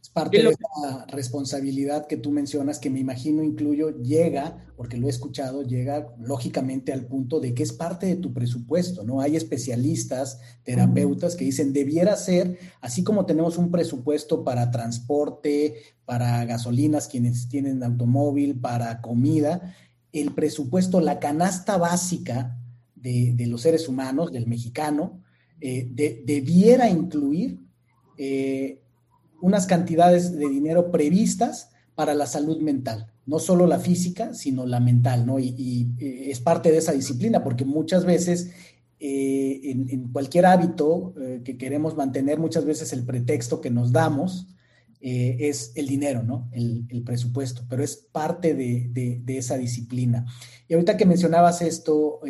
Es 0.00 0.08
parte 0.08 0.42
de 0.42 0.48
esa 0.48 1.06
responsabilidad 1.08 2.06
que 2.06 2.16
tú 2.16 2.30
mencionas, 2.30 2.78
que 2.78 2.88
me 2.88 3.00
imagino 3.00 3.42
incluyo, 3.42 4.02
llega, 4.02 4.72
porque 4.76 4.96
lo 4.96 5.06
he 5.06 5.10
escuchado, 5.10 5.62
llega 5.62 6.14
lógicamente 6.18 6.92
al 6.94 7.06
punto 7.06 7.38
de 7.38 7.52
que 7.52 7.62
es 7.62 7.72
parte 7.72 8.06
de 8.06 8.16
tu 8.16 8.32
presupuesto, 8.32 9.04
¿no? 9.04 9.20
Hay 9.20 9.36
especialistas, 9.36 10.40
terapeutas 10.62 11.36
que 11.36 11.44
dicen, 11.44 11.74
debiera 11.74 12.16
ser, 12.16 12.58
así 12.80 13.04
como 13.04 13.26
tenemos 13.26 13.58
un 13.58 13.70
presupuesto 13.70 14.42
para 14.42 14.70
transporte, 14.70 15.76
para 16.06 16.44
gasolinas, 16.46 17.06
quienes 17.06 17.48
tienen 17.48 17.82
automóvil, 17.82 18.58
para 18.58 19.02
comida, 19.02 19.74
el 20.12 20.32
presupuesto, 20.32 21.00
la 21.00 21.18
canasta 21.18 21.76
básica 21.76 22.58
de, 22.94 23.46
los 23.46 23.60
seres 23.60 23.86
humanos, 23.86 24.32
del 24.32 24.46
mexicano, 24.46 25.22
eh, 25.60 25.90
debiera 26.24 26.88
incluir 26.88 27.60
eh, 28.16 28.79
unas 29.40 29.66
cantidades 29.66 30.36
de 30.36 30.48
dinero 30.48 30.90
previstas 30.90 31.70
para 32.00 32.14
la 32.14 32.26
salud 32.26 32.62
mental, 32.62 33.08
no 33.26 33.38
solo 33.38 33.66
la 33.66 33.78
física, 33.78 34.32
sino 34.32 34.64
la 34.64 34.80
mental, 34.80 35.26
¿no? 35.26 35.38
Y, 35.38 35.90
eh, 35.98 36.30
es 36.30 36.40
parte 36.40 36.72
de 36.72 36.78
esa 36.78 36.92
disciplina, 36.92 37.44
porque 37.44 37.66
muchas 37.66 38.06
veces 38.06 38.52
eh, 38.98 39.60
en, 39.64 40.08
cualquier 40.10 40.46
hábito 40.46 41.12
eh, 41.20 41.42
que 41.44 41.58
queremos 41.58 41.96
mantener, 41.96 42.38
muchas 42.38 42.64
veces 42.64 42.94
el 42.94 43.04
pretexto 43.04 43.60
que 43.60 43.70
nos 43.70 43.92
damos 43.92 44.46
es 45.02 45.72
el 45.76 45.86
dinero, 45.88 46.22
¿no? 46.22 46.50
El, 46.52 47.02
presupuesto, 47.06 47.64
pero 47.70 47.82
es 47.82 47.96
parte 47.96 48.54
de, 48.54 49.22
esa 49.26 49.56
disciplina. 49.56 50.26
Y 50.68 50.74
ahorita 50.74 50.98
que 50.98 51.06
mencionabas 51.06 51.62
esto, 51.62 52.20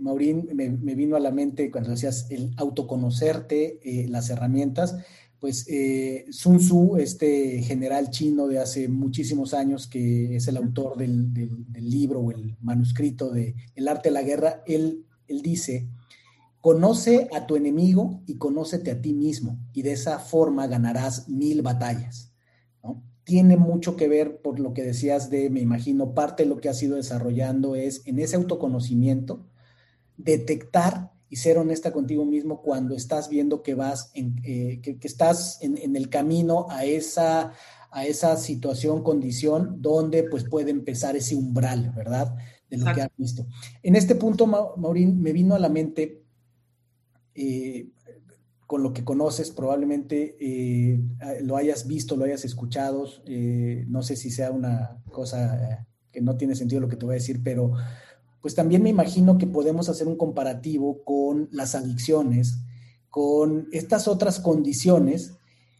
Maurín, 0.00 0.48
me, 0.52 0.70
me, 0.70 0.96
vino 0.96 1.14
a 1.14 1.20
la 1.20 1.30
mente 1.30 1.70
cuando 1.70 1.90
decías 1.90 2.26
el 2.30 2.52
autoconocerte, 2.56 3.78
las 4.08 4.28
herramientas 4.28 4.96
pues 5.40 5.66
eh, 5.68 6.26
Sun 6.30 6.58
Tzu, 6.58 6.96
este 6.96 7.62
general 7.62 8.10
chino 8.10 8.46
de 8.48 8.58
hace 8.58 8.88
muchísimos 8.88 9.54
años, 9.54 9.86
que 9.86 10.36
es 10.36 10.48
el 10.48 10.56
autor 10.56 10.96
del, 10.96 11.32
libro 11.74 12.20
o 12.20 12.30
el 12.30 12.56
manuscrito 12.60 13.30
de 13.30 13.54
El 13.74 13.88
arte 13.88 14.08
de 14.08 14.14
la 14.14 14.22
guerra, 14.22 14.62
él, 14.66 15.04
él 15.28 15.42
dice, 15.42 15.88
conoce 16.60 17.28
a 17.32 17.46
tu 17.46 17.56
enemigo 17.56 18.22
y 18.26 18.38
conócete 18.38 18.90
a 18.90 19.00
ti 19.00 19.12
mismo, 19.12 19.58
y 19.72 19.82
de 19.82 19.92
esa 19.92 20.18
forma 20.18 20.66
ganarás 20.66 21.28
mil 21.28 21.62
batallas. 21.62 22.32
Tiene 23.24 23.56
mucho 23.56 23.96
que 23.96 24.06
ver 24.06 24.40
por 24.40 24.60
lo 24.60 24.72
que 24.72 24.84
decías 24.84 25.30
de, 25.30 25.50
me 25.50 25.60
imagino, 25.60 26.14
parte 26.14 26.44
de 26.44 26.48
lo 26.48 26.60
que 26.60 26.68
has 26.68 26.80
ido 26.80 26.94
desarrollando 26.94 27.74
es 27.74 28.02
en 28.06 28.20
ese 28.20 28.36
autoconocimiento, 28.36 29.48
detectar 30.16 31.15
y 31.36 31.38
ser 31.38 31.58
honesta 31.58 31.92
contigo 31.92 32.24
mismo 32.24 32.62
cuando 32.62 32.94
estás 32.94 33.28
viendo 33.28 33.62
que 33.62 33.74
vas 33.74 34.10
en, 34.14 34.40
eh, 34.42 34.80
que, 34.80 34.96
estás 35.02 35.58
en, 35.60 35.94
el 35.94 36.08
camino 36.08 36.66
a 36.70 36.86
esa, 36.86 37.52
a 37.90 38.06
esa 38.06 38.38
situación, 38.38 39.02
condición 39.02 39.82
donde 39.82 40.22
pues 40.22 40.44
puede 40.44 40.70
empezar 40.70 41.14
ese 41.14 41.36
umbral, 41.36 41.92
¿verdad? 41.94 42.34
De 42.70 42.78
lo 42.78 42.90
que 42.94 43.02
has 43.02 43.10
visto. 43.18 43.46
En 43.82 43.96
este 43.96 44.14
punto, 44.14 44.46
Maurín, 44.46 45.20
me 45.20 45.34
vino 45.34 45.54
a 45.54 45.58
la 45.58 45.68
mente, 45.68 46.24
eh, 47.34 47.90
con 48.66 48.82
lo 48.82 48.94
que 48.94 49.04
conoces, 49.04 49.50
probablemente 49.50 50.38
eh, 50.40 50.98
lo 51.42 51.58
hayas 51.58 51.86
visto, 51.86 52.16
lo 52.16 52.24
hayas 52.24 52.46
escuchado, 52.46 53.04
no 53.88 54.02
sé 54.02 54.16
si 54.16 54.30
sea 54.30 54.52
una 54.52 55.02
cosa 55.12 55.86
que 56.10 56.22
no 56.22 56.38
tiene 56.38 56.56
sentido 56.56 56.80
lo 56.80 56.88
que 56.88 56.96
te 56.96 57.04
voy 57.04 57.12
a 57.12 57.20
decir, 57.20 57.42
pero 57.44 57.74
pues 58.46 58.54
también 58.54 58.84
me 58.84 58.90
imagino 58.90 59.38
que 59.38 59.48
podemos 59.48 59.88
hacer 59.88 60.06
un 60.06 60.14
comparativo 60.14 61.02
con 61.02 61.48
las 61.50 61.74
adicciones, 61.74 62.60
con 63.10 63.66
estas 63.72 64.06
otras 64.06 64.38
condiciones 64.38 65.34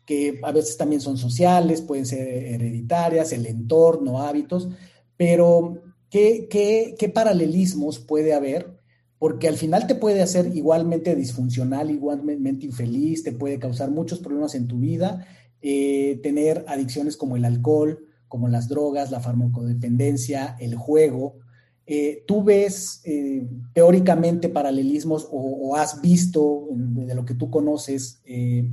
que 0.04 0.40
a 0.42 0.50
veces 0.50 0.76
también 0.76 1.00
son 1.00 1.16
sociales, 1.16 1.80
pueden 1.80 2.06
ser 2.06 2.26
hereditarias, 2.26 3.32
el 3.32 3.46
entorno, 3.46 4.20
hábitos, 4.20 4.68
pero 5.16 5.80
¿qué, 6.10 6.48
qué, 6.50 7.08
paralelismos 7.08 8.00
puede 8.00 8.34
haber? 8.34 8.80
Porque 9.20 9.46
al 9.46 9.58
final 9.58 9.86
te 9.86 9.94
puede 9.94 10.20
hacer 10.20 10.50
igualmente 10.56 11.14
disfuncional, 11.14 11.92
igualmente 11.92 12.66
infeliz, 12.66 13.22
te 13.22 13.30
puede 13.30 13.60
causar 13.60 13.92
muchos 13.92 14.18
problemas 14.18 14.56
en 14.56 14.66
tu 14.66 14.80
vida, 14.80 15.24
eh, 15.62 16.18
tener 16.20 16.64
adicciones 16.66 17.16
como 17.16 17.36
el 17.36 17.44
alcohol, 17.44 18.08
como 18.26 18.48
las 18.48 18.66
drogas, 18.68 19.12
la 19.12 19.20
farmacodependencia, 19.20 20.56
el 20.58 20.74
juego, 20.74 21.45
eh, 21.88 22.24
¿Tú 22.26 22.42
ves 22.42 23.00
eh, 23.04 23.46
teóricamente 23.72 24.48
paralelismos 24.48 25.28
o, 25.30 25.76
has 25.76 26.00
visto 26.00 26.66
de 26.72 27.14
lo 27.14 27.24
que 27.24 27.34
tú 27.34 27.48
conoces 27.48 28.20
eh, 28.24 28.68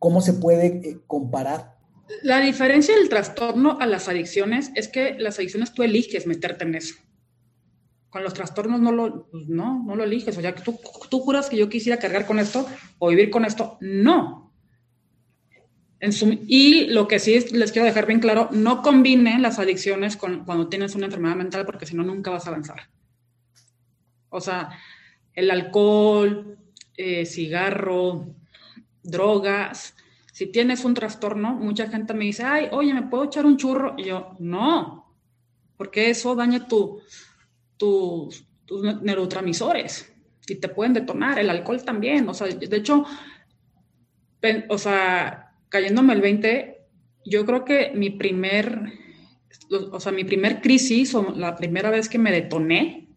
cómo 0.00 0.20
se 0.20 0.32
puede 0.32 0.98
comparar? 1.06 1.76
La 2.22 2.40
diferencia 2.40 2.96
del 2.96 3.08
trastorno 3.08 3.78
a 3.80 3.86
las 3.86 4.08
adicciones 4.08 4.72
es 4.74 4.88
que 4.88 5.14
las 5.16 5.38
adicciones 5.38 5.72
tú 5.72 5.84
eliges 5.84 6.26
meterte 6.26 6.64
en 6.64 6.74
eso. 6.74 6.96
Con 8.10 8.24
los 8.24 8.34
trastornos 8.34 8.80
no 8.80 8.90
lo, 8.90 9.28
pues 9.30 9.48
no, 9.48 9.84
no 9.84 9.94
lo 9.94 10.02
eliges. 10.02 10.36
O 10.36 10.40
sea, 10.40 10.54
tú, 10.56 10.76
tú 11.08 11.20
juras 11.20 11.48
que 11.48 11.56
yo 11.56 11.68
quisiera 11.68 12.00
cargar 12.00 12.26
con 12.26 12.40
esto 12.40 12.66
o 12.98 13.08
vivir 13.10 13.30
con 13.30 13.44
esto. 13.44 13.78
No, 13.80 14.43
y 16.46 16.86
lo 16.86 17.08
que 17.08 17.18
sí 17.18 17.38
les 17.52 17.72
quiero 17.72 17.86
dejar 17.86 18.06
bien 18.06 18.20
claro, 18.20 18.48
no 18.52 18.82
combinen 18.82 19.42
las 19.42 19.58
adicciones 19.58 20.16
con, 20.16 20.44
cuando 20.44 20.68
tienes 20.68 20.94
una 20.94 21.06
enfermedad 21.06 21.36
mental 21.36 21.66
porque 21.66 21.86
si 21.86 21.96
no, 21.96 22.02
nunca 22.02 22.30
vas 22.30 22.46
a 22.46 22.50
avanzar. 22.50 22.88
O 24.28 24.40
sea, 24.40 24.70
el 25.32 25.50
alcohol, 25.50 26.58
eh, 26.96 27.26
cigarro, 27.26 28.34
drogas. 29.02 29.94
Si 30.32 30.46
tienes 30.46 30.84
un 30.84 30.94
trastorno, 30.94 31.54
mucha 31.54 31.88
gente 31.88 32.14
me 32.14 32.24
dice, 32.24 32.42
ay, 32.44 32.68
oye, 32.72 32.92
¿me 32.92 33.02
puedo 33.02 33.24
echar 33.24 33.46
un 33.46 33.56
churro? 33.56 33.94
Y 33.96 34.04
yo, 34.04 34.34
no, 34.40 35.14
porque 35.76 36.10
eso 36.10 36.34
daña 36.34 36.66
tu, 36.66 37.00
tus 37.76 38.44
neurotransmisores 39.02 40.12
y 40.48 40.56
te 40.56 40.68
pueden 40.68 40.92
detonar. 40.92 41.38
El 41.38 41.50
alcohol 41.50 41.82
también. 41.84 42.28
O 42.28 42.34
sea, 42.34 42.48
de 42.48 42.76
hecho, 42.76 43.04
o 44.68 44.78
sea, 44.78 45.43
cayéndome 45.74 46.12
el 46.12 46.20
20, 46.20 46.86
yo 47.24 47.44
creo 47.44 47.64
que 47.64 47.90
mi 47.96 48.10
primer, 48.10 48.92
o 49.90 49.98
sea, 49.98 50.12
mi 50.12 50.22
primer 50.22 50.60
crisis 50.60 51.16
o 51.16 51.32
la 51.34 51.56
primera 51.56 51.90
vez 51.90 52.08
que 52.08 52.16
me 52.16 52.30
detoné, 52.30 53.08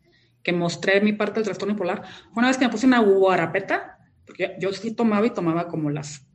que 0.42 0.54
mostré 0.54 1.00
mi 1.02 1.14
parte 1.14 1.36
del 1.36 1.44
trastorno 1.44 1.76
bipolar, 1.76 2.04
fue 2.34 2.42
una 2.42 2.48
vez 2.48 2.58
que 2.58 2.66
me 2.66 2.72
puse 2.72 2.88
una 2.88 2.98
guarapeta, 2.98 4.00
porque 4.26 4.56
yo 4.60 4.74
sí 4.74 4.96
tomaba 4.96 5.28
y 5.28 5.36
tomaba 5.36 5.68
como 5.68 5.92
las, 5.92 6.26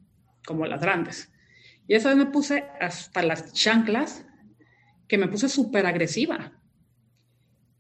como 0.47 0.65
las 0.65 0.81
grandes. 0.81 1.33
Y 1.89 1.97
esa 1.97 2.11
vez 2.11 2.19
me 2.19 2.27
puse 2.27 2.67
hasta 2.81 3.25
las 3.25 3.53
chanclas, 3.53 4.25
que 5.09 5.19
me 5.19 5.27
puse 5.27 5.49
súper 5.49 5.87
agresiva. 5.87 6.53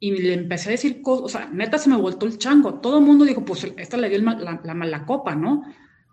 Y 0.01 0.21
le 0.21 0.35
empecé 0.35 0.71
a 0.71 0.73
decir 0.73 1.01
cosas, 1.01 1.25
o 1.25 1.29
sea, 1.29 1.47
neta 1.47 1.79
se 1.79 1.89
me 1.89 1.97
voltó 1.97 2.27
el 2.27 2.39
chango. 2.39 2.81
Todo 2.81 2.99
el 2.99 3.05
mundo 3.05 3.25
dijo, 3.25 3.45
pues 3.45 3.73
esta 3.77 3.97
le 3.99 4.09
dio 4.09 4.21
la, 4.21 4.61
la 4.65 4.75
mala 4.75 5.07
copa, 5.07 5.37
¿no? 5.37 5.63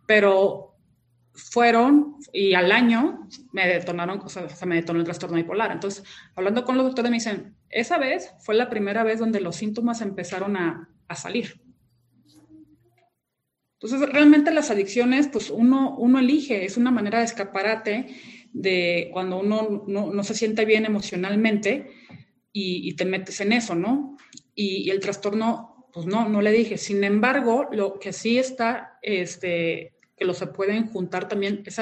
Pero 0.05 0.68
fueron 1.39 2.17
y 2.33 2.53
al 2.53 2.71
año 2.71 3.27
me 3.51 3.67
detonaron, 3.67 4.19
o 4.19 4.29
sea, 4.29 4.49
se 4.49 4.65
me 4.65 4.75
detonó 4.75 4.99
el 4.99 5.05
trastorno 5.05 5.37
bipolar. 5.37 5.71
Entonces, 5.71 6.03
hablando 6.35 6.65
con 6.65 6.77
los 6.77 6.85
doctores 6.85 7.09
me 7.09 7.17
dicen, 7.17 7.55
esa 7.69 7.97
vez 7.97 8.33
fue 8.39 8.55
la 8.55 8.69
primera 8.69 9.03
vez 9.03 9.19
donde 9.19 9.39
los 9.39 9.55
síntomas 9.55 10.01
empezaron 10.01 10.57
a, 10.57 10.89
a 11.07 11.15
salir. 11.15 11.61
Entonces, 13.81 14.09
realmente 14.09 14.51
las 14.51 14.71
adicciones, 14.71 15.29
pues 15.29 15.49
uno, 15.49 15.95
uno 15.97 16.19
elige, 16.19 16.65
es 16.65 16.75
una 16.75 16.91
manera 16.91 17.19
de 17.19 17.25
escaparate 17.25 18.07
de 18.51 19.09
cuando 19.13 19.39
uno 19.39 19.85
no, 19.87 20.11
no 20.11 20.23
se 20.23 20.33
siente 20.33 20.65
bien 20.65 20.85
emocionalmente 20.85 21.91
y, 22.51 22.89
y, 22.89 22.95
te 22.95 23.05
metes 23.05 23.39
en 23.39 23.53
eso, 23.53 23.75
¿no? 23.75 24.17
Y, 24.53 24.87
y, 24.87 24.89
el 24.89 24.99
trastorno, 24.99 25.87
pues 25.93 26.07
no, 26.07 26.27
no 26.27 26.41
le 26.41 26.51
dije. 26.51 26.77
Sin 26.77 27.03
embargo, 27.05 27.67
lo 27.71 27.99
que 27.99 28.11
sí 28.11 28.37
está, 28.37 28.97
este, 29.01 29.93
que 30.19 30.25
lo 30.25 30.33
se 30.33 30.47
pueden 30.47 30.87
juntar 30.87 31.27
también, 31.29 31.63
es 31.65 31.81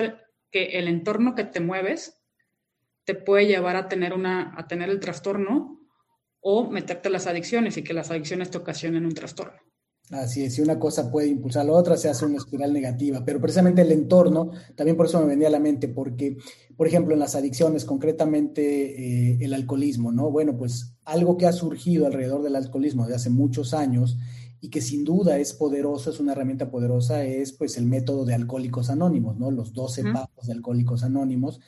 que 0.52 0.66
el 0.78 0.88
entorno 0.88 1.36
que 1.36 1.44
te 1.44 1.60
mueves 1.60 2.22
te 3.04 3.16
puede 3.16 3.48
llevar 3.48 3.76
a 3.76 3.90
tener, 3.90 4.14
una, 4.14 4.54
a 4.56 4.68
tener 4.68 4.90
el 4.90 5.00
trastorno 5.00 5.80
o 6.40 6.70
meterte 6.70 7.10
las 7.10 7.26
adicciones 7.26 7.78
y 7.78 7.84
que 7.84 7.94
las 7.94 8.12
adicciones 8.12 8.52
te 8.52 8.60
ocasionen 8.60 9.06
un 9.06 9.14
trastorno. 9.14 9.60
Así 10.12 10.44
es, 10.44 10.56
si 10.56 10.62
una 10.62 10.80
cosa 10.80 11.12
puede 11.12 11.28
impulsar 11.28 11.64
a 11.64 11.66
la 11.66 11.74
otra, 11.74 11.98
se 11.98 12.08
hace 12.08 12.26
una 12.26 12.38
espiral 12.38 12.72
negativa, 12.72 13.26
pero 13.26 13.42
precisamente 13.42 13.82
el 13.82 13.92
entorno, 13.92 14.52
también 14.76 14.96
por 14.96 15.08
eso 15.08 15.20
me 15.20 15.26
venía 15.26 15.50
a 15.50 15.52
la 15.52 15.60
mente, 15.60 15.90
porque, 15.90 16.38
por 16.78 16.88
ejemplo, 16.88 17.14
en 17.14 17.20
las 17.20 17.36
adicciones, 17.36 17.84
concretamente 17.84 18.62
eh, 18.62 19.38
el 19.42 19.54
alcoholismo, 19.54 20.14
¿no? 20.14 20.32
Bueno, 20.32 20.56
pues 20.56 20.96
algo 21.04 21.38
que 21.38 21.46
ha 21.46 21.52
surgido 21.52 22.06
alrededor 22.06 22.42
del 22.42 22.56
alcoholismo 22.56 23.06
de 23.06 23.16
hace 23.16 23.30
muchos 23.30 23.74
años 23.74 24.18
y 24.60 24.70
que 24.70 24.82
sin 24.82 25.04
duda 25.04 25.38
es 25.38 25.54
poderoso, 25.54 26.10
es 26.10 26.20
una 26.20 26.32
herramienta 26.32 26.72
poderosa, 26.72 27.24
es 27.24 27.52
pues 27.52 27.78
el 27.78 27.86
método 27.86 28.26
de 28.26 28.34
alcohólicos 28.34 28.90
anónimos, 28.90 29.38
¿no? 29.38 29.52
Los 29.52 29.74
12 29.74 30.04
pasos 30.12 30.48
de 30.48 30.54
alcohólicos 30.54 31.04
anónimos, 31.04 31.60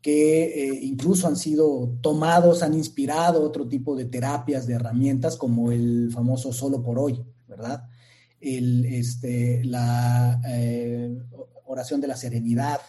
que 0.00 0.44
eh, 0.44 0.80
incluso 0.82 1.26
han 1.26 1.36
sido 1.36 1.98
tomados, 2.00 2.62
han 2.62 2.74
inspirado 2.74 3.42
otro 3.42 3.68
tipo 3.68 3.96
de 3.96 4.06
terapias, 4.06 4.66
de 4.66 4.74
herramientas, 4.74 5.36
como 5.36 5.72
el 5.72 6.10
famoso 6.12 6.52
solo 6.52 6.82
por 6.82 6.98
hoy, 6.98 7.22
¿verdad? 7.46 7.84
El, 8.40 8.84
este, 8.86 9.64
la 9.64 10.40
eh, 10.48 11.18
oración 11.64 12.00
de 12.00 12.08
la 12.08 12.16
serenidad 12.16 12.80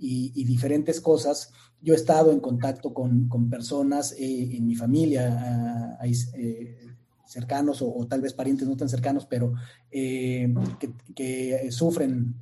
y, 0.00 0.44
diferentes 0.44 1.00
cosas. 1.00 1.52
Yo 1.82 1.94
he 1.94 1.96
estado 1.96 2.32
en 2.32 2.40
contacto 2.40 2.92
con, 2.92 3.28
con 3.28 3.48
personas 3.50 4.12
eh, 4.12 4.56
en 4.56 4.66
mi 4.66 4.74
familia, 4.74 5.98
eh, 6.02 6.89
cercanos 7.30 7.82
o, 7.82 8.06
tal 8.08 8.20
vez 8.20 8.34
parientes 8.34 8.68
no 8.68 8.76
tan 8.76 8.88
cercanos, 8.88 9.26
pero 9.26 9.54
que, 9.90 10.92
que, 11.14 11.68
sufren 11.70 12.34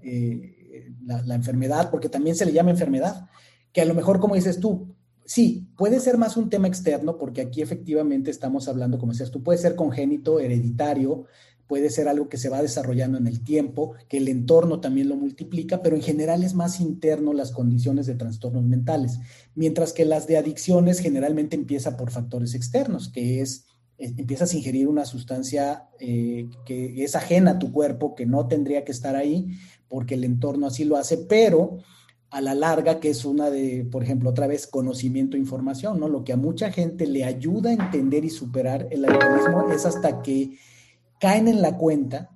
la, 1.05 1.22
la 1.22 1.34
enfermedad, 1.34 1.91
porque 1.91 2.09
también 2.09 2.36
se 2.36 2.47
le 2.47 2.53
llama 2.53 2.70
enfermedad, 2.70 3.26
que 3.72 3.80
a 3.80 3.84
lo 3.84 3.95
mejor, 3.95 4.20
como 4.20 4.34
dices 4.34 4.61
tú, 4.61 4.95
Sí, 5.28 5.68
puede 5.76 6.01
ser 6.01 6.16
más 6.16 6.39
un 6.39 6.49
tema 6.49 6.68
externo, 6.68 7.18
porque 7.18 7.43
aquí 7.43 7.61
efectivamente 7.61 8.30
estamos 8.30 8.66
hablando, 8.66 8.99
como 8.99 9.12
decías 9.12 9.30
tú, 9.30 9.43
puede 9.43 9.59
ser 9.59 9.76
congénito, 9.76 10.41
hereditario, 10.41 11.26
puede 11.66 11.91
ser 11.91 12.09
algo 12.09 12.30
que 12.30 12.39
se 12.39 12.49
va 12.49 12.62
desarrollando 12.62 13.18
en 13.18 13.26
el 13.26 13.45
tiempo, 13.45 13.93
que 14.09 14.16
el 14.16 14.28
entorno 14.28 14.80
también 14.80 15.11
lo 15.11 15.16
multiplica, 15.16 15.82
pero 15.82 15.97
en 15.97 16.03
general 16.03 16.43
es 16.43 16.55
más 16.55 16.80
interno 16.80 17.34
las 17.34 17.53
condiciones 17.53 18.07
de 18.07 18.14
trastornos 18.14 18.64
mentales, 18.64 19.18
mientras 19.55 19.93
que 19.93 20.07
las 20.07 20.26
de 20.26 20.39
adicciones 20.39 20.99
generalmente 20.99 21.57
empieza 21.57 21.99
por 21.99 22.11
factores 22.11 22.55
externos, 22.55 23.11
que 23.11 23.43
es 23.43 23.66
eh, 23.66 23.78
empiezas 23.99 24.53
a 24.53 24.57
ingerir 24.57 24.89
una 24.89 25.05
sustancia 25.05 25.89
eh, 25.99 26.49
que 26.65 27.03
es 27.03 27.17
ajena 27.17 27.53
a 27.53 27.59
tu 27.59 27.73
cuerpo, 27.73 28.15
que 28.15 28.27
no 28.27 28.47
tendría 28.47 28.85
que 28.85 28.93
estar 28.93 29.17
ahí, 29.17 29.49
porque 29.89 30.15
el 30.15 30.25
entorno 30.25 30.67
así 30.67 30.85
lo 30.85 30.97
hace, 30.97 31.19
pero 31.19 31.79
a 32.31 32.41
la 32.41 32.55
larga, 32.55 33.01
que 33.01 33.11
es 33.11 33.25
una 33.25 33.51
de, 33.51 33.87
por 33.91 34.03
ejemplo, 34.03 34.31
otra 34.31 34.47
vez, 34.47 34.67
conocimiento 34.67 35.37
e 35.37 35.41
información, 35.41 35.99
¿no? 35.99 36.09
Lo 36.09 36.25
que 36.25 36.35
a 36.35 36.37
mucha 36.37 36.71
gente 36.71 37.07
le 37.07 37.25
ayuda 37.25 37.71
a 37.71 37.73
entender 37.73 38.25
y 38.25 38.31
superar 38.31 38.87
el 38.91 39.05
alcoholismo 39.05 39.73
es 39.73 39.87
hasta 39.87 40.21
que 40.23 40.59
caen 41.19 41.49
en 41.49 41.63
la 41.63 41.79
cuenta, 41.79 42.31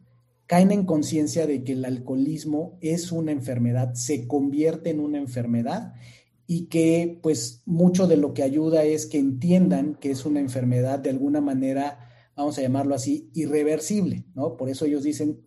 caen 0.47 0.73
en 0.73 0.87
conciencia 0.87 1.47
de 1.47 1.63
que 1.63 1.73
el 1.73 1.85
alcoholismo 1.85 2.79
es 2.81 3.13
una 3.13 3.33
enfermedad, 3.33 3.95
se 3.95 4.27
convierte 4.27 4.91
en 4.91 5.01
una 5.01 5.19
enfermedad 5.19 5.95
y 6.53 6.67
que 6.67 7.19
pues 7.23 7.63
mucho 7.65 8.07
de 8.07 8.19
lo 8.19 8.35
que 8.35 8.43
ayuda 8.43 8.85
es 8.85 9.07
que 9.07 9.19
entiendan 9.19 9.95
que 9.95 10.11
es 10.11 10.27
una 10.27 10.39
enfermedad 10.39 10.99
de 10.99 11.09
alguna 11.09 11.41
manera, 11.41 12.11
vamos 12.37 12.59
a 12.59 12.61
llamarlo 12.61 12.95
así, 12.95 13.31
irreversible, 13.33 14.27
¿no? 14.35 14.59
Por 14.59 14.69
eso 14.69 14.85
ellos 14.85 15.03
dicen, 15.03 15.47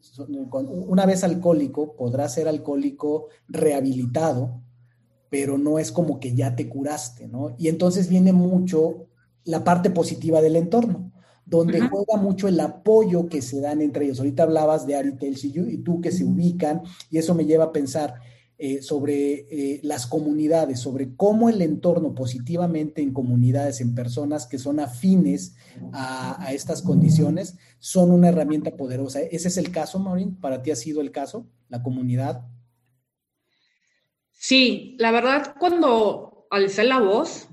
una 0.58 1.06
vez 1.06 1.24
alcohólico, 1.24 1.96
podrá 1.96 2.28
ser 2.28 2.48
alcohólico 2.48 3.28
rehabilitado, 3.48 4.64
pero 5.30 5.60
no 5.60 5.78
es 5.78 5.92
como 5.92 6.20
que 6.20 6.34
ya 6.34 6.56
te 6.56 6.68
curaste, 6.68 7.28
¿no? 7.28 7.56
Y 7.60 7.68
entonces 7.68 8.10
viene 8.10 8.34
mucho 8.34 9.06
la 9.44 9.64
parte 9.64 9.92
positiva 9.92 10.42
del 10.42 10.56
entorno 10.56 11.12
donde 11.46 11.80
juega 11.82 12.18
mucho 12.18 12.48
el 12.48 12.60
apoyo 12.60 13.30
que 13.30 13.44
se 13.44 13.62
dan 13.62 13.80
entre 13.84 14.06
ellos. 14.06 14.18
Ahorita 14.18 14.42
hablabas 14.42 14.88
de 14.88 14.96
Ari 14.96 15.16
Telsi 15.16 15.54
y 15.56 15.78
tú 15.78 16.02
que 16.02 16.12
se 16.12 16.24
ubican, 16.24 16.82
y 17.12 17.20
eso 17.20 17.36
me 17.36 17.46
lleva 17.46 17.66
a 17.66 17.72
pensar 17.72 18.16
eh, 18.58 18.82
sobre 18.82 19.34
eh, 19.52 19.80
las 19.84 20.08
comunidades, 20.08 20.80
sobre 20.80 21.14
cómo 21.16 21.50
el 21.50 21.62
entorno 21.62 22.16
positivamente 22.16 23.02
en 23.02 23.12
comunidades, 23.12 23.82
en 23.82 23.94
personas 23.94 24.48
que 24.48 24.60
son 24.60 24.80
afines 24.80 25.56
a, 25.92 26.54
estas 26.54 26.82
condiciones, 26.82 27.58
son 27.80 28.12
una 28.12 28.30
herramienta 28.30 28.78
poderosa. 28.78 29.20
¿Ese 29.20 29.50
es 29.50 29.58
el 29.58 29.72
caso, 29.72 30.00
Maureen? 30.00 30.36
¿Para 30.36 30.64
ti 30.64 30.72
ha 30.72 30.78
sido 30.78 31.02
el 31.02 31.12
caso, 31.12 31.48
la 31.68 31.84
comunidad? 31.84 32.46
Sí, 34.32 34.96
la 35.00 35.12
verdad, 35.12 35.56
cuando 35.60 36.48
alcé 36.50 36.86
la 36.86 37.02
voz, 37.02 37.50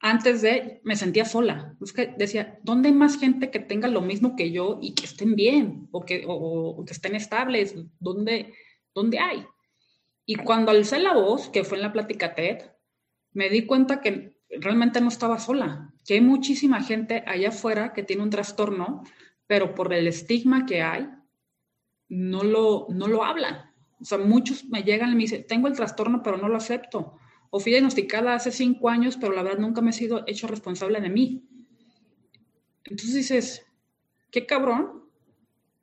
antes 0.00 0.40
de, 0.40 0.80
me 0.84 0.94
sentía 0.94 1.24
sola. 1.24 1.74
Decía, 2.16 2.60
¿dónde 2.62 2.90
hay 2.90 2.94
más 2.94 3.18
gente 3.18 3.50
que 3.50 3.58
tenga 3.58 3.88
lo 3.88 4.00
mismo 4.02 4.36
que 4.36 4.52
yo 4.52 4.78
y 4.80 4.94
que 4.94 5.06
estén 5.06 5.34
bien 5.34 5.88
o 5.90 6.04
que, 6.04 6.24
o, 6.28 6.84
que 6.86 6.92
estén 6.92 7.16
estables? 7.16 7.74
¿Dónde, 7.98 8.54
¿Dónde 8.94 9.18
hay? 9.18 9.44
Y 10.30 10.36
cuando 10.36 10.70
alcé 10.70 11.00
la 11.00 11.12
voz, 11.12 11.48
que 11.48 11.64
fue 11.64 11.76
en 11.76 11.82
la 11.82 11.92
plática 11.92 12.36
TED, 12.36 12.58
me 13.32 13.48
di 13.48 13.66
cuenta 13.66 14.00
que 14.00 14.38
realmente 14.60 15.00
no 15.00 15.08
estaba 15.08 15.40
sola, 15.40 15.92
que 16.06 16.14
hay 16.14 16.20
muchísima 16.20 16.80
gente 16.84 17.24
allá 17.26 17.48
afuera 17.48 17.92
que 17.92 18.04
tiene 18.04 18.22
un 18.22 18.30
trastorno, 18.30 19.02
pero 19.48 19.74
por 19.74 19.92
el 19.92 20.06
estigma 20.06 20.66
que 20.66 20.82
hay, 20.82 21.08
no 22.08 22.44
lo, 22.44 22.86
no 22.90 23.08
lo 23.08 23.24
hablan. 23.24 23.72
O 24.00 24.04
sea, 24.04 24.18
muchos 24.18 24.66
me 24.66 24.84
llegan 24.84 25.10
y 25.10 25.14
me 25.16 25.22
dicen, 25.22 25.44
tengo 25.48 25.66
el 25.66 25.74
trastorno, 25.74 26.22
pero 26.22 26.36
no 26.36 26.48
lo 26.48 26.58
acepto 26.58 27.16
o 27.50 27.58
fui 27.58 27.72
diagnosticada 27.72 28.34
hace 28.34 28.52
cinco 28.52 28.88
años, 28.88 29.16
pero 29.20 29.32
la 29.32 29.42
verdad 29.42 29.58
nunca 29.58 29.80
me 29.80 29.90
he 29.90 29.92
sido 29.92 30.22
hecho 30.28 30.46
responsable 30.46 31.00
de 31.00 31.10
mí. 31.10 31.48
Entonces 32.84 33.14
dices, 33.14 33.66
qué 34.30 34.46
cabrón 34.46 35.10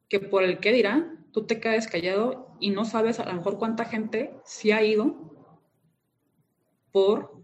que 0.08 0.22
por 0.22 0.44
el 0.44 0.60
qué 0.60 0.72
dirán, 0.72 1.28
tú 1.34 1.46
te 1.46 1.60
quedes 1.60 1.88
callado 1.88 2.47
y 2.60 2.72
no 2.72 2.86
sabes 2.86 3.20
a 3.20 3.26
lo 3.26 3.34
mejor 3.34 3.58
cuánta 3.58 3.86
gente 3.86 4.34
sí 4.44 4.72
ha 4.72 4.84
ido 4.84 5.16
por 6.92 7.44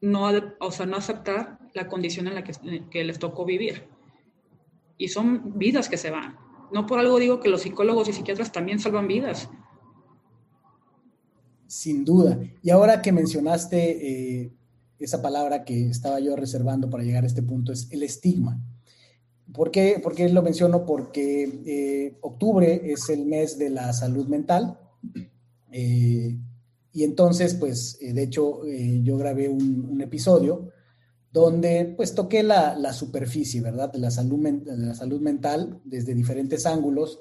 no, 0.00 0.30
o 0.60 0.70
sea, 0.70 0.86
no 0.86 0.96
aceptar 0.96 1.58
la 1.74 1.88
condición 1.88 2.28
en 2.28 2.34
la 2.34 2.44
que, 2.44 2.84
que 2.90 3.04
les 3.04 3.18
tocó 3.18 3.44
vivir. 3.44 3.88
Y 4.96 5.08
son 5.08 5.58
vidas 5.58 5.88
que 5.88 5.96
se 5.96 6.10
van. 6.10 6.36
No 6.72 6.86
por 6.86 6.98
algo 6.98 7.18
digo 7.18 7.40
que 7.40 7.48
los 7.48 7.62
psicólogos 7.62 8.08
y 8.08 8.12
psiquiatras 8.12 8.52
también 8.52 8.78
salvan 8.78 9.08
vidas, 9.08 9.48
sin 11.68 12.04
duda. 12.04 12.40
Y 12.62 12.70
ahora 12.70 13.00
que 13.00 13.12
mencionaste 13.12 14.42
eh, 14.42 14.52
esa 14.98 15.22
palabra 15.22 15.64
que 15.64 15.88
estaba 15.88 16.18
yo 16.18 16.34
reservando 16.34 16.90
para 16.90 17.04
llegar 17.04 17.22
a 17.22 17.28
este 17.28 17.42
punto, 17.42 17.72
es 17.72 17.88
el 17.92 18.02
estigma. 18.02 18.58
¿Por 19.52 19.70
qué, 19.70 20.00
lo 20.32 20.42
menciono? 20.42 20.84
Porque 20.84 21.62
eh, 21.66 22.18
octubre 22.20 22.82
es 22.84 23.08
el 23.08 23.26
mes 23.26 23.58
de 23.58 23.70
la 23.70 23.92
salud 23.92 24.26
mental. 24.26 24.78
Eh, 25.72 26.38
y 26.92 27.04
entonces, 27.04 27.54
pues, 27.54 27.98
de 28.00 28.22
hecho, 28.22 28.62
yo 28.66 29.16
grabé 29.16 29.48
un, 29.48 30.00
episodio 30.00 30.70
donde, 31.32 31.94
pues, 31.96 32.14
toqué 32.14 32.42
la, 32.42 32.92
superficie, 32.92 33.60
¿verdad? 33.60 33.92
De 33.92 33.98
la, 33.98 34.10
salud, 34.10 34.38
de 34.40 34.76
la 34.76 35.20
mental 35.20 35.80
desde 35.84 36.14
diferentes 36.14 36.66
ángulos 36.66 37.20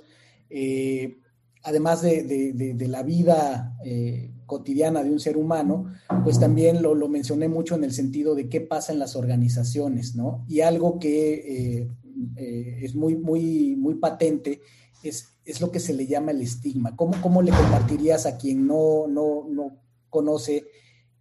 además 1.68 2.02
de, 2.02 2.88
la 2.88 3.04
vida 3.04 3.78
eh, 3.84 4.32
cotidiana 4.46 5.04
de 5.04 5.12
un 5.12 5.20
ser 5.20 5.36
humano, 5.36 5.92
pues 6.24 6.40
también 6.40 6.82
lo, 6.82 6.96
mencioné 7.10 7.50
mucho 7.50 7.76
en 7.76 7.84
el 7.84 7.92
sentido 7.92 8.36
de 8.36 8.48
qué 8.48 8.62
pasa 8.62 8.94
en 8.94 9.00
las 9.00 9.18
organizaciones, 9.18 10.16
¿no? 10.16 10.46
Y 10.48 10.62
algo 10.62 10.98
que 10.98 11.34
eh, 11.34 11.88
eh, 12.36 12.80
es 12.82 12.96
muy, 12.96 13.16
muy, 13.16 13.76
muy 13.76 13.96
patente 13.96 14.62
es, 15.04 15.38
es, 15.46 15.62
lo 15.62 15.72
que 15.72 15.80
se 15.80 15.94
le 15.94 16.08
llama 16.08 16.32
el 16.32 16.42
estigma. 16.42 16.96
¿Cómo, 16.96 17.22
cómo 17.22 17.42
le 17.42 17.52
compartirías 17.52 18.26
a 18.26 18.38
quien 18.38 18.68
no, 18.68 19.08
no, 19.08 19.48
no 19.50 19.82
conoce, 20.10 20.66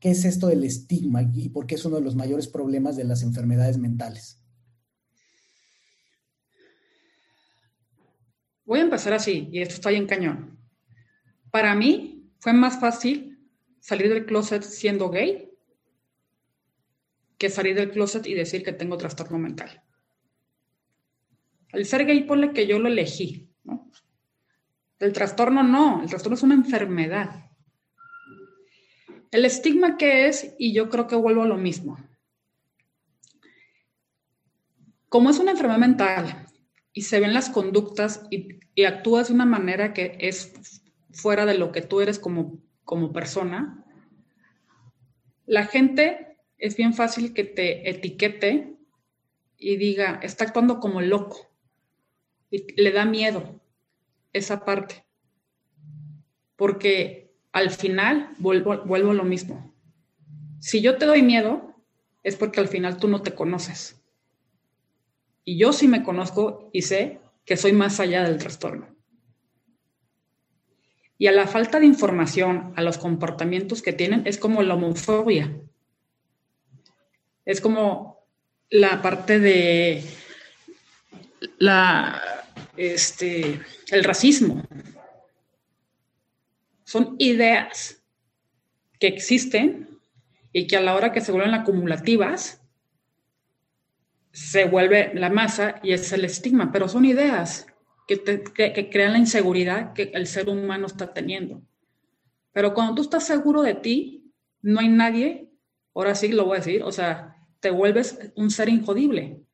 ¿qué 0.00 0.10
es 0.10 0.24
esto 0.24 0.46
del 0.48 0.64
estigma 0.64 1.22
y 1.34 1.48
por 1.48 1.66
qué 1.66 1.74
es 1.74 1.84
uno 1.84 1.96
de 1.96 2.02
los 2.02 2.16
mayores 2.16 2.48
problemas 2.48 2.96
de 2.96 3.04
las 3.04 3.22
enfermedades 3.22 3.78
mentales? 3.78 4.40
Voy 8.64 8.80
a 8.80 8.82
empezar 8.82 9.12
así, 9.12 9.48
y 9.52 9.60
esto 9.60 9.74
está 9.74 9.92
en 9.92 10.06
cañón. 10.06 10.58
Para 11.50 11.74
mí 11.74 12.32
fue 12.40 12.52
más 12.52 12.80
fácil 12.80 13.38
salir 13.80 14.08
del 14.08 14.26
closet 14.26 14.62
siendo 14.62 15.10
gay 15.10 15.52
que 17.38 17.50
salir 17.50 17.76
del 17.76 17.90
closet 17.90 18.26
y 18.26 18.34
decir 18.34 18.64
que 18.64 18.72
tengo 18.72 18.96
trastorno 18.96 19.38
mental. 19.38 19.85
El 21.76 21.84
ser 21.84 22.06
gay, 22.06 22.24
ponle 22.24 22.54
que 22.54 22.66
yo 22.66 22.78
lo 22.78 22.88
elegí, 22.88 23.50
¿no? 23.62 23.90
El 24.98 25.12
trastorno 25.12 25.62
no, 25.62 26.02
el 26.02 26.08
trastorno 26.08 26.34
es 26.34 26.42
una 26.42 26.54
enfermedad. 26.54 27.50
El 29.30 29.44
estigma 29.44 29.98
que 29.98 30.26
es, 30.26 30.54
y 30.58 30.72
yo 30.72 30.88
creo 30.88 31.06
que 31.06 31.16
vuelvo 31.16 31.42
a 31.42 31.46
lo 31.46 31.58
mismo. 31.58 31.98
Como 35.10 35.28
es 35.28 35.38
una 35.38 35.50
enfermedad 35.50 35.78
mental 35.78 36.46
y 36.94 37.02
se 37.02 37.20
ven 37.20 37.34
las 37.34 37.50
conductas 37.50 38.26
y, 38.30 38.58
actúas 38.86 39.28
de 39.28 39.34
una 39.34 39.44
manera 39.44 39.92
que 39.92 40.16
es 40.18 40.80
fuera 41.12 41.44
de 41.44 41.58
lo 41.58 41.72
que 41.72 41.82
tú 41.82 42.00
eres 42.00 42.18
como, 42.18 42.58
como 42.84 43.12
persona, 43.12 43.84
la 45.44 45.66
gente 45.66 46.38
es 46.56 46.74
bien 46.74 46.94
fácil 46.94 47.34
que 47.34 47.44
te 47.44 47.90
etiquete 47.90 48.78
y 49.58 49.76
diga, 49.76 50.20
está 50.22 50.44
actuando 50.44 50.80
como 50.80 51.02
loco. 51.02 51.45
Y 52.50 52.80
le 52.80 52.92
da 52.92 53.04
miedo 53.04 53.60
esa 54.32 54.64
parte. 54.64 55.04
Porque 56.56 57.34
al 57.52 57.70
final 57.70 58.34
vuelvo, 58.38 58.78
vuelvo 58.84 59.10
a 59.10 59.14
lo 59.14 59.24
mismo. 59.24 59.74
Si 60.60 60.80
yo 60.80 60.96
te 60.96 61.06
doy 61.06 61.22
miedo, 61.22 61.74
es 62.22 62.36
porque 62.36 62.60
al 62.60 62.68
final 62.68 62.98
tú 62.98 63.08
no 63.08 63.22
te 63.22 63.34
conoces. 63.34 64.02
Y 65.44 65.58
yo 65.58 65.72
sí 65.72 65.86
me 65.86 66.02
conozco 66.02 66.70
y 66.72 66.82
sé 66.82 67.20
que 67.44 67.56
soy 67.56 67.72
más 67.72 68.00
allá 68.00 68.24
del 68.24 68.38
trastorno. 68.38 68.88
Y 71.18 71.28
a 71.28 71.32
la 71.32 71.46
falta 71.46 71.80
de 71.80 71.86
información, 71.86 72.72
a 72.76 72.82
los 72.82 72.98
comportamientos 72.98 73.80
que 73.80 73.92
tienen, 73.92 74.26
es 74.26 74.38
como 74.38 74.62
la 74.62 74.74
homofobia. 74.74 75.56
Es 77.44 77.60
como 77.60 78.26
la 78.68 79.00
parte 79.00 79.38
de 79.38 80.04
este, 82.76 83.60
el 83.90 84.04
racismo. 84.04 84.62
Son 86.84 87.16
ideas 87.18 88.02
que 88.98 89.08
existen 89.08 90.00
y 90.52 90.66
que 90.66 90.76
a 90.76 90.80
la 90.80 90.94
hora 90.94 91.12
que 91.12 91.20
se 91.20 91.32
vuelven 91.32 91.54
acumulativas, 91.54 92.62
se 94.32 94.64
vuelve 94.64 95.12
la 95.14 95.30
masa 95.30 95.80
y 95.82 95.92
es 95.92 96.12
el 96.12 96.24
estigma, 96.24 96.70
pero 96.72 96.88
son 96.88 97.04
ideas 97.04 97.66
que, 98.06 98.22
que, 98.22 98.90
crean 98.90 99.12
la 99.12 99.18
inseguridad 99.18 99.92
que 99.92 100.10
el 100.14 100.26
ser 100.26 100.48
humano 100.48 100.86
está 100.86 101.12
teniendo. 101.12 101.62
Pero 102.52 102.72
cuando 102.74 102.94
tú 102.94 103.02
estás 103.02 103.26
seguro 103.26 103.62
de 103.62 103.74
ti, 103.74 104.32
no 104.62 104.80
hay 104.80 104.88
nadie, 104.88 105.50
ahora 105.94 106.14
sí 106.14 106.28
lo 106.28 106.44
voy 106.44 106.56
a 106.56 106.60
decir, 106.60 106.82
o 106.82 106.92
sea, 106.92 107.36
te 107.60 107.70
vuelves 107.70 108.18
un 108.36 108.50
ser 108.50 108.68
injodible. 108.68 109.45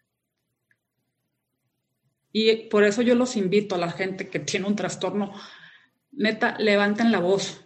Y 2.33 2.69
por 2.69 2.85
eso 2.85 3.03
yo 3.03 3.15
los 3.15 3.37
invito 3.37 3.75
a 3.75 3.79
la 3.79 3.91
gente 3.91 4.29
que 4.29 4.41
tiene 4.41 4.67
un 4.67 4.77
trastorno, 4.77 5.33
neta, 6.11 6.57
levanten 6.59 7.13
la 7.13 7.21
voz. 7.21 7.65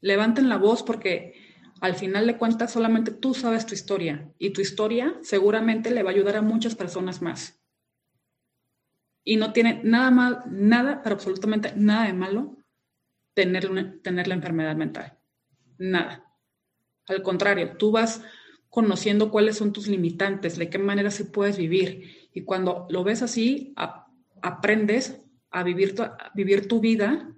Levanten 0.00 0.48
la 0.48 0.56
voz 0.56 0.82
porque 0.82 1.34
al 1.80 1.94
final 1.94 2.26
de 2.26 2.38
cuentas 2.38 2.72
solamente 2.72 3.10
tú 3.10 3.34
sabes 3.34 3.66
tu 3.66 3.74
historia 3.74 4.32
y 4.38 4.50
tu 4.50 4.60
historia 4.60 5.18
seguramente 5.22 5.90
le 5.90 6.02
va 6.02 6.10
a 6.10 6.14
ayudar 6.14 6.36
a 6.36 6.42
muchas 6.42 6.74
personas 6.74 7.20
más. 7.20 7.60
Y 9.22 9.36
no 9.36 9.52
tiene 9.52 9.80
nada 9.84 10.10
mal, 10.10 10.44
nada, 10.48 11.02
pero 11.02 11.16
absolutamente 11.16 11.72
nada 11.76 12.06
de 12.06 12.12
malo 12.12 12.56
tener, 13.34 14.00
tener 14.00 14.28
la 14.28 14.34
enfermedad 14.34 14.76
mental. 14.76 15.18
Nada. 15.78 16.24
Al 17.08 17.22
contrario, 17.22 17.76
tú 17.76 17.90
vas 17.90 18.22
conociendo 18.76 19.30
cuáles 19.30 19.56
son 19.56 19.72
tus 19.72 19.88
limitantes, 19.88 20.58
de 20.58 20.68
qué 20.68 20.78
manera 20.78 21.10
se 21.10 21.24
puedes 21.24 21.56
vivir. 21.56 22.28
Y 22.34 22.42
cuando 22.42 22.86
lo 22.90 23.04
ves 23.04 23.22
así, 23.22 23.74
aprendes 24.42 25.18
a 25.50 25.62
vivir, 25.62 25.94
tu, 25.94 26.02
a 26.02 26.30
vivir 26.34 26.68
tu 26.68 26.78
vida 26.78 27.34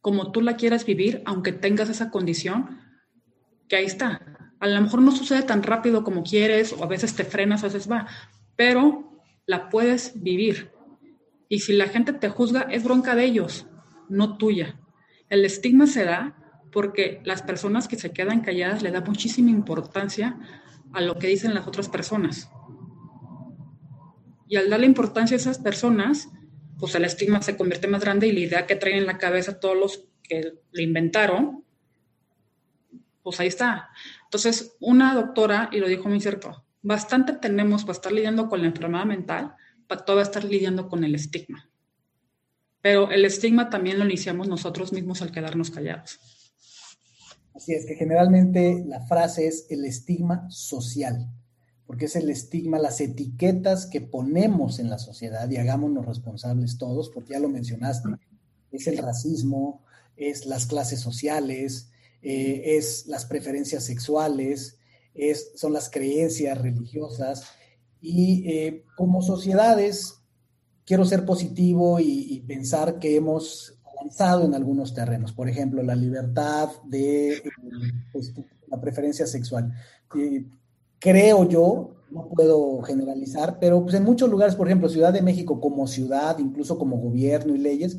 como 0.00 0.32
tú 0.32 0.40
la 0.40 0.56
quieras 0.56 0.86
vivir, 0.86 1.20
aunque 1.26 1.52
tengas 1.52 1.90
esa 1.90 2.10
condición, 2.10 2.80
que 3.68 3.76
ahí 3.76 3.84
está. 3.84 4.54
A 4.58 4.68
lo 4.68 4.80
mejor 4.80 5.02
no 5.02 5.12
sucede 5.12 5.42
tan 5.42 5.62
rápido 5.62 6.02
como 6.02 6.22
quieres, 6.22 6.72
o 6.72 6.82
a 6.82 6.86
veces 6.86 7.14
te 7.14 7.24
frenas, 7.24 7.62
a 7.62 7.66
veces 7.66 7.90
va, 7.90 8.06
pero 8.56 9.22
la 9.44 9.68
puedes 9.68 10.18
vivir. 10.22 10.70
Y 11.50 11.58
si 11.58 11.74
la 11.74 11.88
gente 11.88 12.14
te 12.14 12.30
juzga, 12.30 12.62
es 12.62 12.84
bronca 12.84 13.14
de 13.14 13.26
ellos, 13.26 13.66
no 14.08 14.38
tuya. 14.38 14.80
El 15.28 15.44
estigma 15.44 15.86
se 15.86 16.06
da 16.06 16.39
porque 16.72 17.20
las 17.24 17.42
personas 17.42 17.88
que 17.88 17.96
se 17.96 18.12
quedan 18.12 18.40
calladas 18.40 18.82
le 18.82 18.90
da 18.90 19.00
muchísima 19.00 19.50
importancia 19.50 20.38
a 20.92 21.00
lo 21.00 21.18
que 21.18 21.28
dicen 21.28 21.54
las 21.54 21.66
otras 21.66 21.88
personas. 21.88 22.50
Y 24.48 24.56
al 24.56 24.68
darle 24.68 24.86
importancia 24.86 25.36
a 25.36 25.40
esas 25.40 25.58
personas, 25.58 26.28
pues 26.78 26.94
el 26.94 27.04
estigma 27.04 27.42
se 27.42 27.56
convierte 27.56 27.86
más 27.86 28.02
grande 28.02 28.26
y 28.26 28.32
la 28.32 28.40
idea 28.40 28.66
que 28.66 28.76
traen 28.76 28.98
en 28.98 29.06
la 29.06 29.18
cabeza 29.18 29.60
todos 29.60 29.76
los 29.76 30.04
que 30.22 30.54
le 30.72 30.82
inventaron, 30.82 31.64
pues 33.22 33.38
ahí 33.38 33.48
está. 33.48 33.90
Entonces, 34.24 34.76
una 34.80 35.14
doctora, 35.14 35.68
y 35.72 35.78
lo 35.78 35.86
dijo 35.86 36.08
muy 36.08 36.20
cierto, 36.20 36.64
bastante 36.82 37.34
tenemos 37.34 37.82
para 37.82 37.92
estar 37.92 38.12
lidiando 38.12 38.48
con 38.48 38.60
la 38.60 38.68
enfermedad 38.68 39.04
mental, 39.04 39.54
para 39.86 40.04
todavía 40.04 40.24
estar 40.24 40.44
lidiando 40.44 40.88
con 40.88 41.04
el 41.04 41.14
estigma. 41.14 41.68
Pero 42.80 43.10
el 43.10 43.24
estigma 43.24 43.68
también 43.68 43.98
lo 43.98 44.04
iniciamos 44.04 44.48
nosotros 44.48 44.92
mismos 44.92 45.20
al 45.20 45.32
quedarnos 45.32 45.70
callados. 45.70 46.39
Así 47.60 47.74
es 47.74 47.84
que 47.84 47.94
generalmente 47.94 48.82
la 48.86 49.02
frase 49.02 49.46
es 49.46 49.66
el 49.68 49.84
estigma 49.84 50.48
social, 50.48 51.30
porque 51.86 52.06
es 52.06 52.16
el 52.16 52.30
estigma, 52.30 52.78
las 52.78 53.02
etiquetas 53.02 53.84
que 53.84 54.00
ponemos 54.00 54.78
en 54.78 54.88
la 54.88 54.98
sociedad 54.98 55.46
y 55.50 55.58
hagámonos 55.58 56.06
responsables 56.06 56.78
todos, 56.78 57.10
porque 57.10 57.34
ya 57.34 57.38
lo 57.38 57.50
mencionaste, 57.50 58.08
es 58.72 58.86
el 58.86 58.96
racismo, 58.96 59.84
es 60.16 60.46
las 60.46 60.64
clases 60.64 61.00
sociales, 61.00 61.90
eh, 62.22 62.78
es 62.78 63.06
las 63.06 63.26
preferencias 63.26 63.84
sexuales, 63.84 64.78
es, 65.12 65.52
son 65.54 65.74
las 65.74 65.90
creencias 65.90 66.56
religiosas. 66.56 67.44
Y 68.00 68.48
eh, 68.48 68.86
como 68.96 69.20
sociedades 69.20 70.14
quiero 70.86 71.04
ser 71.04 71.26
positivo 71.26 72.00
y 72.00 72.42
pensar 72.48 72.98
que 72.98 73.16
hemos 73.16 73.79
en 74.44 74.54
algunos 74.54 74.94
terrenos, 74.94 75.32
por 75.32 75.48
ejemplo, 75.48 75.82
la 75.82 75.94
libertad 75.94 76.68
de 76.84 77.42
pues, 78.12 78.32
la 78.68 78.80
preferencia 78.80 79.26
sexual. 79.26 79.72
creo 80.98 81.48
yo, 81.48 81.90
no 82.10 82.28
puedo 82.28 82.82
generalizar, 82.82 83.58
pero 83.60 83.82
pues 83.82 83.94
en 83.94 84.04
muchos 84.04 84.28
lugares, 84.28 84.56
por 84.56 84.66
ejemplo, 84.66 84.88
Ciudad 84.88 85.12
de 85.12 85.22
México 85.22 85.60
como 85.60 85.86
ciudad, 85.86 86.38
incluso 86.38 86.76
como 86.76 86.98
gobierno 86.98 87.54
y 87.54 87.58
leyes, 87.58 87.98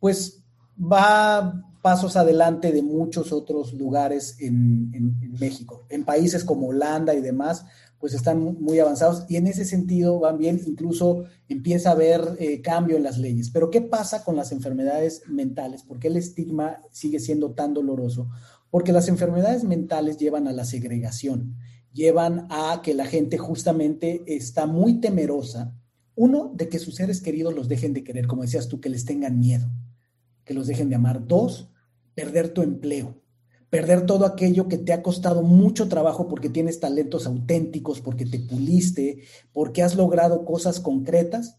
pues 0.00 0.42
va 0.76 1.62
pasos 1.82 2.16
adelante 2.16 2.72
de 2.72 2.82
muchos 2.82 3.30
otros 3.32 3.74
lugares 3.74 4.36
en 4.40 4.90
México. 5.38 5.86
En 5.90 6.04
países 6.04 6.42
como 6.42 6.68
Holanda 6.68 7.14
y 7.14 7.20
demás, 7.20 7.66
pues 7.98 8.14
están 8.14 8.40
muy 8.60 8.78
avanzados 8.78 9.24
y 9.28 9.36
en 9.36 9.46
ese 9.46 9.64
sentido 9.64 10.18
van 10.18 10.38
bien, 10.38 10.60
incluso 10.66 11.24
empieza 11.48 11.90
a 11.90 11.92
haber 11.92 12.36
eh, 12.38 12.60
cambio 12.60 12.96
en 12.96 13.02
las 13.02 13.18
leyes. 13.18 13.50
Pero 13.50 13.70
¿qué 13.70 13.80
pasa 13.80 14.24
con 14.24 14.36
las 14.36 14.52
enfermedades 14.52 15.22
mentales? 15.28 15.82
¿Por 15.82 15.98
qué 15.98 16.08
el 16.08 16.16
estigma 16.16 16.80
sigue 16.90 17.20
siendo 17.20 17.52
tan 17.52 17.72
doloroso? 17.72 18.28
Porque 18.70 18.92
las 18.92 19.08
enfermedades 19.08 19.64
mentales 19.64 20.18
llevan 20.18 20.48
a 20.48 20.52
la 20.52 20.64
segregación, 20.64 21.56
llevan 21.92 22.46
a 22.50 22.82
que 22.82 22.94
la 22.94 23.06
gente 23.06 23.38
justamente 23.38 24.22
está 24.26 24.66
muy 24.66 25.00
temerosa, 25.00 25.74
uno, 26.16 26.52
de 26.54 26.68
que 26.68 26.78
sus 26.78 26.94
seres 26.94 27.20
queridos 27.20 27.54
los 27.54 27.68
dejen 27.68 27.92
de 27.92 28.04
querer, 28.04 28.26
como 28.26 28.42
decías 28.42 28.68
tú, 28.68 28.80
que 28.80 28.88
les 28.88 29.04
tengan 29.04 29.38
miedo, 29.38 29.68
que 30.44 30.54
los 30.54 30.66
dejen 30.66 30.88
de 30.88 30.94
amar. 30.94 31.26
Dos, 31.26 31.70
perder 32.14 32.50
tu 32.50 32.62
empleo 32.62 33.23
perder 33.74 34.06
todo 34.06 34.24
aquello 34.24 34.68
que 34.68 34.78
te 34.78 34.92
ha 34.92 35.02
costado 35.02 35.42
mucho 35.42 35.88
trabajo 35.88 36.28
porque 36.28 36.48
tienes 36.48 36.78
talentos 36.78 37.26
auténticos, 37.26 38.00
porque 38.00 38.24
te 38.24 38.38
puliste, 38.38 39.24
porque 39.52 39.82
has 39.82 39.96
logrado 39.96 40.44
cosas 40.44 40.78
concretas 40.78 41.58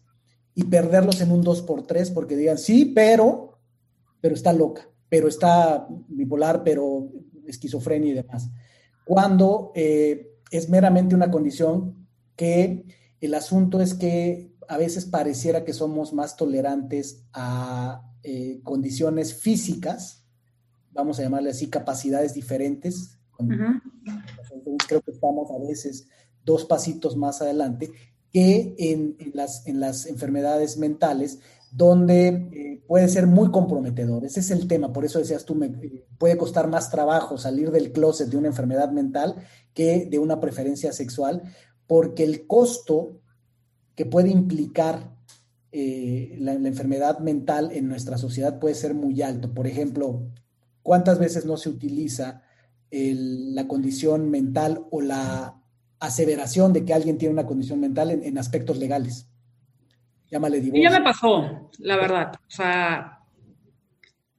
y 0.54 0.64
perderlos 0.64 1.20
en 1.20 1.30
un 1.30 1.44
2x3 1.44 2.14
porque 2.14 2.34
digan, 2.34 2.56
sí, 2.56 2.86
pero, 2.86 3.58
pero 4.22 4.34
está 4.34 4.54
loca, 4.54 4.88
pero 5.10 5.28
está 5.28 5.86
bipolar, 6.08 6.64
pero 6.64 7.10
esquizofrenia 7.46 8.12
y 8.12 8.14
demás. 8.14 8.48
Cuando 9.04 9.72
eh, 9.74 10.38
es 10.50 10.70
meramente 10.70 11.14
una 11.14 11.30
condición 11.30 12.08
que 12.34 12.86
el 13.20 13.34
asunto 13.34 13.82
es 13.82 13.92
que 13.92 14.54
a 14.68 14.78
veces 14.78 15.04
pareciera 15.04 15.66
que 15.66 15.74
somos 15.74 16.14
más 16.14 16.34
tolerantes 16.38 17.26
a 17.34 18.10
eh, 18.22 18.62
condiciones 18.62 19.34
físicas, 19.34 20.25
vamos 20.96 21.18
a 21.18 21.22
llamarle 21.22 21.50
así, 21.50 21.68
capacidades 21.68 22.34
diferentes. 22.34 23.18
creo 24.88 25.00
que 25.02 25.10
estamos 25.10 25.50
a 25.50 25.58
veces 25.58 26.08
dos 26.44 26.64
pasitos 26.64 27.16
más 27.16 27.42
adelante 27.42 27.90
que 28.32 28.74
en, 28.78 29.16
las, 29.34 29.66
en 29.66 29.80
las 29.80 30.06
enfermedades 30.06 30.76
mentales, 30.78 31.40
donde 31.70 32.28
eh, 32.28 32.82
puede 32.86 33.08
ser 33.08 33.26
muy 33.26 33.50
comprometedor. 33.50 34.24
Ese 34.24 34.40
es 34.40 34.50
el 34.50 34.66
tema, 34.68 34.92
por 34.92 35.04
eso 35.04 35.18
decías 35.18 35.44
tú, 35.44 35.54
me, 35.54 35.66
eh, 35.66 36.06
puede 36.18 36.36
costar 36.36 36.68
más 36.68 36.90
trabajo 36.90 37.38
salir 37.38 37.70
del 37.70 37.92
closet 37.92 38.28
de 38.28 38.36
una 38.36 38.48
enfermedad 38.48 38.90
mental 38.90 39.36
que 39.74 40.06
de 40.06 40.18
una 40.18 40.40
preferencia 40.40 40.92
sexual, 40.92 41.42
porque 41.86 42.24
el 42.24 42.46
costo 42.46 43.20
que 43.94 44.06
puede 44.06 44.30
implicar 44.30 45.16
eh, 45.72 46.36
la, 46.38 46.52
enfermedad 46.52 47.18
mental 47.18 47.70
en 47.72 47.88
nuestra 47.88 48.16
sociedad 48.16 48.58
puede 48.58 48.74
ser 48.74 48.94
muy 48.94 49.20
alto. 49.22 49.52
Por 49.52 49.66
ejemplo, 49.66 50.26
¿cuántas 50.86 51.18
veces 51.18 51.44
no 51.44 51.56
se 51.56 51.68
utiliza 51.68 52.42
la 52.92 53.66
condición 53.66 54.30
mental 54.30 54.86
o 54.92 55.02
la 55.02 55.60
aseveración 55.98 56.72
de 56.72 56.84
que 56.84 56.94
alguien 56.94 57.18
tiene 57.18 57.32
una 57.32 57.44
condición 57.44 57.80
mental 57.80 58.10
en, 58.10 58.38
aspectos 58.38 58.78
legales? 58.78 59.28
Llámale 60.30 60.60
divorcio. 60.60 60.88
ya 60.88 60.96
me 60.96 61.04
pasó, 61.04 61.70
la 61.80 61.96
verdad. 61.96 62.32
O 62.34 62.50
sea, 62.50 63.18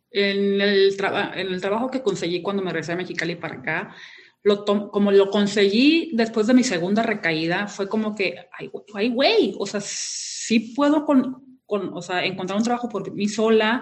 en 0.09 0.61
el, 0.61 0.95
en 1.35 1.47
el 1.47 1.61
trabajo 1.61 1.91
que 1.91 2.01
conseguí 2.01 2.41
cuando 2.41 2.63
me 2.63 2.71
regresé 2.71 2.93
a 2.93 2.95
Mexicali 2.95 3.35
para 3.35 3.55
acá, 3.55 3.95
lo 4.43 4.63
como 4.63 5.11
lo 5.11 5.29
conseguí 5.29 6.11
después 6.13 6.47
de 6.47 6.53
mi 6.53 6.63
segunda 6.63 7.03
recaída, 7.03 7.67
fue 7.67 7.89
como 7.89 8.15
que, 8.15 8.35
ay, 8.93 9.09
güey, 9.09 9.53
o 9.59 9.65
sea, 9.65 9.81
sí 9.83 10.73
puedo 10.73 11.03
con, 11.03 11.59
con, 11.65 11.93
o 11.93 12.01
sea, 12.01 12.23
encontrar 12.23 12.57
un 12.57 12.63
trabajo 12.63 12.87
por 12.87 13.13
mí 13.13 13.27
sola, 13.27 13.81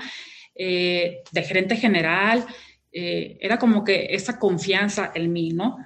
eh, 0.55 1.23
de 1.31 1.43
gerente 1.43 1.75
general, 1.75 2.45
eh, 2.91 3.37
era 3.41 3.59
como 3.59 3.83
que 3.83 4.07
esa 4.11 4.39
confianza 4.39 5.11
en 5.13 5.31
mí, 5.33 5.49
¿no? 5.49 5.77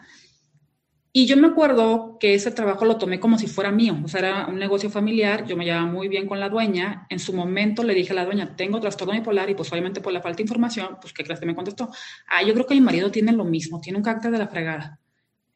Y 1.12 1.26
yo 1.26 1.38
me 1.38 1.48
acuerdo 1.48 2.18
que 2.20 2.36
ese 2.36 2.52
trabajo 2.52 2.86
lo 2.86 2.98
tomé 2.98 3.20
como 3.20 3.40
si 3.40 3.48
fuera 3.48 3.72
mío, 3.72 3.98
o 4.04 4.08
sea, 4.08 4.20
era 4.20 4.48
un 4.48 4.60
negocio 4.60 4.92
familiar, 4.92 5.44
yo 5.48 5.58
me 5.58 5.66
llevaba 5.66 5.88
muy 5.88 6.08
bien 6.08 6.28
con 6.28 6.40
la 6.40 6.50
dueña, 6.50 7.08
en 7.10 7.18
su 7.18 7.34
momento 7.34 7.82
le 7.82 7.96
dije 7.96 8.12
a 8.12 8.16
la 8.16 8.26
dueña, 8.26 8.56
tengo 8.56 8.80
trastorno 8.80 9.14
bipolar 9.14 9.50
y 9.50 9.56
pues 9.56 9.72
obviamente 9.72 10.02
por 10.02 10.14
la 10.14 10.22
falta 10.22 10.38
de 10.38 10.44
información, 10.44 10.98
pues 11.02 11.12
qué 11.12 11.24
clase 11.24 11.48
me 11.48 11.56
contestó, 11.56 11.90
ah, 12.28 12.44
yo 12.44 12.54
creo 12.54 12.68
que 12.68 12.76
mi 12.76 12.82
marido 12.82 13.10
tiene 13.10 13.32
lo 13.32 13.44
mismo, 13.44 13.82
tiene 13.82 13.98
un 13.98 14.04
carácter 14.04 14.30
de 14.30 14.38
la 14.38 14.48
fregada. 14.48 15.00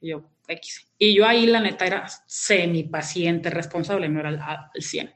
Y 0.02 0.10
yo, 0.10 0.28
X. 0.48 0.88
Y 0.98 1.14
yo 1.14 1.28
ahí 1.28 1.46
la 1.46 1.60
neta 1.60 1.86
era 1.86 2.08
semi 2.26 2.84
paciente, 2.84 3.52
responsable, 3.52 4.10
no 4.10 4.22
era 4.22 4.30
al 4.30 4.82
100. 4.82 5.14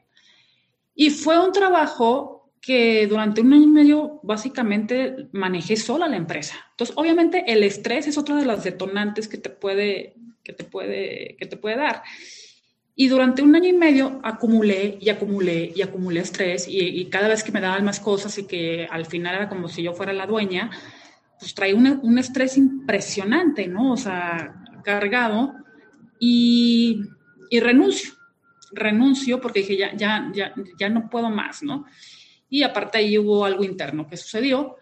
Y 0.94 1.10
fue 1.10 1.44
un 1.44 1.52
trabajo 1.52 2.37
que 2.60 3.06
durante 3.06 3.40
un 3.40 3.52
año 3.52 3.64
y 3.64 3.68
medio 3.68 4.20
básicamente 4.22 5.28
manejé 5.32 5.76
sola 5.76 6.08
la 6.08 6.16
empresa. 6.16 6.56
Entonces, 6.70 6.96
obviamente 6.96 7.44
el 7.46 7.62
estrés 7.62 8.06
es 8.06 8.18
otra 8.18 8.36
de 8.36 8.44
las 8.44 8.64
detonantes 8.64 9.28
que 9.28 9.38
te 9.38 9.50
puede 9.50 10.14
que 10.48 10.54
te 10.54 10.64
puede, 10.64 11.36
que 11.38 11.46
te 11.46 11.56
puede 11.58 11.76
dar. 11.76 12.02
Y 12.96 13.08
durante 13.08 13.42
un 13.42 13.54
año 13.54 13.68
y 13.68 13.74
medio 13.74 14.18
acumulé 14.24 14.98
y 14.98 15.10
acumulé 15.10 15.70
y 15.76 15.82
acumulé 15.82 16.20
estrés 16.20 16.66
y, 16.68 17.04
cada 17.10 17.28
vez 17.28 17.44
que 17.44 17.52
me 17.52 17.60
daban 17.60 17.84
más 17.84 18.00
cosas 18.00 18.36
y 18.38 18.46
que 18.46 18.88
al 18.90 19.04
final 19.06 19.36
era 19.36 19.48
como 19.48 19.68
si 19.68 19.82
yo 19.82 19.92
fuera 19.92 20.12
la 20.12 20.26
dueña, 20.26 20.70
pues 21.38 21.54
traía 21.54 21.76
un, 21.76 22.00
un 22.02 22.18
estrés 22.18 22.56
impresionante, 22.56 23.68
¿no? 23.68 23.92
O 23.92 23.96
sea, 23.96 24.64
cargado 24.82 25.54
y, 26.18 27.02
y, 27.50 27.60
renuncio, 27.60 28.14
renuncio 28.72 29.40
porque 29.40 29.60
dije, 29.60 29.76
ya, 29.76 29.94
ya, 29.94 30.32
ya, 30.34 30.54
ya 30.78 30.88
no 30.88 31.10
puedo 31.10 31.28
más, 31.30 31.62
¿no? 31.62 31.84
Y 32.48 32.62
aparte 32.62 32.98
ahí 32.98 33.18
hubo 33.18 33.44
algo 33.44 33.64
interno 33.64 34.06
que 34.06 34.16
sucedió 34.16 34.76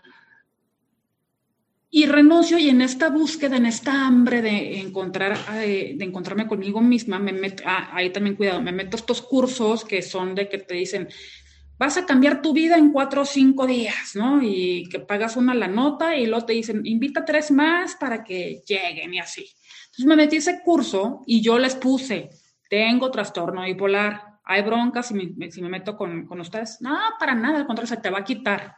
y 1.91 2.05
renuncio 2.05 2.59
y 2.59 2.69
en 2.69 2.83
esta 2.83 3.09
búsqueda, 3.09 3.57
en 3.57 3.64
esta 3.64 4.07
hambre 4.07 4.43
de 4.43 4.81
encontrar, 4.81 5.39
eh, 5.55 5.95
de, 5.97 6.05
encontrarme 6.05 6.47
conmigo 6.47 6.81
misma, 6.83 7.19
me 7.19 7.33
meto, 7.33 7.62
ah, 7.67 7.89
ahí 7.93 8.11
también 8.11 8.37
cuidado, 8.37 8.61
me 8.61 8.71
meto 8.71 8.97
estos 8.99 9.23
cursos 9.23 9.83
que 9.83 10.03
son 10.03 10.35
de 10.35 10.47
que 10.47 10.59
te 10.59 10.75
dicen, 10.75 11.09
vas 11.79 11.97
a 11.97 12.05
cambiar 12.05 12.43
tu 12.43 12.53
vida 12.53 12.77
en 12.77 12.93
cuatro 12.93 13.23
o 13.23 13.25
cinco 13.25 13.67
días, 13.67 14.14
¿no? 14.14 14.43
Y 14.43 14.89
que 14.91 15.01
pagas 15.01 15.39
una 15.39 15.55
la 15.55 15.69
nota 15.69 16.17
y 16.17 16.27
luego 16.27 16.45
te 16.45 16.55
dicen, 16.55 16.85
invita 16.85 17.25
tres 17.25 17.51
más 17.51 17.95
para 17.95 18.25
que 18.25 18.62
lleguen 18.67 19.14
y 19.14 19.21
así. 19.21 19.47
Entonces 19.87 20.07
me 20.07 20.17
metí 20.17 20.37
ese 20.37 20.61
curso 20.62 21.23
y 21.27 21.41
yo 21.41 21.59
les 21.59 21.77
puse, 21.77 22.29
tengo 22.69 23.11
trastorno 23.11 23.62
bipolar, 23.62 24.26
hay 24.47 24.62
broncas 24.62 25.09
si 25.09 25.14
me, 25.14 25.51
si 25.51 25.61
me 25.61 25.68
meto 25.68 25.97
con, 25.97 26.24
con 26.26 26.40
ustedes. 26.40 26.80
No, 26.80 26.97
para 27.18 27.34
nada, 27.34 27.59
al 27.59 27.66
contrario, 27.66 27.88
se 27.88 28.01
te 28.01 28.11
va 28.11 28.20
a 28.20 28.24
quitar. 28.24 28.76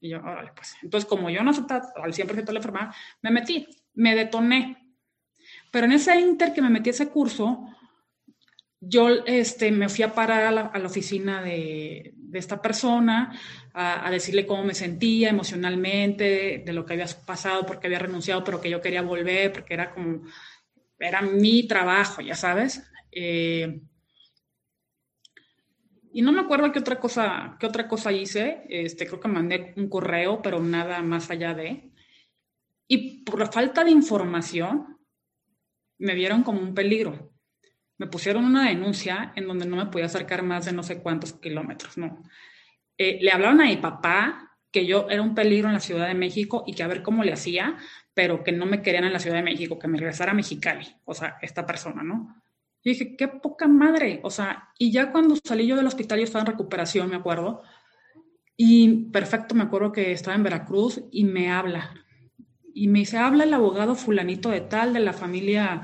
Y 0.00 0.10
yo, 0.10 0.18
órale, 0.18 0.50
pues. 0.54 0.76
Entonces, 0.82 1.08
como 1.08 1.30
yo 1.30 1.42
no 1.44 1.52
aceptaba 1.52 1.86
al 2.02 2.12
100% 2.12 2.52
la 2.52 2.58
enfermedad, 2.58 2.94
me 3.22 3.30
metí, 3.30 3.66
me 3.94 4.16
detoné. 4.16 4.94
Pero 5.70 5.86
en 5.86 5.92
ese 5.92 6.18
inter 6.18 6.52
que 6.52 6.60
me 6.60 6.68
metí 6.68 6.90
a 6.90 6.92
ese 6.92 7.08
curso, 7.08 7.64
yo 8.80 9.08
este, 9.24 9.70
me 9.70 9.88
fui 9.88 10.02
a 10.02 10.12
parar 10.12 10.44
a 10.44 10.50
la, 10.50 10.86
oficina 10.86 11.40
de, 11.42 12.12
de, 12.16 12.38
esta 12.38 12.60
persona, 12.60 13.38
a, 13.72 14.06
a, 14.06 14.10
decirle 14.10 14.46
cómo 14.46 14.64
me 14.64 14.74
sentía 14.74 15.30
emocionalmente, 15.30 16.62
de 16.66 16.72
lo 16.72 16.84
que 16.84 16.94
había 16.94 17.06
pasado, 17.24 17.64
porque 17.64 17.86
había 17.86 18.00
renunciado, 18.00 18.42
pero 18.42 18.60
que 18.60 18.70
yo 18.70 18.80
quería 18.80 19.02
volver, 19.02 19.52
porque 19.52 19.74
era 19.74 19.92
como, 19.94 20.22
era 20.98 21.22
mi 21.22 21.68
trabajo, 21.68 22.20
ya 22.20 22.34
sabes. 22.34 22.82
Eh, 23.12 23.80
y 26.16 26.22
no 26.22 26.32
me 26.32 26.40
acuerdo 26.40 26.72
qué 26.72 26.78
otra 26.78 26.98
cosa, 26.98 27.58
qué 27.60 27.66
otra 27.66 27.86
cosa 27.86 28.10
hice. 28.10 28.64
Este, 28.70 29.06
creo 29.06 29.20
que 29.20 29.28
mandé 29.28 29.74
un 29.76 29.90
correo, 29.90 30.40
pero 30.40 30.60
nada 30.60 31.02
más 31.02 31.30
allá 31.30 31.52
de. 31.52 31.90
Y 32.88 33.22
por 33.22 33.38
la 33.38 33.52
falta 33.52 33.84
de 33.84 33.90
información, 33.90 34.96
me 35.98 36.14
vieron 36.14 36.42
como 36.42 36.60
un 36.60 36.74
peligro. 36.74 37.34
Me 37.98 38.06
pusieron 38.06 38.46
una 38.46 38.66
denuncia 38.66 39.34
en 39.36 39.46
donde 39.46 39.66
no 39.66 39.76
me 39.76 39.86
podía 39.86 40.06
acercar 40.06 40.42
más 40.42 40.64
de 40.64 40.72
no 40.72 40.82
sé 40.82 41.02
cuántos 41.02 41.34
kilómetros, 41.34 41.98
¿no? 41.98 42.22
Eh, 42.96 43.18
le 43.20 43.30
hablaron 43.30 43.60
a 43.60 43.66
mi 43.66 43.76
papá 43.76 44.56
que 44.72 44.86
yo 44.86 45.10
era 45.10 45.20
un 45.20 45.34
peligro 45.34 45.68
en 45.68 45.74
la 45.74 45.80
Ciudad 45.80 46.08
de 46.08 46.14
México 46.14 46.64
y 46.66 46.72
que 46.72 46.82
a 46.82 46.88
ver 46.88 47.02
cómo 47.02 47.24
le 47.24 47.34
hacía, 47.34 47.76
pero 48.14 48.42
que 48.42 48.52
no 48.52 48.64
me 48.64 48.80
querían 48.80 49.04
en 49.04 49.12
la 49.12 49.20
Ciudad 49.20 49.36
de 49.36 49.42
México, 49.42 49.78
que 49.78 49.86
me 49.86 49.98
regresara 49.98 50.32
a 50.32 50.34
Mexicali, 50.34 50.96
o 51.04 51.12
sea, 51.12 51.36
esta 51.42 51.66
persona, 51.66 52.02
¿no? 52.02 52.42
Y 52.86 52.90
dije, 52.90 53.16
qué 53.16 53.26
poca 53.26 53.66
madre. 53.66 54.20
O 54.22 54.30
sea, 54.30 54.68
y 54.78 54.92
ya 54.92 55.10
cuando 55.10 55.34
salí 55.44 55.66
yo 55.66 55.74
del 55.74 55.88
hospital, 55.88 56.20
yo 56.20 56.24
estaba 56.24 56.42
en 56.42 56.52
recuperación, 56.52 57.10
me 57.10 57.16
acuerdo. 57.16 57.62
Y 58.56 59.10
perfecto, 59.10 59.56
me 59.56 59.64
acuerdo 59.64 59.90
que 59.90 60.12
estaba 60.12 60.36
en 60.36 60.44
Veracruz 60.44 61.02
y 61.10 61.24
me 61.24 61.50
habla. 61.50 61.92
Y 62.72 62.86
me 62.86 63.00
dice, 63.00 63.18
habla 63.18 63.42
el 63.42 63.52
abogado 63.54 63.96
fulanito 63.96 64.50
de 64.50 64.60
tal, 64.60 64.92
de 64.92 65.00
la 65.00 65.12
familia 65.12 65.82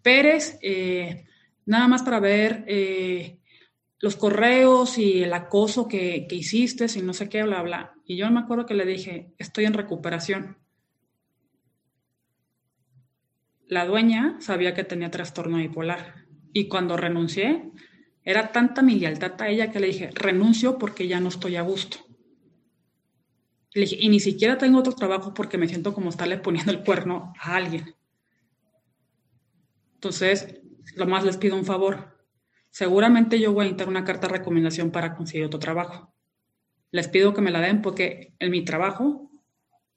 Pérez, 0.00 0.58
eh, 0.62 1.26
nada 1.66 1.88
más 1.88 2.02
para 2.04 2.20
ver 2.20 2.64
eh, 2.66 3.38
los 3.98 4.16
correos 4.16 4.96
y 4.96 5.22
el 5.22 5.34
acoso 5.34 5.88
que, 5.88 6.26
que 6.26 6.36
hiciste, 6.36 6.86
y 6.96 7.02
no 7.02 7.12
sé 7.12 7.28
qué, 7.28 7.42
bla, 7.42 7.60
bla. 7.60 7.92
Y 8.06 8.16
yo 8.16 8.30
me 8.30 8.40
acuerdo 8.40 8.64
que 8.64 8.72
le 8.72 8.86
dije, 8.86 9.34
estoy 9.36 9.66
en 9.66 9.74
recuperación. 9.74 10.56
La 13.66 13.84
dueña 13.84 14.38
sabía 14.40 14.72
que 14.72 14.84
tenía 14.84 15.10
trastorno 15.10 15.58
bipolar 15.58 16.29
y 16.52 16.68
cuando 16.68 16.96
renuncié, 16.96 17.70
era 18.24 18.52
tanta 18.52 18.82
mi 18.82 18.96
lealtad 18.96 19.40
a 19.40 19.48
ella 19.48 19.70
que 19.70 19.80
le 19.80 19.88
dije, 19.88 20.10
renuncio 20.12 20.78
porque 20.78 21.08
ya 21.08 21.20
no 21.20 21.28
estoy 21.28 21.56
a 21.56 21.62
gusto. 21.62 21.98
Le 23.72 23.82
dije, 23.82 23.96
y 24.00 24.08
ni 24.08 24.20
siquiera 24.20 24.58
tengo 24.58 24.78
otro 24.78 24.94
trabajo 24.94 25.32
porque 25.32 25.58
me 25.58 25.68
siento 25.68 25.94
como 25.94 26.10
estarle 26.10 26.38
poniendo 26.38 26.72
el 26.72 26.82
cuerno 26.82 27.32
a 27.40 27.56
alguien. 27.56 27.94
Entonces, 29.94 30.60
lo 30.96 31.06
más 31.06 31.24
les 31.24 31.36
pido 31.36 31.56
un 31.56 31.64
favor. 31.64 32.18
Seguramente 32.70 33.38
yo 33.38 33.52
voy 33.52 33.66
a 33.66 33.68
entrar 33.68 33.88
una 33.88 34.04
carta 34.04 34.26
de 34.26 34.34
recomendación 34.34 34.90
para 34.90 35.14
conseguir 35.14 35.46
otro 35.46 35.60
trabajo. 35.60 36.14
Les 36.90 37.08
pido 37.08 37.34
que 37.34 37.40
me 37.40 37.50
la 37.50 37.60
den 37.60 37.82
porque 37.82 38.34
en 38.38 38.50
mi 38.50 38.64
trabajo, 38.64 39.30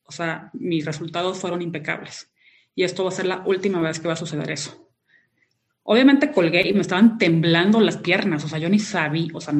o 0.03 0.11
sea, 0.11 0.51
mis 0.53 0.85
resultados 0.85 1.39
fueron 1.39 1.61
impecables. 1.61 2.31
Y 2.75 2.83
esto 2.83 3.03
va 3.03 3.09
a 3.09 3.13
ser 3.13 3.25
la 3.25 3.43
última 3.45 3.81
vez 3.81 3.99
que 3.99 4.07
va 4.07 4.13
a 4.13 4.17
suceder 4.17 4.51
eso. 4.51 4.82
Obviamente 5.85 6.31
colgué 6.31 6.69
y 6.69 6.73
me 6.73 6.79
estaban 6.79 7.17
temblando 7.17 7.81
las 7.81 7.97
piernas, 7.97 8.45
o 8.45 8.47
sea, 8.47 8.57
yo 8.57 8.69
ni 8.69 8.79
sabía, 8.79 9.27
o 9.33 9.41
sea, 9.41 9.53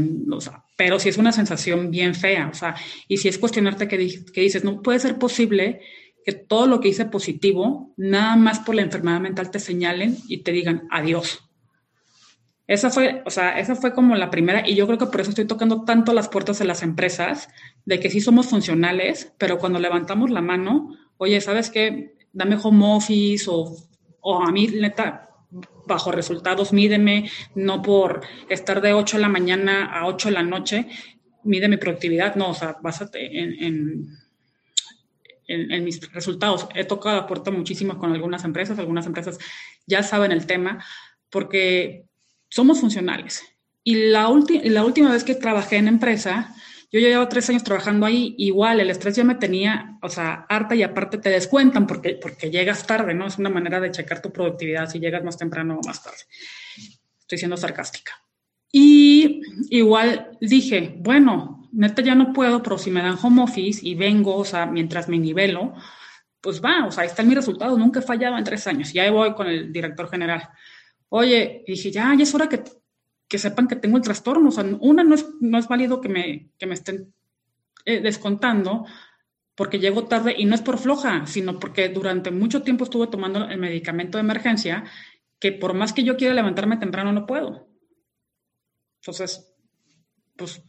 pero 0.77 0.97
sí 0.97 1.09
es 1.09 1.17
una 1.17 1.33
sensación 1.33 1.91
bien 1.91 2.15
fea, 2.15 2.47
o 2.49 2.53
sea, 2.53 2.75
y 3.09 3.17
si 3.17 3.27
es 3.27 3.37
cuestionarte 3.37 3.89
que, 3.89 3.97
dices, 3.97 4.63
no 4.63 4.81
puede 4.81 4.99
ser 4.99 5.17
posible 5.17 5.81
que 6.25 6.31
todo 6.31 6.65
lo 6.67 6.79
que 6.79 6.87
hice 6.87 7.03
positivo, 7.05 7.93
nada 7.97 8.37
más 8.37 8.59
por 8.59 8.73
la 8.73 8.83
enfermedad 8.83 9.19
mental 9.19 9.51
te 9.51 9.59
señalen 9.59 10.17
y 10.29 10.37
te 10.43 10.53
digan 10.53 10.87
adiós. 10.89 11.41
Esa 12.67 12.89
fue, 12.89 13.21
o 13.25 13.29
sea, 13.29 13.59
esa 13.59 13.75
fue 13.75 13.93
como 13.93 14.15
la 14.15 14.29
primera, 14.29 14.65
y 14.65 14.75
yo 14.75 14.87
creo 14.87 14.97
que 14.97 15.07
por 15.07 15.19
eso 15.19 15.31
estoy 15.31 15.45
tocando 15.45 15.83
tanto 15.83 16.13
las 16.13 16.29
puertas 16.29 16.57
de 16.57 16.63
las 16.63 16.83
empresas, 16.83 17.49
de 17.83 17.99
que 17.99 18.09
sí 18.09 18.21
somos 18.21 18.47
funcionales, 18.47 19.33
pero 19.37 19.57
cuando 19.57 19.77
levantamos 19.77 20.31
la 20.31 20.39
mano, 20.41 20.95
oye, 21.17 21.41
¿sabes 21.41 21.69
qué? 21.69 22.15
Dame 22.31 22.57
home 22.63 22.95
office 22.95 23.45
o, 23.49 23.75
o 24.21 24.41
a 24.41 24.49
mí, 24.53 24.67
neta, 24.67 25.32
bajo 25.85 26.11
resultados, 26.11 26.73
mídeme, 26.73 27.29
no 27.55 27.81
por 27.81 28.21
estar 28.49 28.81
de 28.81 28.93
8 28.93 29.17
de 29.17 29.21
la 29.21 29.29
mañana 29.29 29.85
a 29.85 30.07
8 30.07 30.29
de 30.29 30.33
la 30.33 30.43
noche, 30.43 30.87
mide 31.43 31.67
mi 31.67 31.77
productividad, 31.77 32.35
no, 32.35 32.49
o 32.49 32.53
sea, 32.53 32.77
básate 32.81 33.39
en, 33.39 34.07
en, 35.47 35.83
mis 35.83 36.11
resultados. 36.13 36.67
He 36.73 36.85
tocado 36.85 37.17
la 37.17 37.27
puerta 37.27 37.51
muchísimo 37.51 37.97
con 37.97 38.13
algunas 38.13 38.43
empresas, 38.45 38.79
algunas 38.79 39.05
empresas 39.05 39.37
ya 39.85 40.01
saben 40.03 40.31
el 40.31 40.45
tema, 40.45 40.83
porque 41.29 42.05
somos 42.49 42.79
funcionales. 42.79 43.43
Y 43.83 43.95
la, 44.09 44.29
la 44.63 44.85
última 44.85 45.11
vez 45.11 45.23
que 45.23 45.35
trabajé 45.35 45.77
en 45.77 45.89
empresa, 45.89 46.55
yo 46.93 46.99
ya 46.99 47.07
llevo 47.07 47.27
tres 47.27 47.49
años 47.49 47.63
trabajando 47.63 48.05
ahí, 48.05 48.35
igual 48.37 48.79
el 48.79 48.91
estrés 48.91 49.15
ya 49.15 49.23
me 49.23 49.33
tenía, 49.33 49.97
o 50.03 50.09
sea, 50.09 50.45
harta 50.47 50.75
y 50.75 50.83
aparte 50.83 51.17
te 51.17 51.31
descuentan 51.31 51.87
porque, 51.87 52.19
porque 52.21 52.51
llegas 52.51 52.85
tarde, 52.85 53.15
¿no? 53.15 53.25
Es 53.25 53.39
una 53.39 53.49
manera 53.49 53.79
de 53.79 53.89
checar 53.89 54.21
tu 54.21 54.31
productividad 54.31 54.87
si 54.87 54.99
llegas 54.99 55.23
más 55.23 55.35
temprano 55.35 55.79
o 55.79 55.87
más 55.87 56.03
tarde. 56.03 56.19
Estoy 57.19 57.39
siendo 57.39 57.57
sarcástica. 57.57 58.13
Y 58.71 59.41
igual 59.71 60.37
dije, 60.39 60.95
bueno, 60.99 61.67
neta 61.71 62.03
ya 62.03 62.13
no 62.13 62.31
puedo, 62.31 62.61
pero 62.61 62.77
si 62.77 62.91
me 62.91 63.01
dan 63.01 63.17
home 63.19 63.41
office 63.41 63.79
y 63.81 63.95
vengo, 63.95 64.35
o 64.35 64.45
sea, 64.45 64.67
mientras 64.67 65.09
me 65.09 65.17
nivelo, 65.17 65.73
pues 66.41 66.63
va, 66.63 66.85
o 66.85 66.91
sea, 66.91 67.01
ahí 67.01 67.07
está 67.09 67.23
mi 67.23 67.33
resultado, 67.33 67.75
nunca 67.75 68.01
he 68.01 68.03
fallado 68.03 68.37
en 68.37 68.43
tres 68.43 68.67
años, 68.67 68.93
ya 68.93 69.09
voy 69.09 69.33
con 69.33 69.47
el 69.47 69.73
director 69.73 70.11
general. 70.11 70.47
Oye, 71.09 71.63
dije, 71.65 71.89
ya, 71.89 72.13
ya 72.15 72.21
es 72.21 72.35
hora 72.35 72.47
que 72.47 72.63
que 73.33 73.39
sepan 73.39 73.67
que 73.67 73.75
tengo 73.75 73.97
el 73.97 74.03
trastorno. 74.03 74.49
O 74.49 74.51
sea, 74.51 74.63
una, 74.81 75.03
no 75.03 75.15
es, 75.15 75.25
no 75.41 75.57
es 75.57 75.67
válido 75.67 75.99
que 75.99 76.07
me, 76.07 76.51
que 76.59 76.67
me 76.67 76.75
estén 76.75 77.11
eh, 77.83 77.99
descontando 77.99 78.85
porque 79.55 79.79
llego 79.79 80.05
tarde 80.05 80.35
y 80.37 80.45
no 80.45 80.53
es 80.53 80.61
por 80.61 80.77
floja, 80.77 81.25
sino 81.25 81.59
porque 81.59 81.89
durante 81.89 82.29
mucho 82.29 82.61
tiempo 82.61 82.83
estuve 82.83 83.07
tomando 83.07 83.45
el 83.45 83.57
medicamento 83.57 84.19
de 84.19 84.23
emergencia 84.23 84.83
que 85.39 85.51
por 85.51 85.73
más 85.73 85.93
que 85.93 86.03
yo 86.03 86.15
quiera 86.15 86.35
levantarme 86.35 86.77
temprano 86.77 87.11
no 87.11 87.25
puedo. 87.25 87.67
Entonces, 89.01 89.51
pues 90.37 90.61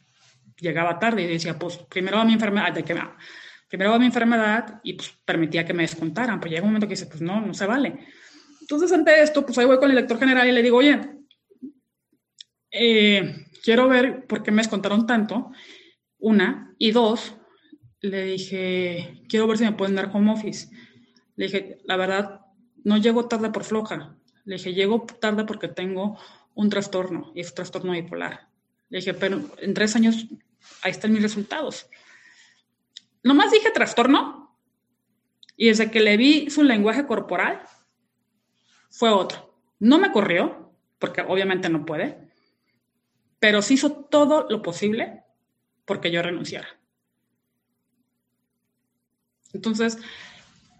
llegaba 0.57 0.99
tarde 0.99 1.25
y 1.25 1.27
decía, 1.27 1.59
pues 1.59 1.77
primero 1.77 2.17
va 2.17 2.25
mi 2.25 2.33
enfermedad, 2.33 2.73
que 2.73 2.97
primero 3.69 3.91
va 3.91 3.99
mi 3.99 4.07
enfermedad 4.07 4.81
y 4.83 4.95
pues 4.95 5.12
permitía 5.23 5.67
que 5.67 5.75
me 5.75 5.83
descontaran, 5.83 6.41
pero 6.41 6.51
llega 6.51 6.62
un 6.62 6.71
momento 6.71 6.87
que 6.87 6.95
dice, 6.95 7.09
pues 7.09 7.21
no, 7.21 7.43
no 7.43 7.53
se 7.53 7.67
vale. 7.67 8.07
Entonces, 8.62 8.91
ante 8.91 9.21
esto, 9.21 9.45
pues 9.45 9.59
ahí 9.59 9.67
voy 9.67 9.77
con 9.77 9.91
el 9.91 9.97
lector 9.97 10.19
general 10.19 10.49
y 10.49 10.53
le 10.53 10.62
digo, 10.62 10.79
oye, 10.79 11.24
eh, 12.75 13.47
quiero 13.62 13.89
ver 13.89 14.27
por 14.27 14.43
qué 14.43 14.51
me 14.51 14.62
descontaron 14.62 15.07
tanto, 15.07 15.53
una, 16.18 16.75
y 16.77 16.91
dos, 16.91 17.37
le 18.01 18.25
dije, 18.25 19.22
quiero 19.29 19.47
ver 19.47 19.59
si 19.59 19.64
me 19.64 19.72
pueden 19.72 19.95
dar 19.95 20.11
home 20.12 20.33
office. 20.33 20.68
Le 21.37 21.47
dije, 21.47 21.79
la 21.85 21.97
verdad, 21.97 22.41
no 22.83 22.99
llego 22.99 23.29
tarde 23.29 23.51
por 23.51 23.64
floja. 23.64 24.16
Le 24.45 24.57
dije, 24.57 24.75
llego 24.75 25.07
tarde 25.20 25.45
porque 25.45 25.68
tengo 25.68 26.18
un 26.55 26.68
trastorno, 26.68 27.33
y 27.35 27.41
es 27.41 27.55
trastorno 27.55 27.93
bipolar. 27.93 28.49
Le 28.89 28.99
dije, 28.99 29.14
pero 29.14 29.41
en 29.59 29.72
tres 29.72 29.97
años, 29.97 30.27
ahí 30.83 30.91
están 30.91 31.12
mis 31.12 31.22
resultados. 31.22 31.89
Nomás 33.22 33.53
dije 33.53 33.70
trastorno, 33.70 34.59
y 35.57 35.68
desde 35.68 35.91
que 35.91 36.01
le 36.01 36.16
vi 36.16 36.51
su 36.51 36.64
lenguaje 36.64 37.07
corporal, 37.07 37.62
fue 38.91 39.11
otro. 39.11 39.55
No 39.79 39.99
me 39.99 40.11
corrió, 40.11 40.72
porque 40.99 41.22
obviamente 41.22 41.68
no 41.68 41.85
puede, 41.85 42.24
pero 43.45 43.61
se 43.61 43.74
hizo 43.74 43.92
todo 43.92 44.47
lo 44.49 44.62
posible 44.62 45.22
porque 45.84 46.11
yo 46.11 46.22
renunciara. 46.22 46.66
Entonces, 49.53 49.99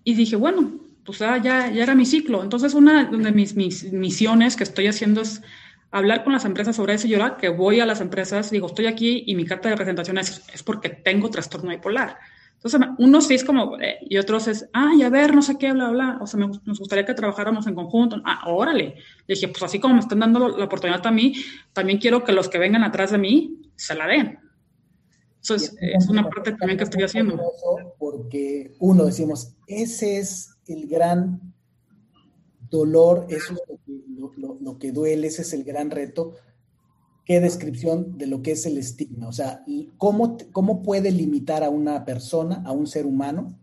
y 0.02 0.14
dije, 0.14 0.36
bueno, 0.36 0.80
pues 1.04 1.18
ya, 1.18 1.36
ya 1.36 1.70
era 1.70 1.94
mi 1.94 2.06
ciclo. 2.06 2.42
Entonces, 2.42 2.72
una 2.72 3.04
de 3.04 3.32
mis, 3.32 3.54
mis, 3.54 3.92
misiones 3.92 4.56
que 4.56 4.64
estoy 4.64 4.86
haciendo 4.86 5.20
es 5.20 5.42
hablar 5.90 6.24
con 6.24 6.32
las 6.32 6.46
empresas 6.46 6.76
sobre 6.76 6.94
eso. 6.94 7.06
Y 7.06 7.12
ahora 7.12 7.36
que 7.36 7.50
voy 7.50 7.80
a 7.80 7.84
las 7.84 8.00
empresas, 8.00 8.50
digo, 8.50 8.68
estoy 8.68 8.86
aquí 8.86 9.24
y 9.26 9.34
mi 9.34 9.44
carta 9.44 9.68
de 9.68 9.76
presentación 9.76 10.16
es, 10.16 10.42
es 10.50 10.62
porque 10.62 10.88
tengo 10.88 11.28
trastorno 11.28 11.68
bipolar. 11.68 12.16
Entonces, 12.64 12.94
unos 12.96 13.26
sí 13.26 13.34
es 13.34 13.44
como, 13.44 13.78
eh, 13.78 13.98
y 14.08 14.16
otros 14.16 14.48
es, 14.48 14.70
ay, 14.72 15.02
a 15.02 15.10
ver, 15.10 15.34
no 15.34 15.42
sé 15.42 15.58
qué, 15.58 15.70
bla, 15.72 15.90
bla. 15.90 16.18
O 16.22 16.26
sea, 16.26 16.40
nos 16.40 16.78
gustaría 16.78 17.04
que 17.04 17.12
trabajáramos 17.12 17.66
en 17.66 17.74
conjunto. 17.74 18.22
Ah, 18.24 18.44
órale. 18.46 18.94
Le 19.26 19.34
dije, 19.34 19.48
pues 19.48 19.62
así 19.64 19.78
como 19.78 19.92
me 19.92 20.00
están 20.00 20.20
dando 20.20 20.48
la 20.48 20.64
oportunidad 20.64 21.06
a 21.06 21.10
mí, 21.10 21.34
también 21.74 21.98
quiero 21.98 22.24
que 22.24 22.32
los 22.32 22.48
que 22.48 22.56
vengan 22.56 22.82
atrás 22.82 23.10
de 23.10 23.18
mí 23.18 23.60
se 23.76 23.94
la 23.94 24.06
den. 24.06 24.38
Eso 25.42 25.56
es, 25.56 25.76
una 26.08 26.26
parte 26.26 26.52
también 26.52 26.78
que 26.78 26.84
estoy 26.84 27.02
haciendo. 27.02 27.38
Porque 27.98 28.74
uno 28.78 29.04
decimos, 29.04 29.54
ese 29.66 30.18
es 30.18 30.56
el 30.66 30.86
gran 30.86 31.52
dolor, 32.70 33.26
eso 33.28 33.52
es 33.52 33.78
lo 34.62 34.78
que 34.78 34.90
duele, 34.90 35.26
ese 35.26 35.42
es 35.42 35.52
el 35.52 35.64
gran 35.64 35.90
reto 35.90 36.36
qué 37.24 37.40
descripción 37.40 38.18
de 38.18 38.26
lo 38.26 38.42
que 38.42 38.52
es 38.52 38.66
el 38.66 38.78
estigma. 38.78 39.28
O 39.28 39.32
sea, 39.32 39.64
cómo, 39.96 40.36
cómo 40.52 40.82
puede 40.82 41.10
limitar 41.10 41.64
a 41.64 41.70
una 41.70 42.04
persona, 42.04 42.62
a 42.66 42.72
un 42.72 42.86
ser 42.86 43.06
humano, 43.06 43.58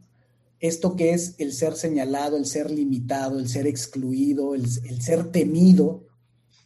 esto 0.60 0.96
que 0.96 1.14
es 1.14 1.36
el 1.40 1.54
ser 1.54 1.74
señalado, 1.74 2.38
el 2.38 2.46
ser 2.46 2.70
limitado, 2.70 3.40
el 3.40 3.50
ser 3.50 3.68
excluido, 3.68 4.54
el, 4.54 4.68
ser 4.68 5.32
temido, 5.32 6.06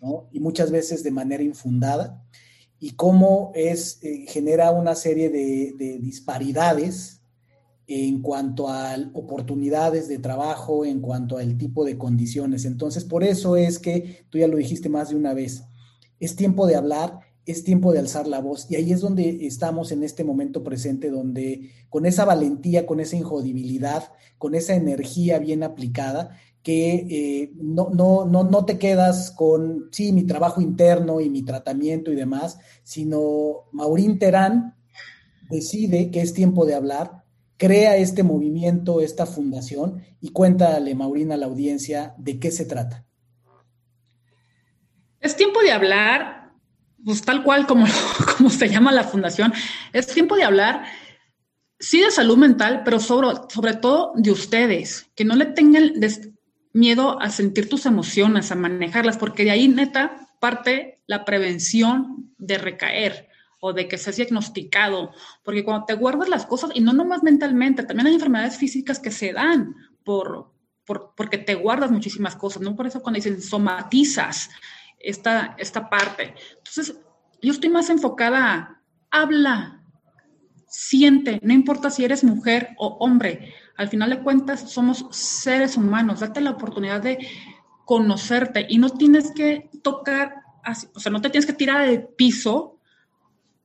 ¿no? 0.01 0.27
y 0.31 0.39
muchas 0.39 0.71
veces 0.71 1.03
de 1.03 1.11
manera 1.11 1.43
infundada, 1.43 2.21
y 2.77 2.91
cómo 2.91 3.51
es, 3.55 3.99
eh, 4.03 4.25
genera 4.27 4.71
una 4.71 4.95
serie 4.95 5.29
de, 5.29 5.73
de, 5.77 5.97
disparidades 5.97 7.21
en 7.87 8.21
cuanto 8.21 8.67
a 8.67 8.97
oportunidades 9.13 10.09
de 10.09 10.19
trabajo, 10.19 10.83
en 10.83 10.99
cuanto 10.99 11.37
al 11.37 11.57
tipo 11.57 11.85
de 11.85 11.97
condiciones. 11.97 12.65
Entonces, 12.65 13.05
por 13.05 13.23
eso 13.23 13.55
es 13.55 13.79
que 13.79 14.25
tú 14.29 14.39
ya 14.39 14.47
lo 14.47 14.57
dijiste 14.57 14.89
más 14.89 15.09
de 15.09 15.15
una 15.15 15.33
vez, 15.33 15.63
es 16.25 16.35
tiempo 16.35 16.67
de 16.67 16.75
hablar, 16.75 17.19
es 17.45 17.63
tiempo 17.63 17.93
de 17.93 17.99
alzar 17.99 18.27
la 18.27 18.39
voz. 18.39 18.69
Y 18.69 18.75
ahí 18.75 18.91
es 18.91 19.01
donde 19.01 19.45
estamos 19.45 19.91
en 19.91 20.03
este 20.03 20.23
momento 20.23 20.63
presente, 20.63 21.09
donde 21.09 21.69
con 21.89 22.05
esa 22.05 22.25
valentía, 22.25 22.85
con 22.85 22.99
esa 22.99 23.15
injodibilidad, 23.15 24.11
con 24.37 24.55
esa 24.55 24.75
energía 24.75 25.39
bien 25.39 25.63
aplicada, 25.63 26.37
que 26.63 26.95
eh, 27.09 27.51
no, 27.55 27.91
no, 27.91 28.25
no, 28.25 28.43
no 28.43 28.65
te 28.65 28.79
quedas 28.79 29.29
con, 29.29 29.89
sí, 29.91 30.11
mi 30.11 30.23
trabajo 30.23 30.61
interno 30.61 31.21
y 31.21 31.29
mi 31.29 31.43
tratamiento 31.43 32.11
y 32.11 32.15
demás, 32.15 32.57
sino 32.83 33.69
Maurín 33.71 34.17
Terán 34.17 34.75
decide 35.49 36.09
que 36.09 36.21
es 36.21 36.33
tiempo 36.33 36.65
de 36.65 36.73
hablar, 36.73 37.23
crea 37.57 37.97
este 37.97 38.23
movimiento, 38.23 38.99
esta 38.99 39.27
fundación 39.27 40.01
y 40.19 40.29
cuéntale, 40.29 40.95
Maurín, 40.95 41.31
a 41.31 41.37
la 41.37 41.45
audiencia 41.45 42.15
de 42.17 42.39
qué 42.39 42.49
se 42.49 42.65
trata. 42.65 43.05
Es 45.25 45.35
tiempo 45.35 45.59
de 45.61 45.71
hablar, 45.71 46.51
pues 47.03 47.23
tal 47.23 47.41
cual 47.43 47.65
como, 47.65 47.87
como 48.37 48.51
se 48.51 48.69
llama 48.69 48.91
la 48.91 49.03
fundación, 49.03 49.51
es 49.91 50.05
tiempo 50.05 50.35
de 50.35 50.43
hablar, 50.43 50.85
sí 51.79 51.99
de 51.99 52.11
salud 52.11 52.37
mental, 52.37 52.83
pero 52.85 52.99
sobre, 52.99 53.29
sobre 53.49 53.73
todo 53.73 54.13
de 54.15 54.29
ustedes, 54.29 55.09
que 55.15 55.25
no 55.25 55.35
le 55.35 55.47
tengan 55.47 55.93
miedo 56.73 57.19
a 57.19 57.31
sentir 57.31 57.67
tus 57.67 57.87
emociones, 57.87 58.51
a 58.51 58.55
manejarlas, 58.55 59.17
porque 59.17 59.45
de 59.45 59.49
ahí 59.49 59.67
neta 59.67 60.29
parte 60.39 61.01
la 61.07 61.25
prevención 61.25 62.31
de 62.37 62.59
recaer 62.59 63.27
o 63.59 63.73
de 63.73 63.87
que 63.87 63.97
seas 63.97 64.17
diagnosticado, 64.17 65.11
porque 65.43 65.63
cuando 65.63 65.87
te 65.87 65.95
guardas 65.95 66.29
las 66.29 66.45
cosas, 66.45 66.69
y 66.75 66.81
no 66.81 66.93
nomás 66.93 67.23
mentalmente, 67.23 67.81
también 67.81 68.05
hay 68.05 68.13
enfermedades 68.13 68.57
físicas 68.57 68.99
que 68.99 69.09
se 69.09 69.33
dan 69.33 69.73
por, 70.03 70.51
por, 70.85 71.15
porque 71.17 71.39
te 71.39 71.55
guardas 71.55 71.89
muchísimas 71.89 72.35
cosas, 72.35 72.61
¿no? 72.61 72.75
Por 72.75 72.85
eso 72.85 73.01
cuando 73.01 73.15
dicen 73.15 73.41
somatizas, 73.41 74.51
esta, 75.05 75.55
esta 75.57 75.89
parte. 75.89 76.33
Entonces, 76.57 76.99
yo 77.41 77.51
estoy 77.51 77.69
más 77.69 77.89
enfocada 77.89 78.53
a 78.53 78.75
habla, 79.15 79.81
siente, 80.67 81.39
no 81.41 81.53
importa 81.53 81.89
si 81.89 82.03
eres 82.03 82.23
mujer 82.23 82.75
o 82.77 82.97
hombre, 82.99 83.53
al 83.77 83.87
final 83.87 84.09
de 84.09 84.19
cuentas 84.19 84.71
somos 84.71 85.05
seres 85.11 85.77
humanos, 85.77 86.19
date 86.19 86.41
la 86.41 86.51
oportunidad 86.51 87.01
de 87.01 87.25
conocerte 87.85 88.65
y 88.69 88.77
no 88.77 88.89
tienes 88.89 89.31
que 89.31 89.69
tocar, 89.83 90.43
o 90.93 90.99
sea, 90.99 91.11
no 91.11 91.21
te 91.21 91.29
tienes 91.29 91.45
que 91.45 91.53
tirar 91.53 91.87
del 91.87 92.03
piso 92.03 92.79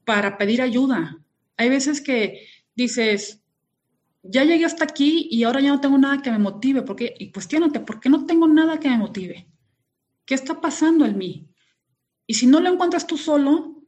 para 0.05 0.37
pedir 0.39 0.63
ayuda. 0.63 1.19
Hay 1.57 1.69
veces 1.69 2.01
que 2.01 2.47
dices, 2.77 3.43
ya 4.23 4.45
llegué 4.45 4.65
hasta 4.65 4.85
aquí 4.85 5.29
y 5.31 5.45
ahora 5.45 5.61
ya 5.61 5.71
no 5.71 5.81
tengo 5.81 5.99
nada 5.99 6.23
que 6.23 6.31
me 6.31 6.39
motive, 6.39 6.83
porque, 6.83 7.15
y 7.19 7.33
cuestionate, 7.33 7.81
¿por 7.81 7.99
qué 7.99 8.09
no 8.09 8.27
tengo 8.27 8.47
nada 8.47 8.79
que 8.79 8.89
me 8.89 8.99
motive? 8.99 9.50
¿Qué 10.31 10.37
está 10.37 10.61
pasando 10.61 11.05
en 11.07 11.19
mí? 11.19 11.51
Y 12.25 12.35
si 12.35 12.47
no 12.47 12.61
lo 12.61 12.73
encuentras 12.73 13.05
tú 13.05 13.17
solo, 13.17 13.83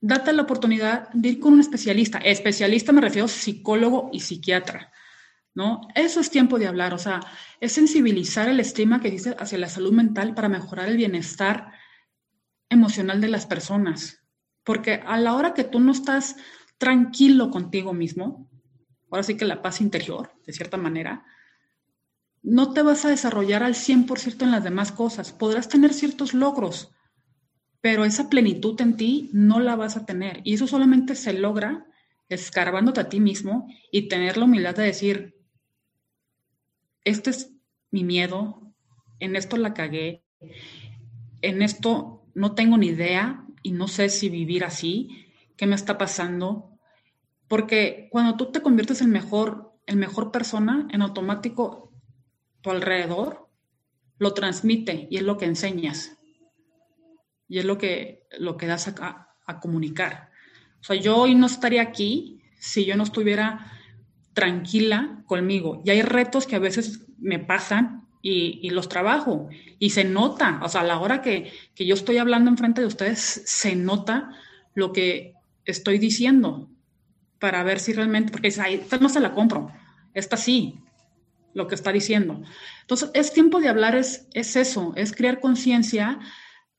date 0.00 0.32
la 0.32 0.42
oportunidad 0.42 1.08
de 1.12 1.30
ir 1.30 1.40
con 1.40 1.54
un 1.54 1.58
especialista. 1.58 2.18
Especialista 2.18 2.92
me 2.92 3.00
refiero 3.00 3.24
a 3.24 3.28
psicólogo 3.28 4.10
y 4.12 4.20
psiquiatra, 4.20 4.92
¿no? 5.52 5.88
Eso 5.96 6.20
es 6.20 6.30
tiempo 6.30 6.56
de 6.60 6.68
hablar, 6.68 6.94
o 6.94 6.98
sea, 6.98 7.18
es 7.58 7.72
sensibilizar 7.72 8.48
el 8.48 8.60
estima 8.60 9.00
que 9.00 9.10
dice 9.10 9.34
hacia 9.36 9.58
la 9.58 9.68
salud 9.68 9.92
mental 9.92 10.34
para 10.34 10.48
mejorar 10.48 10.88
el 10.88 10.98
bienestar 10.98 11.72
emocional 12.68 13.20
de 13.20 13.26
las 13.26 13.44
personas. 13.44 14.22
Porque 14.62 15.02
a 15.04 15.16
la 15.18 15.34
hora 15.34 15.52
que 15.52 15.64
tú 15.64 15.80
no 15.80 15.90
estás 15.90 16.36
tranquilo 16.78 17.50
contigo 17.50 17.92
mismo, 17.92 18.48
ahora 19.10 19.24
sí 19.24 19.36
que 19.36 19.46
la 19.46 19.62
paz 19.62 19.80
interior, 19.80 20.30
de 20.46 20.52
cierta 20.52 20.76
manera, 20.76 21.24
no 22.44 22.74
te 22.74 22.82
vas 22.82 23.04
a 23.06 23.08
desarrollar 23.08 23.62
al 23.62 23.74
100% 23.74 24.42
en 24.42 24.50
las 24.50 24.62
demás 24.62 24.92
cosas. 24.92 25.32
Podrás 25.32 25.68
tener 25.68 25.94
ciertos 25.94 26.34
logros, 26.34 26.92
pero 27.80 28.04
esa 28.04 28.28
plenitud 28.28 28.78
en 28.82 28.96
ti 28.96 29.30
no 29.32 29.60
la 29.60 29.76
vas 29.76 29.96
a 29.96 30.04
tener. 30.04 30.42
Y 30.44 30.54
eso 30.54 30.66
solamente 30.66 31.14
se 31.14 31.32
logra 31.32 31.86
escarbándote 32.28 33.00
a 33.00 33.08
ti 33.08 33.18
mismo 33.18 33.66
y 33.90 34.08
tener 34.08 34.36
la 34.36 34.44
humildad 34.44 34.76
de 34.76 34.84
decir, 34.84 35.34
este 37.04 37.30
es 37.30 37.50
mi 37.90 38.04
miedo, 38.04 38.74
en 39.20 39.36
esto 39.36 39.56
la 39.56 39.72
cagué, 39.72 40.22
en 41.40 41.62
esto 41.62 42.26
no 42.34 42.54
tengo 42.54 42.76
ni 42.76 42.88
idea 42.88 43.46
y 43.62 43.72
no 43.72 43.88
sé 43.88 44.10
si 44.10 44.28
vivir 44.28 44.64
así, 44.64 45.28
qué 45.56 45.66
me 45.66 45.76
está 45.76 45.96
pasando. 45.96 46.78
Porque 47.48 48.08
cuando 48.10 48.36
tú 48.36 48.52
te 48.52 48.60
conviertes 48.60 49.00
en 49.00 49.10
mejor, 49.10 49.78
en 49.86 49.98
mejor 49.98 50.30
persona, 50.30 50.88
en 50.90 51.00
automático 51.00 51.83
tu 52.64 52.70
alrededor 52.70 53.46
lo 54.18 54.32
transmite 54.32 55.06
y 55.10 55.18
es 55.18 55.22
lo 55.22 55.36
que 55.36 55.44
enseñas. 55.44 56.16
Y 57.46 57.58
es 57.58 57.66
lo 57.66 57.76
que, 57.76 58.26
lo 58.38 58.56
que 58.56 58.66
das 58.66 58.88
a, 58.88 59.28
a 59.46 59.60
comunicar. 59.60 60.30
O 60.80 60.84
sea, 60.84 60.96
yo 60.96 61.18
hoy 61.18 61.34
no 61.34 61.44
estaría 61.46 61.82
aquí 61.82 62.40
si 62.58 62.86
yo 62.86 62.96
no 62.96 63.02
estuviera 63.02 63.70
tranquila 64.32 65.22
conmigo. 65.26 65.82
Y 65.84 65.90
hay 65.90 66.00
retos 66.00 66.46
que 66.46 66.56
a 66.56 66.58
veces 66.58 67.06
me 67.18 67.38
pasan 67.38 68.08
y, 68.22 68.70
los 68.70 68.88
trabajo 68.88 69.50
y 69.78 69.90
se 69.90 70.04
nota, 70.04 70.58
o 70.62 70.68
sea, 70.70 70.80
a 70.80 70.84
la 70.84 70.98
hora 70.98 71.20
que, 71.20 71.52
que 71.74 71.84
yo 71.84 71.94
estoy 71.94 72.16
hablando 72.16 72.50
enfrente 72.50 72.80
de 72.80 72.86
ustedes, 72.86 73.42
se 73.44 73.76
nota 73.76 74.30
lo 74.74 74.94
que 74.94 75.34
estoy 75.66 75.98
diciendo 75.98 76.70
para 77.38 77.62
ver 77.62 77.78
si 77.78 77.92
realmente, 77.92 78.32
porque 78.32 78.48
esta 78.48 78.96
no 78.98 79.10
se 79.10 79.20
la 79.20 79.34
compro, 79.34 79.70
esta 80.14 80.38
sí, 80.38 80.80
lo 81.54 81.66
que 81.66 81.74
está 81.74 81.92
diciendo. 81.92 82.42
Entonces, 82.82 83.10
es 83.14 83.32
tiempo 83.32 83.60
de 83.60 83.68
hablar, 83.68 83.96
es, 83.96 84.28
es 84.34 84.56
eso, 84.56 84.92
es 84.96 85.12
crear 85.12 85.40
conciencia 85.40 86.18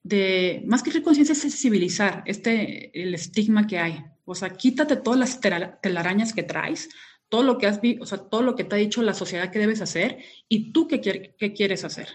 de, 0.04 0.64
más 0.68 0.84
que 0.84 0.92
crear 0.92 1.04
conciencia, 1.04 1.34
es 1.34 1.42
sensibilizar 1.42 2.22
este, 2.28 2.92
el 3.02 3.16
estigma 3.16 3.66
que 3.66 3.80
hay. 3.80 4.06
O 4.26 4.36
sea, 4.36 4.52
quítate 4.52 4.98
todas 4.98 5.20
las 5.20 5.40
telarañas 5.82 6.34
que 6.34 6.44
traes, 6.44 6.90
todo 7.30 7.42
lo 7.42 7.58
que 7.58 7.68
has 7.68 7.80
o 8.00 8.06
sea, 8.06 8.20
todo 8.20 8.44
lo 8.44 8.56
que 8.56 8.64
te 8.64 8.76
ha 8.76 8.80
dicho 8.80 9.02
la 9.02 9.14
sociedad 9.14 9.52
que 9.52 9.60
debes 9.60 9.82
hacer 9.82 10.20
y 10.48 10.72
tú 10.72 10.88
qué, 10.88 11.02
qué 11.38 11.54
quieres 11.54 11.84
hacer. 11.84 12.10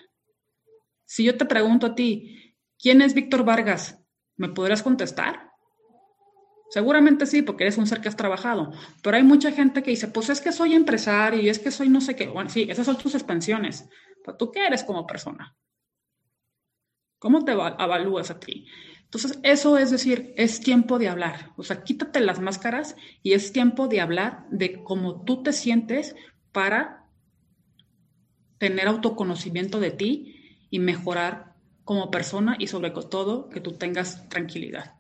Si 1.05 1.25
yo 1.25 1.37
te 1.37 1.45
pregunto 1.47 1.89
a 1.89 1.95
ti, 1.97 2.57
¿quién 2.79 3.03
es 3.03 3.15
Víctor 3.15 3.45
Vargas? 3.45 3.99
¿Me 4.37 4.51
podrás 4.51 4.83
contestar? 4.83 5.50
Seguramente 6.71 7.27
sí, 7.27 7.43
porque 7.43 7.65
eres 7.65 7.79
un 7.79 7.87
ser 7.89 8.01
que 8.01 8.09
has 8.09 8.17
trabajado, 8.17 8.73
pero 9.03 9.17
hay 9.17 9.25
mucha 9.25 9.51
gente 9.51 9.83
que 9.83 9.91
dice, 9.91 10.07
pues 10.07 10.31
es 10.31 10.41
que 10.41 10.53
soy 10.53 10.75
empresario 10.75 11.41
y 11.41 11.49
es 11.49 11.59
que 11.59 11.73
soy 11.73 11.89
no 11.89 12.01
sé 12.01 12.15
qué. 12.15 12.29
Bueno, 12.29 12.49
sí, 12.49 12.67
esas 12.71 12.87
son 12.87 12.97
tus 12.97 13.15
expansiones, 13.17 13.89
pero 14.25 14.37
tú 14.37 14.53
qué 14.53 14.67
eres 14.67 14.85
como 14.85 15.05
persona. 15.05 15.57
¿Cómo 17.19 17.45
te 17.45 17.53
evalúas 17.53 18.31
a 18.31 18.39
ti? 18.39 18.67
Entonces, 19.03 19.41
eso 19.43 19.77
es 19.77 19.91
decir, 19.91 20.33
es 20.37 20.61
tiempo 20.61 21.01
de 21.01 21.09
hablar. 21.09 21.51
O 21.57 21.65
sea, 21.65 21.83
quítate 21.83 22.21
las 22.21 22.41
máscaras 22.41 22.95
y 23.25 23.33
es 23.33 23.53
tiempo 23.53 23.89
de 23.89 24.01
hablar 24.01 24.47
de 24.51 24.85
cómo 24.85 25.25
tú 25.25 25.43
te 25.43 25.53
sientes 25.53 26.15
para 26.53 27.09
tener 28.59 28.87
autoconocimiento 28.87 29.81
de 29.81 29.91
ti 29.91 30.57
y 30.71 30.79
mejorar 30.79 31.57
como 31.85 32.13
persona 32.13 32.55
y 32.61 32.69
sobre 32.69 32.91
todo 32.91 33.49
que 33.49 33.61
tú 33.61 33.73
tengas 33.73 34.29
tranquilidad. 34.29 35.00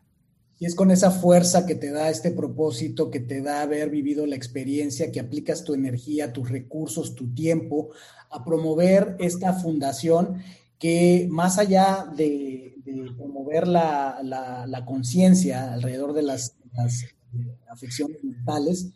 Y 0.60 0.66
es 0.66 0.74
con 0.74 0.90
esa 0.90 1.10
fuerza 1.10 1.64
que 1.64 1.74
te 1.74 1.90
da 1.90 2.10
este 2.10 2.30
propósito, 2.30 3.10
que 3.10 3.18
te 3.18 3.40
da 3.40 3.62
haber 3.62 3.88
vivido 3.88 4.26
la 4.26 4.36
experiencia, 4.36 5.10
que 5.10 5.18
aplicas 5.18 5.64
tu 5.64 5.72
energía, 5.72 6.34
tus 6.34 6.50
recursos, 6.50 7.14
tu 7.14 7.32
tiempo 7.32 7.88
a 8.28 8.44
promover 8.44 9.16
esta 9.20 9.54
fundación 9.54 10.42
que 10.78 11.26
más 11.30 11.58
allá 11.58 12.12
de, 12.14 12.76
promover 13.16 13.66
la, 13.66 14.84
conciencia 14.86 15.72
alrededor 15.72 16.12
de 16.12 16.22
las, 16.22 16.56
eh, 16.76 17.56
afecciones 17.70 18.22
mentales, 18.22 18.90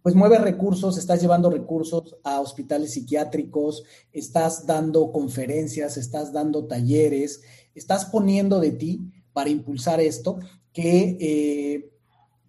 pues 0.00 0.14
mueve 0.14 0.38
recursos, 0.38 0.96
estás 0.96 1.20
llevando 1.20 1.50
recursos 1.50 2.16
a 2.24 2.40
hospitales 2.40 2.94
psiquiátricos, 2.94 3.84
estás 4.12 4.66
dando 4.66 5.12
conferencias, 5.12 5.98
estás 5.98 6.32
dando 6.32 6.64
talleres, 6.64 7.42
estás 7.74 8.06
poniendo 8.06 8.60
de 8.60 8.72
ti 8.72 9.12
para 9.34 9.50
impulsar 9.50 10.00
esto, 10.00 10.38
que 10.72 11.16
eh, 11.20 11.92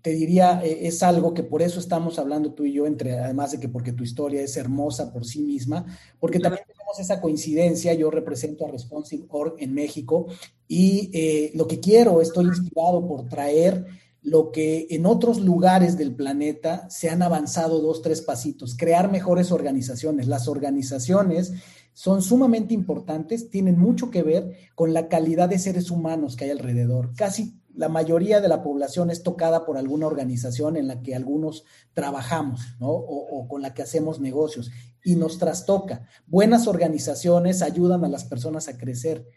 te 0.03 0.11
diría, 0.11 0.61
eh, 0.63 0.85
es 0.87 1.01
algo 1.01 1.33
que 1.33 1.43
por 1.43 1.61
eso 1.61 1.79
estamos 1.79 2.19
hablando 2.19 2.53
tú 2.53 2.65
y 2.65 2.73
yo, 2.73 2.85
entre, 2.85 3.17
además 3.19 3.51
de 3.51 3.59
que 3.59 3.69
porque 3.69 3.93
tu 3.93 4.03
historia 4.03 4.41
es 4.41 4.57
hermosa 4.57 5.13
por 5.13 5.25
sí 5.25 5.41
misma, 5.41 5.85
porque 6.19 6.39
también 6.39 6.65
tenemos 6.67 6.99
esa 6.99 7.21
coincidencia, 7.21 7.93
yo 7.93 8.11
represento 8.11 8.65
a 8.65 8.71
Responsive 8.71 9.25
Org 9.29 9.55
en 9.59 9.73
México 9.73 10.27
y 10.67 11.09
eh, 11.13 11.51
lo 11.55 11.67
que 11.67 11.79
quiero, 11.79 12.21
estoy 12.21 12.45
inspirado 12.45 13.07
por 13.07 13.29
traer 13.29 13.85
lo 14.21 14.51
que 14.51 14.87
en 14.89 15.05
otros 15.05 15.39
lugares 15.39 15.97
del 15.97 16.15
planeta 16.15 16.89
se 16.89 17.09
han 17.09 17.21
avanzado 17.21 17.79
dos, 17.79 18.01
tres 18.01 18.21
pasitos, 18.21 18.75
crear 18.75 19.11
mejores 19.11 19.51
organizaciones. 19.51 20.27
Las 20.27 20.47
organizaciones 20.47 21.53
son 21.93 22.21
sumamente 22.21 22.73
importantes, 22.73 23.49
tienen 23.49 23.77
mucho 23.77 24.09
que 24.09 24.23
ver 24.23 24.55
con 24.75 24.93
la 24.93 25.07
calidad 25.07 25.49
de 25.49 25.59
seres 25.59 25.91
humanos 25.91 26.35
que 26.35 26.45
hay 26.45 26.51
alrededor. 26.51 27.13
Casi 27.15 27.53
la 27.75 27.89
mayoría 27.89 28.39
de 28.39 28.47
la 28.47 28.63
población 28.63 29.09
es 29.09 29.23
tocada 29.23 29.65
por 29.65 29.77
alguna 29.77 30.07
organización 30.07 30.77
en 30.77 30.87
la 30.87 31.01
que 31.01 31.15
algunos 31.15 31.63
trabajamos, 31.93 32.61
¿no? 32.79 32.89
O, 32.89 33.47
con 33.47 33.61
la 33.61 33.73
que 33.73 33.81
hacemos 33.81 34.19
negocios 34.19 34.71
y 35.03 35.15
nos 35.15 35.39
trastoca. 35.39 36.07
Buenas 36.27 36.67
organizaciones 36.67 37.61
ayudan 37.61 38.05
a 38.05 38.09
las 38.09 38.25
personas 38.25 38.67
a 38.67 38.77
crecer. 38.77 39.27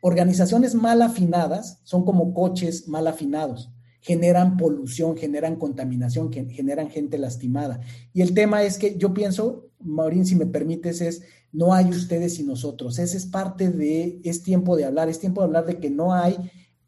Organizaciones 0.00 0.74
mal 0.74 1.02
afinadas 1.02 1.80
son 1.84 2.04
como 2.04 2.34
coches 2.34 2.88
mal 2.88 3.06
afinados. 3.06 3.70
Generan 4.00 4.56
polución, 4.56 5.16
generan 5.16 5.56
contaminación, 5.56 6.32
generan 6.32 6.88
gente 6.88 7.18
lastimada. 7.18 7.80
Y 8.12 8.22
el 8.22 8.32
tema 8.32 8.62
es 8.62 8.78
que 8.78 8.96
yo 8.96 9.12
pienso, 9.12 9.70
Maurín, 9.80 10.24
si 10.24 10.36
me 10.36 10.46
permites, 10.46 11.00
es 11.00 11.22
no 11.50 11.72
hay 11.72 11.88
ustedes 11.88 12.38
y 12.38 12.44
nosotros. 12.44 12.98
Ese 12.98 13.16
es 13.16 13.26
parte 13.26 13.70
de, 13.70 14.20
es 14.22 14.42
tiempo 14.42 14.76
de 14.76 14.84
hablar, 14.84 15.08
es 15.08 15.18
tiempo 15.18 15.40
de 15.40 15.46
hablar 15.46 15.66
de 15.66 15.80
que 15.80 15.90
no 15.90 16.12
hay 16.12 16.36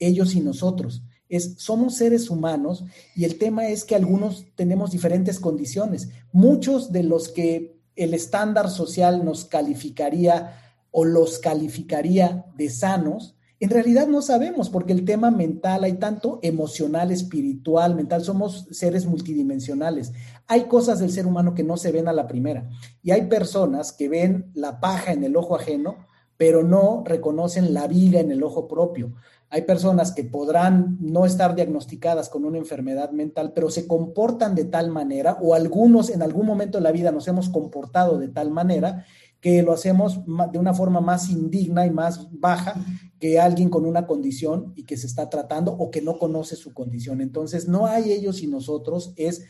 ellos 0.01 0.35
y 0.35 0.41
nosotros. 0.41 1.03
Es, 1.29 1.55
somos 1.59 1.95
seres 1.95 2.29
humanos 2.29 2.85
y 3.15 3.25
el 3.25 3.39
tema 3.39 3.69
es 3.69 3.85
que 3.85 3.95
algunos 3.95 4.47
tenemos 4.57 4.91
diferentes 4.91 5.39
condiciones. 5.39 6.09
Muchos 6.33 6.91
de 6.91 7.05
los 7.05 7.29
que 7.29 7.79
el 7.95 8.15
estándar 8.15 8.69
social 8.71 9.25
nos 9.25 9.45
calificaría 9.45 10.57
o 10.91 11.05
los 11.05 11.39
calificaría 11.39 12.47
de 12.57 12.69
sanos, 12.69 13.37
en 13.61 13.69
realidad 13.69 14.09
no 14.09 14.23
sabemos 14.23 14.71
porque 14.71 14.95
el 14.95 15.05
tema 15.05 15.31
mental 15.31 15.85
hay 15.85 15.93
tanto 15.93 16.39
emocional, 16.43 17.11
espiritual, 17.11 17.95
mental, 17.95 18.25
somos 18.25 18.67
seres 18.71 19.05
multidimensionales. 19.05 20.13
Hay 20.47 20.63
cosas 20.63 20.99
del 20.99 21.11
ser 21.11 21.27
humano 21.27 21.55
que 21.55 21.63
no 21.63 21.77
se 21.77 21.93
ven 21.93 22.09
a 22.09 22.15
la 22.15 22.27
primera 22.27 22.71
y 23.03 23.11
hay 23.11 23.27
personas 23.27 23.93
que 23.93 24.09
ven 24.09 24.51
la 24.55 24.81
paja 24.81 25.13
en 25.13 25.25
el 25.25 25.37
ojo 25.37 25.57
ajeno, 25.57 26.07
pero 26.39 26.65
no 26.65 27.05
reconocen 27.05 27.75
la 27.75 27.87
viga 27.87 28.19
en 28.19 28.33
el 28.33 28.43
ojo 28.43 28.67
propio. 28.67 29.13
Hay 29.53 29.63
personas 29.63 30.13
que 30.13 30.23
podrán 30.23 30.97
no 31.01 31.27
estar 31.27 31.57
diagnosticadas 31.57 32.29
con 32.29 32.45
una 32.45 32.59
enfermedad 32.59 33.11
mental, 33.11 33.53
pero 33.53 33.69
se 33.69 33.89
comportan 33.89 34.55
de 34.55 34.65
tal 34.65 34.91
manera, 34.91 35.39
o 35.43 35.55
algunos 35.55 36.09
en 36.11 36.23
algún 36.23 36.47
momento 36.47 36.79
de 36.79 36.85
la 36.85 36.93
vida 36.93 37.11
nos 37.11 37.27
hemos 37.27 37.49
comportado 37.49 38.19
de 38.19 38.29
tal 38.29 38.53
manera 38.53 39.05
que 39.41 39.63
lo 39.63 39.73
hacemos 39.73 40.21
de 40.53 40.59
una 40.59 40.73
forma 40.73 41.01
más 41.01 41.31
indigna 41.31 41.85
y 41.85 41.91
más 41.91 42.29
baja 42.31 42.75
que 43.19 43.41
alguien 43.41 43.71
con 43.71 43.87
una 43.87 44.07
condición 44.07 44.73
y 44.77 44.85
que 44.85 44.97
se 44.97 45.09
está 45.09 45.29
tratando 45.29 45.73
o 45.73 45.91
que 45.91 46.03
no 46.03 46.19
conoce 46.19 46.55
su 46.55 46.73
condición. 46.73 47.21
Entonces, 47.21 47.67
no 47.67 47.87
hay 47.87 48.13
ellos 48.13 48.43
y 48.43 48.47
nosotros, 48.47 49.15
es, 49.17 49.45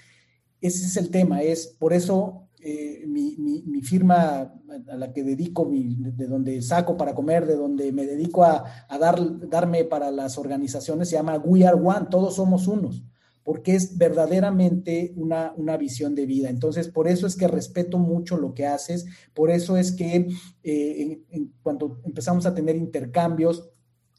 ese 0.60 0.86
es 0.86 0.96
el 0.96 1.10
tema, 1.10 1.42
es 1.42 1.66
por 1.66 1.92
eso 1.92 2.48
eh, 2.62 3.04
mi, 3.06 3.82
firma 3.82 4.52
a 4.88 4.96
la 4.96 5.12
que 5.12 5.24
dedico, 5.24 5.68
de 5.70 6.26
donde 6.26 6.60
saco 6.60 6.96
para 6.96 7.14
comer, 7.14 7.46
de 7.46 7.56
donde 7.56 7.90
me 7.92 8.06
dedico 8.06 8.44
a, 8.44 8.64
dar, 9.00 9.48
darme 9.48 9.84
para 9.84 10.10
las 10.10 10.36
organizaciones, 10.36 11.08
se 11.08 11.16
llama 11.16 11.38
We 11.38 11.66
Are 11.66 11.76
One, 11.76 12.08
todos 12.10 12.36
somos 12.36 12.68
unos, 12.68 13.02
porque 13.42 13.74
es 13.74 13.96
verdaderamente 13.96 15.14
una, 15.16 15.54
una 15.56 15.76
visión 15.76 16.14
de 16.14 16.26
vida. 16.26 16.50
Entonces, 16.50 16.88
por 16.88 17.08
eso 17.08 17.26
es 17.26 17.34
que 17.34 17.48
respeto 17.48 17.98
mucho 17.98 18.36
lo 18.36 18.52
que 18.52 18.66
haces, 18.66 19.06
por 19.32 19.50
eso 19.50 19.76
es 19.76 19.92
que 19.92 20.28
eh, 20.62 21.22
cuando 21.62 22.00
empezamos 22.04 22.44
a 22.44 22.54
tener 22.54 22.76
intercambios, 22.76 23.70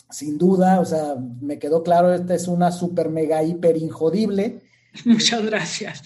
sin 0.09 0.37
duda, 0.37 0.79
o 0.79 0.85
sea, 0.85 1.15
me 1.15 1.59
quedó 1.59 1.83
claro, 1.83 2.13
esta 2.13 2.33
es 2.33 2.47
una 2.47 2.71
super 2.71 3.09
mega 3.09 3.43
hiper 3.43 3.77
injodible 3.77 4.63
Muchas 5.05 5.45
gracias. 5.45 6.03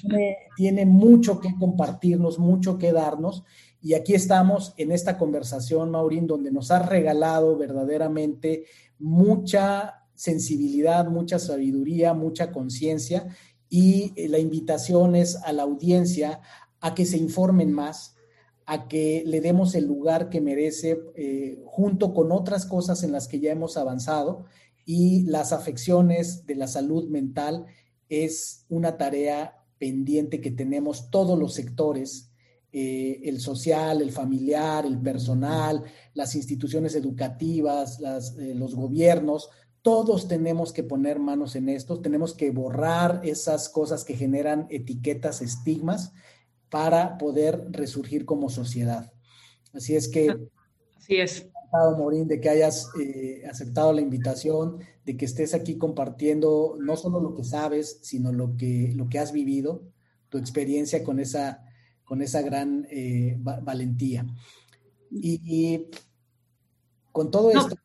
Tiene, 0.56 0.86
mucho 0.86 1.40
que 1.40 1.56
compartirnos, 1.58 2.40
mucho 2.40 2.78
que 2.78 2.92
darnos. 2.92 3.44
Y 3.82 3.94
aquí 3.94 4.14
estamos 4.14 4.74
en 4.78 4.92
esta 4.92 5.18
conversación, 5.18 5.92
Maurín, 5.92 6.28
donde 6.28 6.52
nos 6.52 6.72
has 6.72 6.88
regalado 6.88 7.58
verdaderamente 7.58 8.66
mucha 9.00 10.06
sensibilidad, 10.14 11.08
mucha 11.08 11.40
sabiduría, 11.40 12.14
mucha 12.14 12.52
conciencia. 12.52 13.28
Y 13.70 14.14
eh, 14.16 14.30
la 14.30 14.40
invitación 14.40 15.16
es 15.16 15.36
a 15.38 15.52
la 15.52 15.64
audiencia 15.64 16.42
a 16.80 16.94
que 16.94 17.06
se 17.06 17.18
informen 17.18 17.74
más, 17.74 18.16
a 18.66 18.88
que 18.88 19.24
le 19.26 19.42
demos 19.42 19.76
el 19.76 19.86
lugar 19.86 20.30
que 20.30 20.42
merece 20.42 21.00
eh, 21.16 21.60
junto 21.66 22.14
con 22.14 22.32
otras 22.32 22.66
cosas 22.66 23.04
en 23.04 23.12
las 23.12 23.28
que 23.28 23.40
ya 23.40 23.52
hemos 23.52 23.78
avanzado 23.78 24.46
y 24.86 25.24
las 25.24 25.52
afecciones 25.52 26.46
de 26.46 26.56
la 26.56 26.68
salud 26.68 27.10
mental 27.10 27.66
es 28.10 28.66
una 28.70 28.98
tarea 28.98 29.56
pendiente 29.78 30.42
que 30.42 30.52
tenemos 30.52 31.10
todos 31.10 31.38
los 31.38 31.54
sectores, 31.54 32.32
eh, 32.72 33.22
el 33.24 33.40
social, 33.40 34.02
el 34.02 34.12
familiar, 34.12 34.86
el 34.86 35.00
personal, 35.00 35.84
las 36.14 36.36
instituciones 36.36 36.96
educativas, 36.96 38.00
eh, 38.02 38.54
los 38.56 38.76
gobiernos, 38.76 39.50
todos 39.82 40.28
tenemos 40.28 40.74
que 40.74 40.84
poner 40.84 41.20
manos 41.20 41.56
en 41.56 41.70
esto, 41.70 42.02
tenemos 42.02 42.34
que 42.34 42.50
borrar 42.52 43.22
esas 43.24 43.70
cosas 43.70 44.04
que 44.04 44.16
generan 44.16 44.68
etiquetas, 44.70 45.42
estigmas, 45.42 46.12
para 46.70 47.18
poder 47.18 47.68
resurgir 47.70 48.26
como 48.26 48.50
sociedad. 48.50 49.14
Así 49.74 49.96
es 49.96 50.10
que... 50.10 50.36
Así 50.98 51.18
es. 51.18 51.48
Morín, 51.98 52.28
de 52.28 52.40
que 52.40 52.50
hayas 52.50 52.90
eh, 53.00 53.44
aceptado 53.50 53.94
la 53.94 54.02
invitación, 54.02 54.80
de 55.06 55.18
que 55.18 55.26
estés 55.26 55.54
aquí 55.54 55.78
compartiendo 55.78 56.78
no 56.80 56.96
solo 56.96 57.20
lo 57.20 57.36
que 57.36 57.44
sabes, 57.44 58.00
sino 58.02 58.32
lo 58.32 58.56
que, 58.58 58.94
lo 58.96 59.08
que 59.10 59.20
has 59.20 59.32
vivido, 59.32 59.84
tu 60.30 60.38
experiencia 60.38 61.04
con 61.04 61.20
esa, 61.20 61.64
con 62.04 62.22
esa 62.22 62.42
gran 62.42 62.88
eh, 62.90 63.38
valentía. 63.40 64.26
Y, 65.12 65.88
con 67.12 67.32
todo 67.32 67.52
esto... 67.52 67.76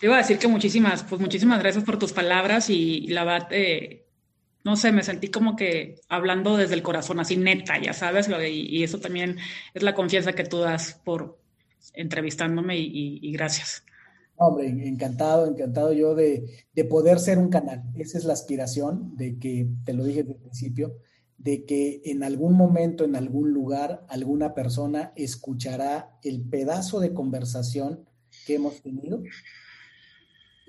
Te 0.00 0.06
iba 0.06 0.14
a 0.14 0.18
decir 0.18 0.38
que 0.38 0.48
muchísimas, 0.48 1.04
pues 1.04 1.20
muchísimas 1.20 1.60
gracias 1.60 1.84
por 1.84 1.98
tus 1.98 2.12
palabras 2.12 2.70
y, 2.70 3.06
la 3.08 3.24
verdad, 3.24 3.48
eh, 3.50 4.06
no 4.64 4.76
sé, 4.76 4.90
me 4.90 5.02
sentí 5.02 5.28
como 5.28 5.54
que 5.54 5.96
hablando 6.08 6.56
desde 6.56 6.74
el 6.74 6.82
corazón, 6.82 7.20
así 7.20 7.36
neta, 7.36 7.80
ya 7.80 7.92
sabes, 7.92 8.28
y, 8.28 8.78
y 8.78 8.82
eso 8.82 8.98
también 8.98 9.38
es 9.74 9.82
la 9.82 9.94
confianza 9.94 10.32
que 10.32 10.44
tú 10.44 10.58
das 10.58 11.00
por 11.04 11.39
entrevistándome 11.94 12.78
y, 12.78 13.32
gracias. 13.32 13.84
Hombre, 14.36 14.68
encantado, 14.68 15.46
encantado 15.46 15.92
yo 15.92 16.14
de, 16.14 16.64
de, 16.72 16.84
poder 16.84 17.18
ser 17.18 17.38
un 17.38 17.50
canal. 17.50 17.82
Esa 17.96 18.16
es 18.16 18.24
la 18.24 18.32
aspiración 18.32 19.16
de 19.16 19.38
que, 19.38 19.68
te 19.84 19.92
lo 19.92 20.04
dije 20.04 20.22
desde 20.22 20.34
el 20.34 20.40
principio, 20.40 20.96
de 21.36 21.64
que 21.64 22.00
en 22.04 22.22
algún 22.22 22.54
momento, 22.54 23.04
en 23.04 23.16
algún 23.16 23.52
lugar, 23.52 24.04
alguna 24.08 24.54
persona 24.54 25.12
escuchará 25.16 26.18
el 26.22 26.42
pedazo 26.42 27.00
de 27.00 27.12
conversación 27.12 28.06
que 28.46 28.54
hemos 28.54 28.80
tenido 28.82 29.22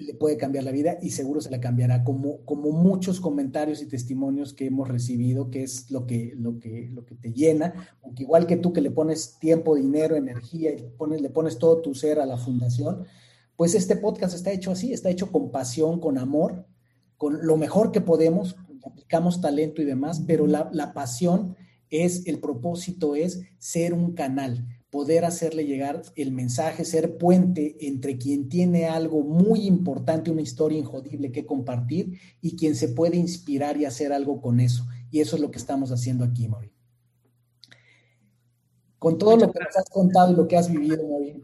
le 0.01 0.13
puede 0.13 0.37
cambiar 0.37 0.63
la 0.63 0.71
vida 0.71 0.97
y 1.01 1.11
seguro 1.11 1.41
se 1.41 1.49
la 1.49 1.59
cambiará, 1.59 2.03
como, 2.03 2.43
como 2.45 2.71
muchos 2.71 3.19
comentarios 3.19 3.81
y 3.81 3.87
testimonios 3.87 4.53
que 4.53 4.65
hemos 4.65 4.87
recibido, 4.87 5.49
que 5.49 5.63
es 5.63 5.89
lo 5.91 6.05
que, 6.05 6.33
lo 6.37 6.59
que, 6.59 6.89
lo 6.91 7.05
que 7.05 7.15
te 7.15 7.33
llena, 7.33 7.73
porque 8.01 8.23
igual 8.23 8.47
que 8.47 8.57
tú 8.57 8.73
que 8.73 8.81
le 8.81 8.91
pones 8.91 9.37
tiempo, 9.39 9.75
dinero, 9.75 10.15
energía 10.15 10.71
y 10.71 10.81
pones, 10.97 11.21
le 11.21 11.29
pones 11.29 11.57
todo 11.57 11.81
tu 11.81 11.95
ser 11.95 12.19
a 12.19 12.25
la 12.25 12.37
fundación, 12.37 13.05
pues 13.55 13.75
este 13.75 13.95
podcast 13.95 14.33
está 14.33 14.51
hecho 14.51 14.71
así, 14.71 14.93
está 14.93 15.09
hecho 15.09 15.31
con 15.31 15.51
pasión, 15.51 15.99
con 15.99 16.17
amor, 16.17 16.65
con 17.17 17.45
lo 17.45 17.57
mejor 17.57 17.91
que 17.91 18.01
podemos, 18.01 18.55
aplicamos 18.83 19.41
talento 19.41 19.81
y 19.81 19.85
demás, 19.85 20.23
pero 20.25 20.47
la, 20.47 20.69
la 20.73 20.93
pasión 20.93 21.55
es, 21.89 22.25
el 22.25 22.39
propósito 22.39 23.15
es 23.15 23.41
ser 23.59 23.93
un 23.93 24.13
canal 24.13 24.65
poder 24.91 25.23
hacerle 25.23 25.65
llegar 25.65 26.03
el 26.17 26.31
mensaje, 26.31 26.83
ser 26.83 27.17
puente 27.17 27.77
entre 27.79 28.17
quien 28.17 28.49
tiene 28.49 28.87
algo 28.87 29.23
muy 29.23 29.65
importante, 29.65 30.29
una 30.29 30.41
historia 30.41 30.77
injodible 30.77 31.31
que 31.31 31.45
compartir 31.45 32.19
y 32.41 32.57
quien 32.57 32.75
se 32.75 32.89
puede 32.89 33.15
inspirar 33.15 33.77
y 33.77 33.85
hacer 33.85 34.11
algo 34.11 34.41
con 34.41 34.59
eso. 34.59 34.85
Y 35.09 35.21
eso 35.21 35.37
es 35.37 35.41
lo 35.41 35.49
que 35.49 35.59
estamos 35.59 35.91
haciendo 35.91 36.25
aquí, 36.25 36.47
Maureen. 36.49 36.73
Con 38.99 39.17
todo 39.17 39.37
lo 39.37 39.51
que 39.51 39.59
nos 39.59 39.77
has 39.77 39.89
contado 39.89 40.33
y 40.33 40.35
lo 40.35 40.47
que 40.47 40.57
has 40.57 40.69
vivido, 40.69 41.07
Maureen, 41.07 41.41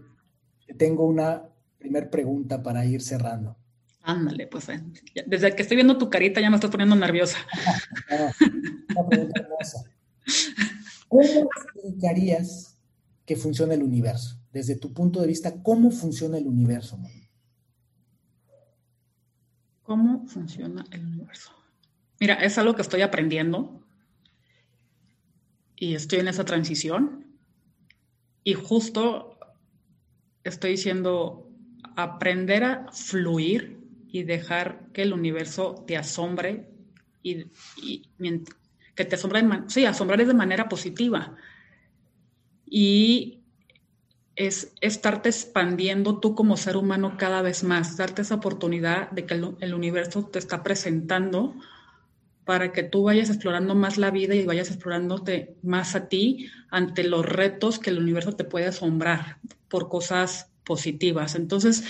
te 0.67 0.73
tengo 0.73 1.05
una 1.05 1.49
primer 1.77 2.09
pregunta 2.09 2.61
para 2.61 2.85
ir 2.85 3.01
cerrando. 3.01 3.57
Ándale, 4.01 4.47
pues 4.47 4.67
eh, 4.69 4.83
desde 5.25 5.55
que 5.55 5.61
estoy 5.61 5.75
viendo 5.75 5.97
tu 5.97 6.09
carita 6.09 6.41
ya 6.41 6.49
me 6.49 6.57
estás 6.57 6.69
poniendo 6.69 6.95
nerviosa. 6.97 7.37
una 8.95 9.07
pregunta 9.07 9.41
hermosa. 9.41 9.83
¿Cómo 11.07 11.21
explicarías 11.75 12.76
que 13.27 13.35
funciona 13.35 13.75
el 13.75 13.83
universo? 13.83 14.39
Desde 14.51 14.77
tu 14.77 14.93
punto 14.93 15.19
de 15.19 15.27
vista, 15.27 15.61
¿cómo 15.61 15.91
funciona 15.91 16.37
el 16.37 16.47
universo? 16.47 16.97
¿Cómo 19.83 20.25
funciona 20.25 20.85
el 20.91 21.05
universo? 21.05 21.51
Mira, 22.19 22.35
es 22.35 22.57
algo 22.57 22.73
que 22.73 22.81
estoy 22.81 23.01
aprendiendo 23.01 23.85
y 25.75 25.93
estoy 25.93 26.19
en 26.19 26.29
esa 26.29 26.45
transición 26.45 27.27
y 28.43 28.53
justo 28.53 29.37
estoy 30.45 30.71
diciendo 30.71 31.51
aprender 31.97 32.63
a 32.63 32.91
fluir 32.93 33.77
y 34.07 34.23
dejar 34.23 34.87
que 34.93 35.01
el 35.01 35.11
universo 35.11 35.83
te 35.85 35.97
asombre 35.97 36.71
y, 37.21 37.43
que 38.95 39.05
te 39.05 39.15
asombre, 39.15 39.43
sí, 39.67 39.83
asombrar 39.83 40.25
de 40.25 40.33
manera 40.33 40.69
positiva 40.69 41.35
y 42.69 43.37
es 44.35 44.71
estarte 44.81 45.29
expandiendo 45.29 46.19
tú 46.19 46.35
como 46.35 46.57
ser 46.57 46.77
humano 46.77 47.15
cada 47.17 47.41
vez 47.41 47.63
más, 47.63 47.97
darte 47.97 48.21
esa 48.21 48.35
oportunidad 48.35 49.09
de 49.09 49.25
que 49.25 49.33
el, 49.33 49.73
universo 49.73 50.25
te 50.25 50.37
está 50.37 50.63
presentando 50.63 51.55
para 52.45 52.71
que 52.71 52.83
tú 52.83 53.03
vayas 53.03 53.29
explorando 53.29 53.73
más 53.73 53.97
la 53.97 54.11
vida 54.11 54.35
y 54.35 54.45
vayas 54.45 54.69
explorándote 54.69 55.55
más 55.63 55.95
a 55.95 56.07
ti 56.07 56.49
ante 56.69 57.03
los 57.03 57.25
retos 57.25 57.79
que 57.79 57.89
el 57.89 57.97
universo 57.97 58.33
te 58.33 58.43
puede 58.43 58.67
asombrar 58.67 59.37
por 59.69 59.89
cosas 59.89 60.51
positivas. 60.63 61.35
Entonces, 61.35 61.83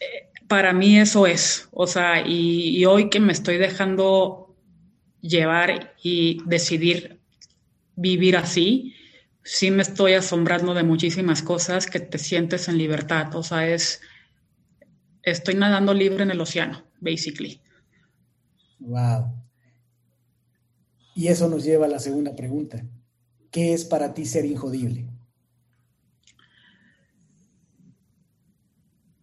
eh, 0.00 0.30
para 0.48 0.72
mí 0.72 0.98
eso 0.98 1.26
es, 1.26 1.68
o 1.72 1.86
sea, 1.86 2.26
y 2.26 2.84
hoy 2.86 3.10
que 3.10 3.20
me 3.20 3.32
estoy 3.32 3.58
dejando 3.58 4.56
llevar 5.20 5.94
y 6.02 6.40
decidir 6.46 7.20
vivir 7.96 8.36
así, 8.36 8.94
sí 9.42 9.70
me 9.70 9.82
estoy 9.82 10.12
asombrando 10.12 10.74
de 10.74 10.82
muchísimas 10.82 11.42
cosas 11.42 11.86
que 11.86 12.00
te 12.00 12.18
sientes 12.18 12.68
en 12.68 12.78
libertad. 12.78 13.34
O 13.34 13.42
sea, 13.42 13.68
es, 13.68 14.00
estoy 15.22 15.54
nadando 15.54 15.94
libre 15.94 16.22
en 16.22 16.30
el 16.30 16.40
océano, 16.40 16.84
basically. 17.00 17.60
Wow. 18.78 19.32
Y 21.14 21.28
eso 21.28 21.48
nos 21.48 21.64
lleva 21.64 21.86
a 21.86 21.88
la 21.88 21.98
segunda 21.98 22.36
pregunta. 22.36 22.84
¿Qué 23.50 23.72
es 23.72 23.84
para 23.84 24.12
ti 24.12 24.26
ser 24.26 24.44
injodible? 24.44 25.08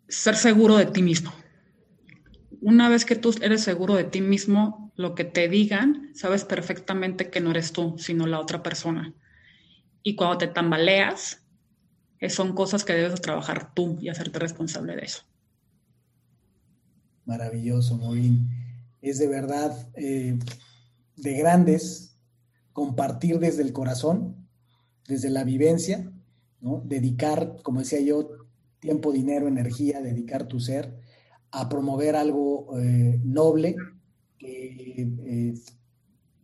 Ser 0.08 0.36
seguro 0.36 0.78
de 0.78 0.88
ti 0.88 1.04
mismo. 1.04 1.32
Una 2.66 2.88
vez 2.88 3.04
que 3.04 3.18
tú 3.18 3.36
eres 3.42 3.62
seguro 3.62 3.96
de 3.96 4.06
ti 4.06 4.22
mismo, 4.22 4.90
lo 4.96 5.16
que 5.16 5.26
te 5.26 5.50
digan, 5.50 6.12
sabes 6.16 6.46
perfectamente 6.46 7.30
que 7.30 7.42
no 7.42 7.52
eres 7.52 7.74
tú, 7.74 7.96
sino 7.98 8.26
la 8.26 8.40
otra 8.40 8.64
persona. 8.64 9.14
Y 10.02 10.16
cuando 10.16 10.38
te 10.38 10.48
tambaleas, 10.48 11.44
eh, 12.20 12.30
son 12.30 12.56
cosas 12.56 12.86
que 12.86 12.94
debes 12.94 13.20
trabajar 13.20 13.74
tú 13.74 13.98
y 14.00 14.08
hacerte 14.08 14.40
responsable 14.40 14.96
de 14.96 15.02
eso. 15.02 15.24
Maravilloso, 17.26 17.98
Morín. 17.98 18.48
Es 19.02 19.20
de 19.20 19.28
verdad 19.28 19.90
eh, 19.96 20.40
de 21.18 21.34
grandes 21.34 22.18
compartir 22.72 23.40
desde 23.40 23.64
el 23.64 23.74
corazón, 23.74 24.48
desde 25.06 25.30
la 25.30 25.44
vivencia, 25.44 26.14
¿no? 26.62 26.82
dedicar, 26.86 27.58
como 27.62 27.82
decía 27.82 28.00
yo, 28.00 28.30
tiempo, 28.80 29.12
dinero, 29.12 29.50
energía, 29.50 30.00
dedicar 30.00 30.48
tu 30.48 30.62
ser 30.62 31.03
a 31.54 31.70
promover 31.70 32.16
algo 32.16 32.78
eh, 32.80 33.20
noble, 33.24 33.76
que 34.40 34.96
eh, 34.98 35.54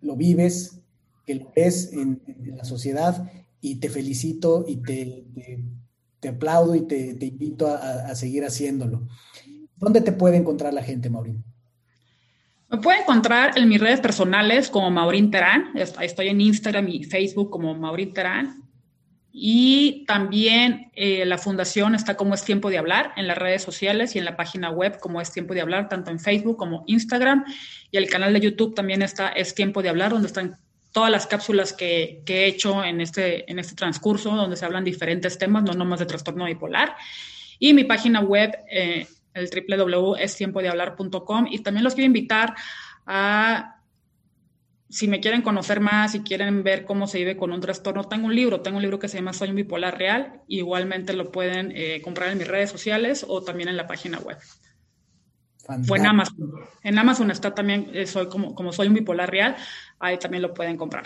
lo 0.02 0.16
vives, 0.16 0.80
que 1.26 1.36
lo 1.36 1.52
ves 1.56 1.92
en, 1.94 2.22
la 2.56 2.64
sociedad 2.64 3.30
y 3.60 3.76
te 3.76 3.90
felicito 3.90 4.66
y 4.68 4.78
te, 4.78 5.26
te, 6.20 6.30
aplaudo 6.30 6.76
y 6.76 6.82
te, 6.82 7.26
invito 7.26 7.68
a, 7.68 8.14
seguir 8.16 8.46
haciéndolo. 8.46 9.08
¿Dónde 9.78 10.02
te 10.02 10.12
puede 10.12 10.38
encontrar 10.38 10.74
la 10.74 10.84
gente, 10.84 11.10
Maurín? 11.10 11.44
Me 12.70 12.78
puede 12.78 13.02
encontrar 13.02 13.58
en 13.58 13.68
mis 13.68 13.82
redes 13.82 14.02
personales 14.02 14.70
como 14.70 14.92
Maurín 14.92 15.32
Terán. 15.32 15.72
Estoy 15.76 16.28
en 16.28 16.40
Instagram 16.40 16.88
y 16.88 17.04
Facebook 17.04 17.50
como 17.50 17.74
Maurín 17.74 18.14
Terán. 18.14 18.59
Y 19.42 20.04
también 20.06 20.92
eh, 20.96 21.24
la 21.26 21.38
fundación 21.38 21.96
está 21.96 22.18
como 22.18 22.34
es 22.34 22.44
tiempo 22.44 22.70
de 22.70 22.78
hablar 22.78 23.14
en 23.16 23.26
las 23.26 23.38
redes 23.38 23.62
sociales 23.64 24.14
y 24.14 24.20
en 24.20 24.26
la 24.26 24.36
página 24.36 24.70
web 24.70 25.00
como 25.00 25.22
es 25.22 25.32
tiempo 25.32 25.54
de 25.54 25.62
hablar, 25.62 25.88
tanto 25.88 26.12
en 26.12 26.20
Facebook 26.20 26.58
como 26.58 26.84
Instagram. 26.88 27.46
Y 27.90 27.98
el 27.98 28.10
canal 28.10 28.34
de 28.34 28.42
YouTube 28.42 28.76
también 28.76 29.02
está 29.02 29.30
es 29.30 29.56
tiempo 29.56 29.82
de 29.82 29.88
hablar, 29.88 30.12
donde 30.12 30.28
están 30.28 30.58
todas 30.92 31.10
las 31.10 31.26
cápsulas 31.26 31.72
que, 31.72 32.22
he 32.28 32.46
hecho 32.48 32.84
en 32.84 33.00
este, 33.00 33.50
en 33.50 33.60
este 33.60 33.76
transcurso, 33.76 34.36
donde 34.36 34.58
se 34.58 34.66
hablan 34.66 34.84
diferentes 34.84 35.38
temas, 35.38 35.64
no 35.64 35.72
nomás 35.72 36.00
de 36.00 36.06
trastorno 36.06 36.44
bipolar. 36.44 36.98
Y 37.60 37.74
mi 37.74 37.86
página 37.86 38.20
web, 38.20 38.58
eh, 38.70 39.08
el 39.34 39.50
de 39.50 39.94
y 41.50 41.60
también 41.60 41.84
los 41.86 41.94
quiero 41.94 42.08
invitar 42.08 42.56
a, 43.06 43.79
si 44.90 45.08
me 45.08 45.20
quieren 45.20 45.44
conocer 45.44 45.80
más, 45.80 46.14
si 46.14 46.22
quieren 46.22 46.64
ver 46.64 46.84
cómo 46.84 47.06
se 47.06 47.20
vive 47.20 47.38
con 47.38 47.52
un 47.52 47.62
trastorno, 47.62 48.06
tengo 48.06 48.26
un 48.26 48.36
libro, 48.36 48.62
tengo 48.62 48.78
un 48.78 48.82
libro 48.82 48.98
que 48.98 49.08
se 49.08 49.18
llama 49.18 49.34
Soy 49.34 49.50
un 49.50 49.56
bipolar 49.56 49.98
real, 49.98 50.42
igualmente 50.48 51.14
lo 51.14 51.32
pueden 51.32 51.72
eh, 51.76 52.02
comprar 52.02 52.32
en 52.32 52.40
mis 52.40 52.48
redes 52.48 52.72
sociales 52.72 53.24
o 53.28 53.44
también 53.44 53.70
en 53.70 53.78
la 53.78 53.88
página 53.88 54.18
web. 54.20 54.38
Fue 55.86 56.00
en 56.00 56.08
Amazon. 56.08 56.52
En 56.82 56.98
Amazon 56.98 57.30
está 57.30 57.54
también, 57.54 57.92
eh, 57.94 58.08
soy 58.08 58.28
como, 58.28 58.56
como 58.56 58.74
soy 58.74 58.88
un 58.88 58.96
bipolar 58.96 59.30
real, 59.30 59.56
ahí 60.00 60.18
también 60.18 60.42
lo 60.42 60.56
pueden 60.56 60.76
comprar. 60.76 61.06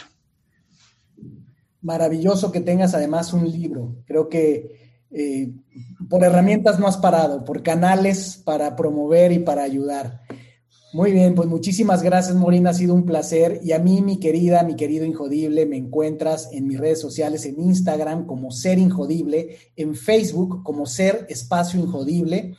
Maravilloso 1.81 2.49
que 2.53 2.61
tengas 2.61 2.95
además 2.95 3.33
un 3.33 3.51
libro. 3.51 3.97
Creo 4.05 4.29
que 4.29 4.97
eh, 5.11 5.51
por 6.09 6.23
herramientas 6.23 6.79
no 6.79 6.87
has 6.87 6.97
parado, 6.97 7.43
por 7.43 7.61
canales 7.61 8.41
para 8.45 8.77
promover 8.77 9.33
y 9.33 9.39
para 9.39 9.63
ayudar. 9.63 10.21
Muy 10.93 11.11
bien, 11.11 11.33
pues 11.33 11.49
muchísimas 11.49 12.03
gracias, 12.03 12.35
Morina. 12.35 12.69
Ha 12.69 12.75
sido 12.75 12.93
un 12.93 13.07
placer. 13.07 13.59
Y 13.63 13.71
a 13.71 13.79
mí, 13.79 14.03
mi 14.03 14.19
querida, 14.19 14.61
mi 14.61 14.75
querido 14.75 15.05
Injodible, 15.05 15.65
me 15.65 15.75
encuentras 15.75 16.49
en 16.51 16.67
mis 16.67 16.79
redes 16.79 17.01
sociales, 17.01 17.47
en 17.47 17.59
Instagram 17.59 18.27
como 18.27 18.51
Ser 18.51 18.77
Injodible, 18.77 19.57
en 19.75 19.95
Facebook 19.95 20.61
como 20.61 20.85
Ser 20.85 21.25
Espacio 21.29 21.79
Injodible. 21.79 22.55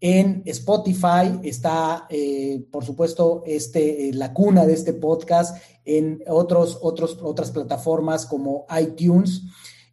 En 0.00 0.40
Spotify 0.46 1.38
está, 1.42 2.06
eh, 2.08 2.64
por 2.72 2.86
supuesto, 2.86 3.42
este, 3.44 4.08
eh, 4.08 4.14
la 4.14 4.32
cuna 4.32 4.64
de 4.64 4.72
este 4.72 4.94
podcast, 4.94 5.62
en 5.84 6.22
otros, 6.26 6.78
otros, 6.80 7.18
otras 7.20 7.50
plataformas 7.50 8.24
como 8.24 8.64
iTunes 8.80 9.42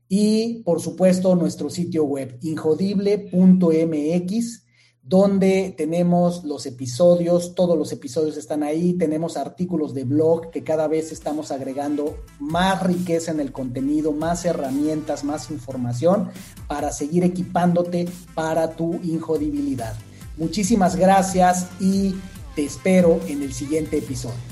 y, 0.08 0.64
por 0.64 0.80
supuesto, 0.80 1.36
nuestro 1.36 1.70
sitio 1.70 2.06
web, 2.06 2.40
injodible.mx 2.42 4.61
donde 5.04 5.74
tenemos 5.76 6.44
los 6.44 6.66
episodios, 6.66 7.56
todos 7.56 7.78
los 7.78 7.92
episodios 7.92 8.38
están 8.38 8.62
ahí, 8.62 8.94
tenemos 8.94 9.36
artículos 9.36 9.94
de 9.94 10.04
blog 10.04 10.52
que 10.52 10.64
cada 10.64 10.88
vez 10.88 11.12
estamos 11.12 11.52
agregando 11.52 12.18
más 12.40 12.84
riqueza 12.84 13.32
en 13.32 13.40
el 13.40 13.52
contenido, 13.52 14.12
más 14.12 14.46
herramientas, 14.46 15.24
más 15.24 15.50
información 15.50 16.30
para 16.68 16.92
seguir 16.92 17.24
equipándote 17.24 18.08
para 18.36 18.76
tu 18.76 19.00
injodibilidad. 19.04 19.96
Muchísimas 20.38 20.96
gracias 20.96 21.68
y 21.80 22.16
te 22.56 22.64
espero 22.64 23.20
en 23.28 23.42
el 23.42 23.54
siguiente 23.54 23.98
episodio. 23.98 24.52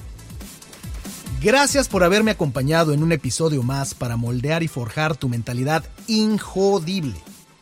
Gracias 1.41 1.88
por 1.88 2.03
haberme 2.03 2.31
acompañado 2.31 2.91
en 2.91 3.01
un 3.01 3.13
episodio 3.13 3.63
más 3.63 3.93
para 3.93 4.17
moldear 4.17 4.61
y 4.61 4.67
forjar 4.67 5.15
tu 5.15 5.30
mentalidad 5.30 5.85
injodible. 6.07 7.28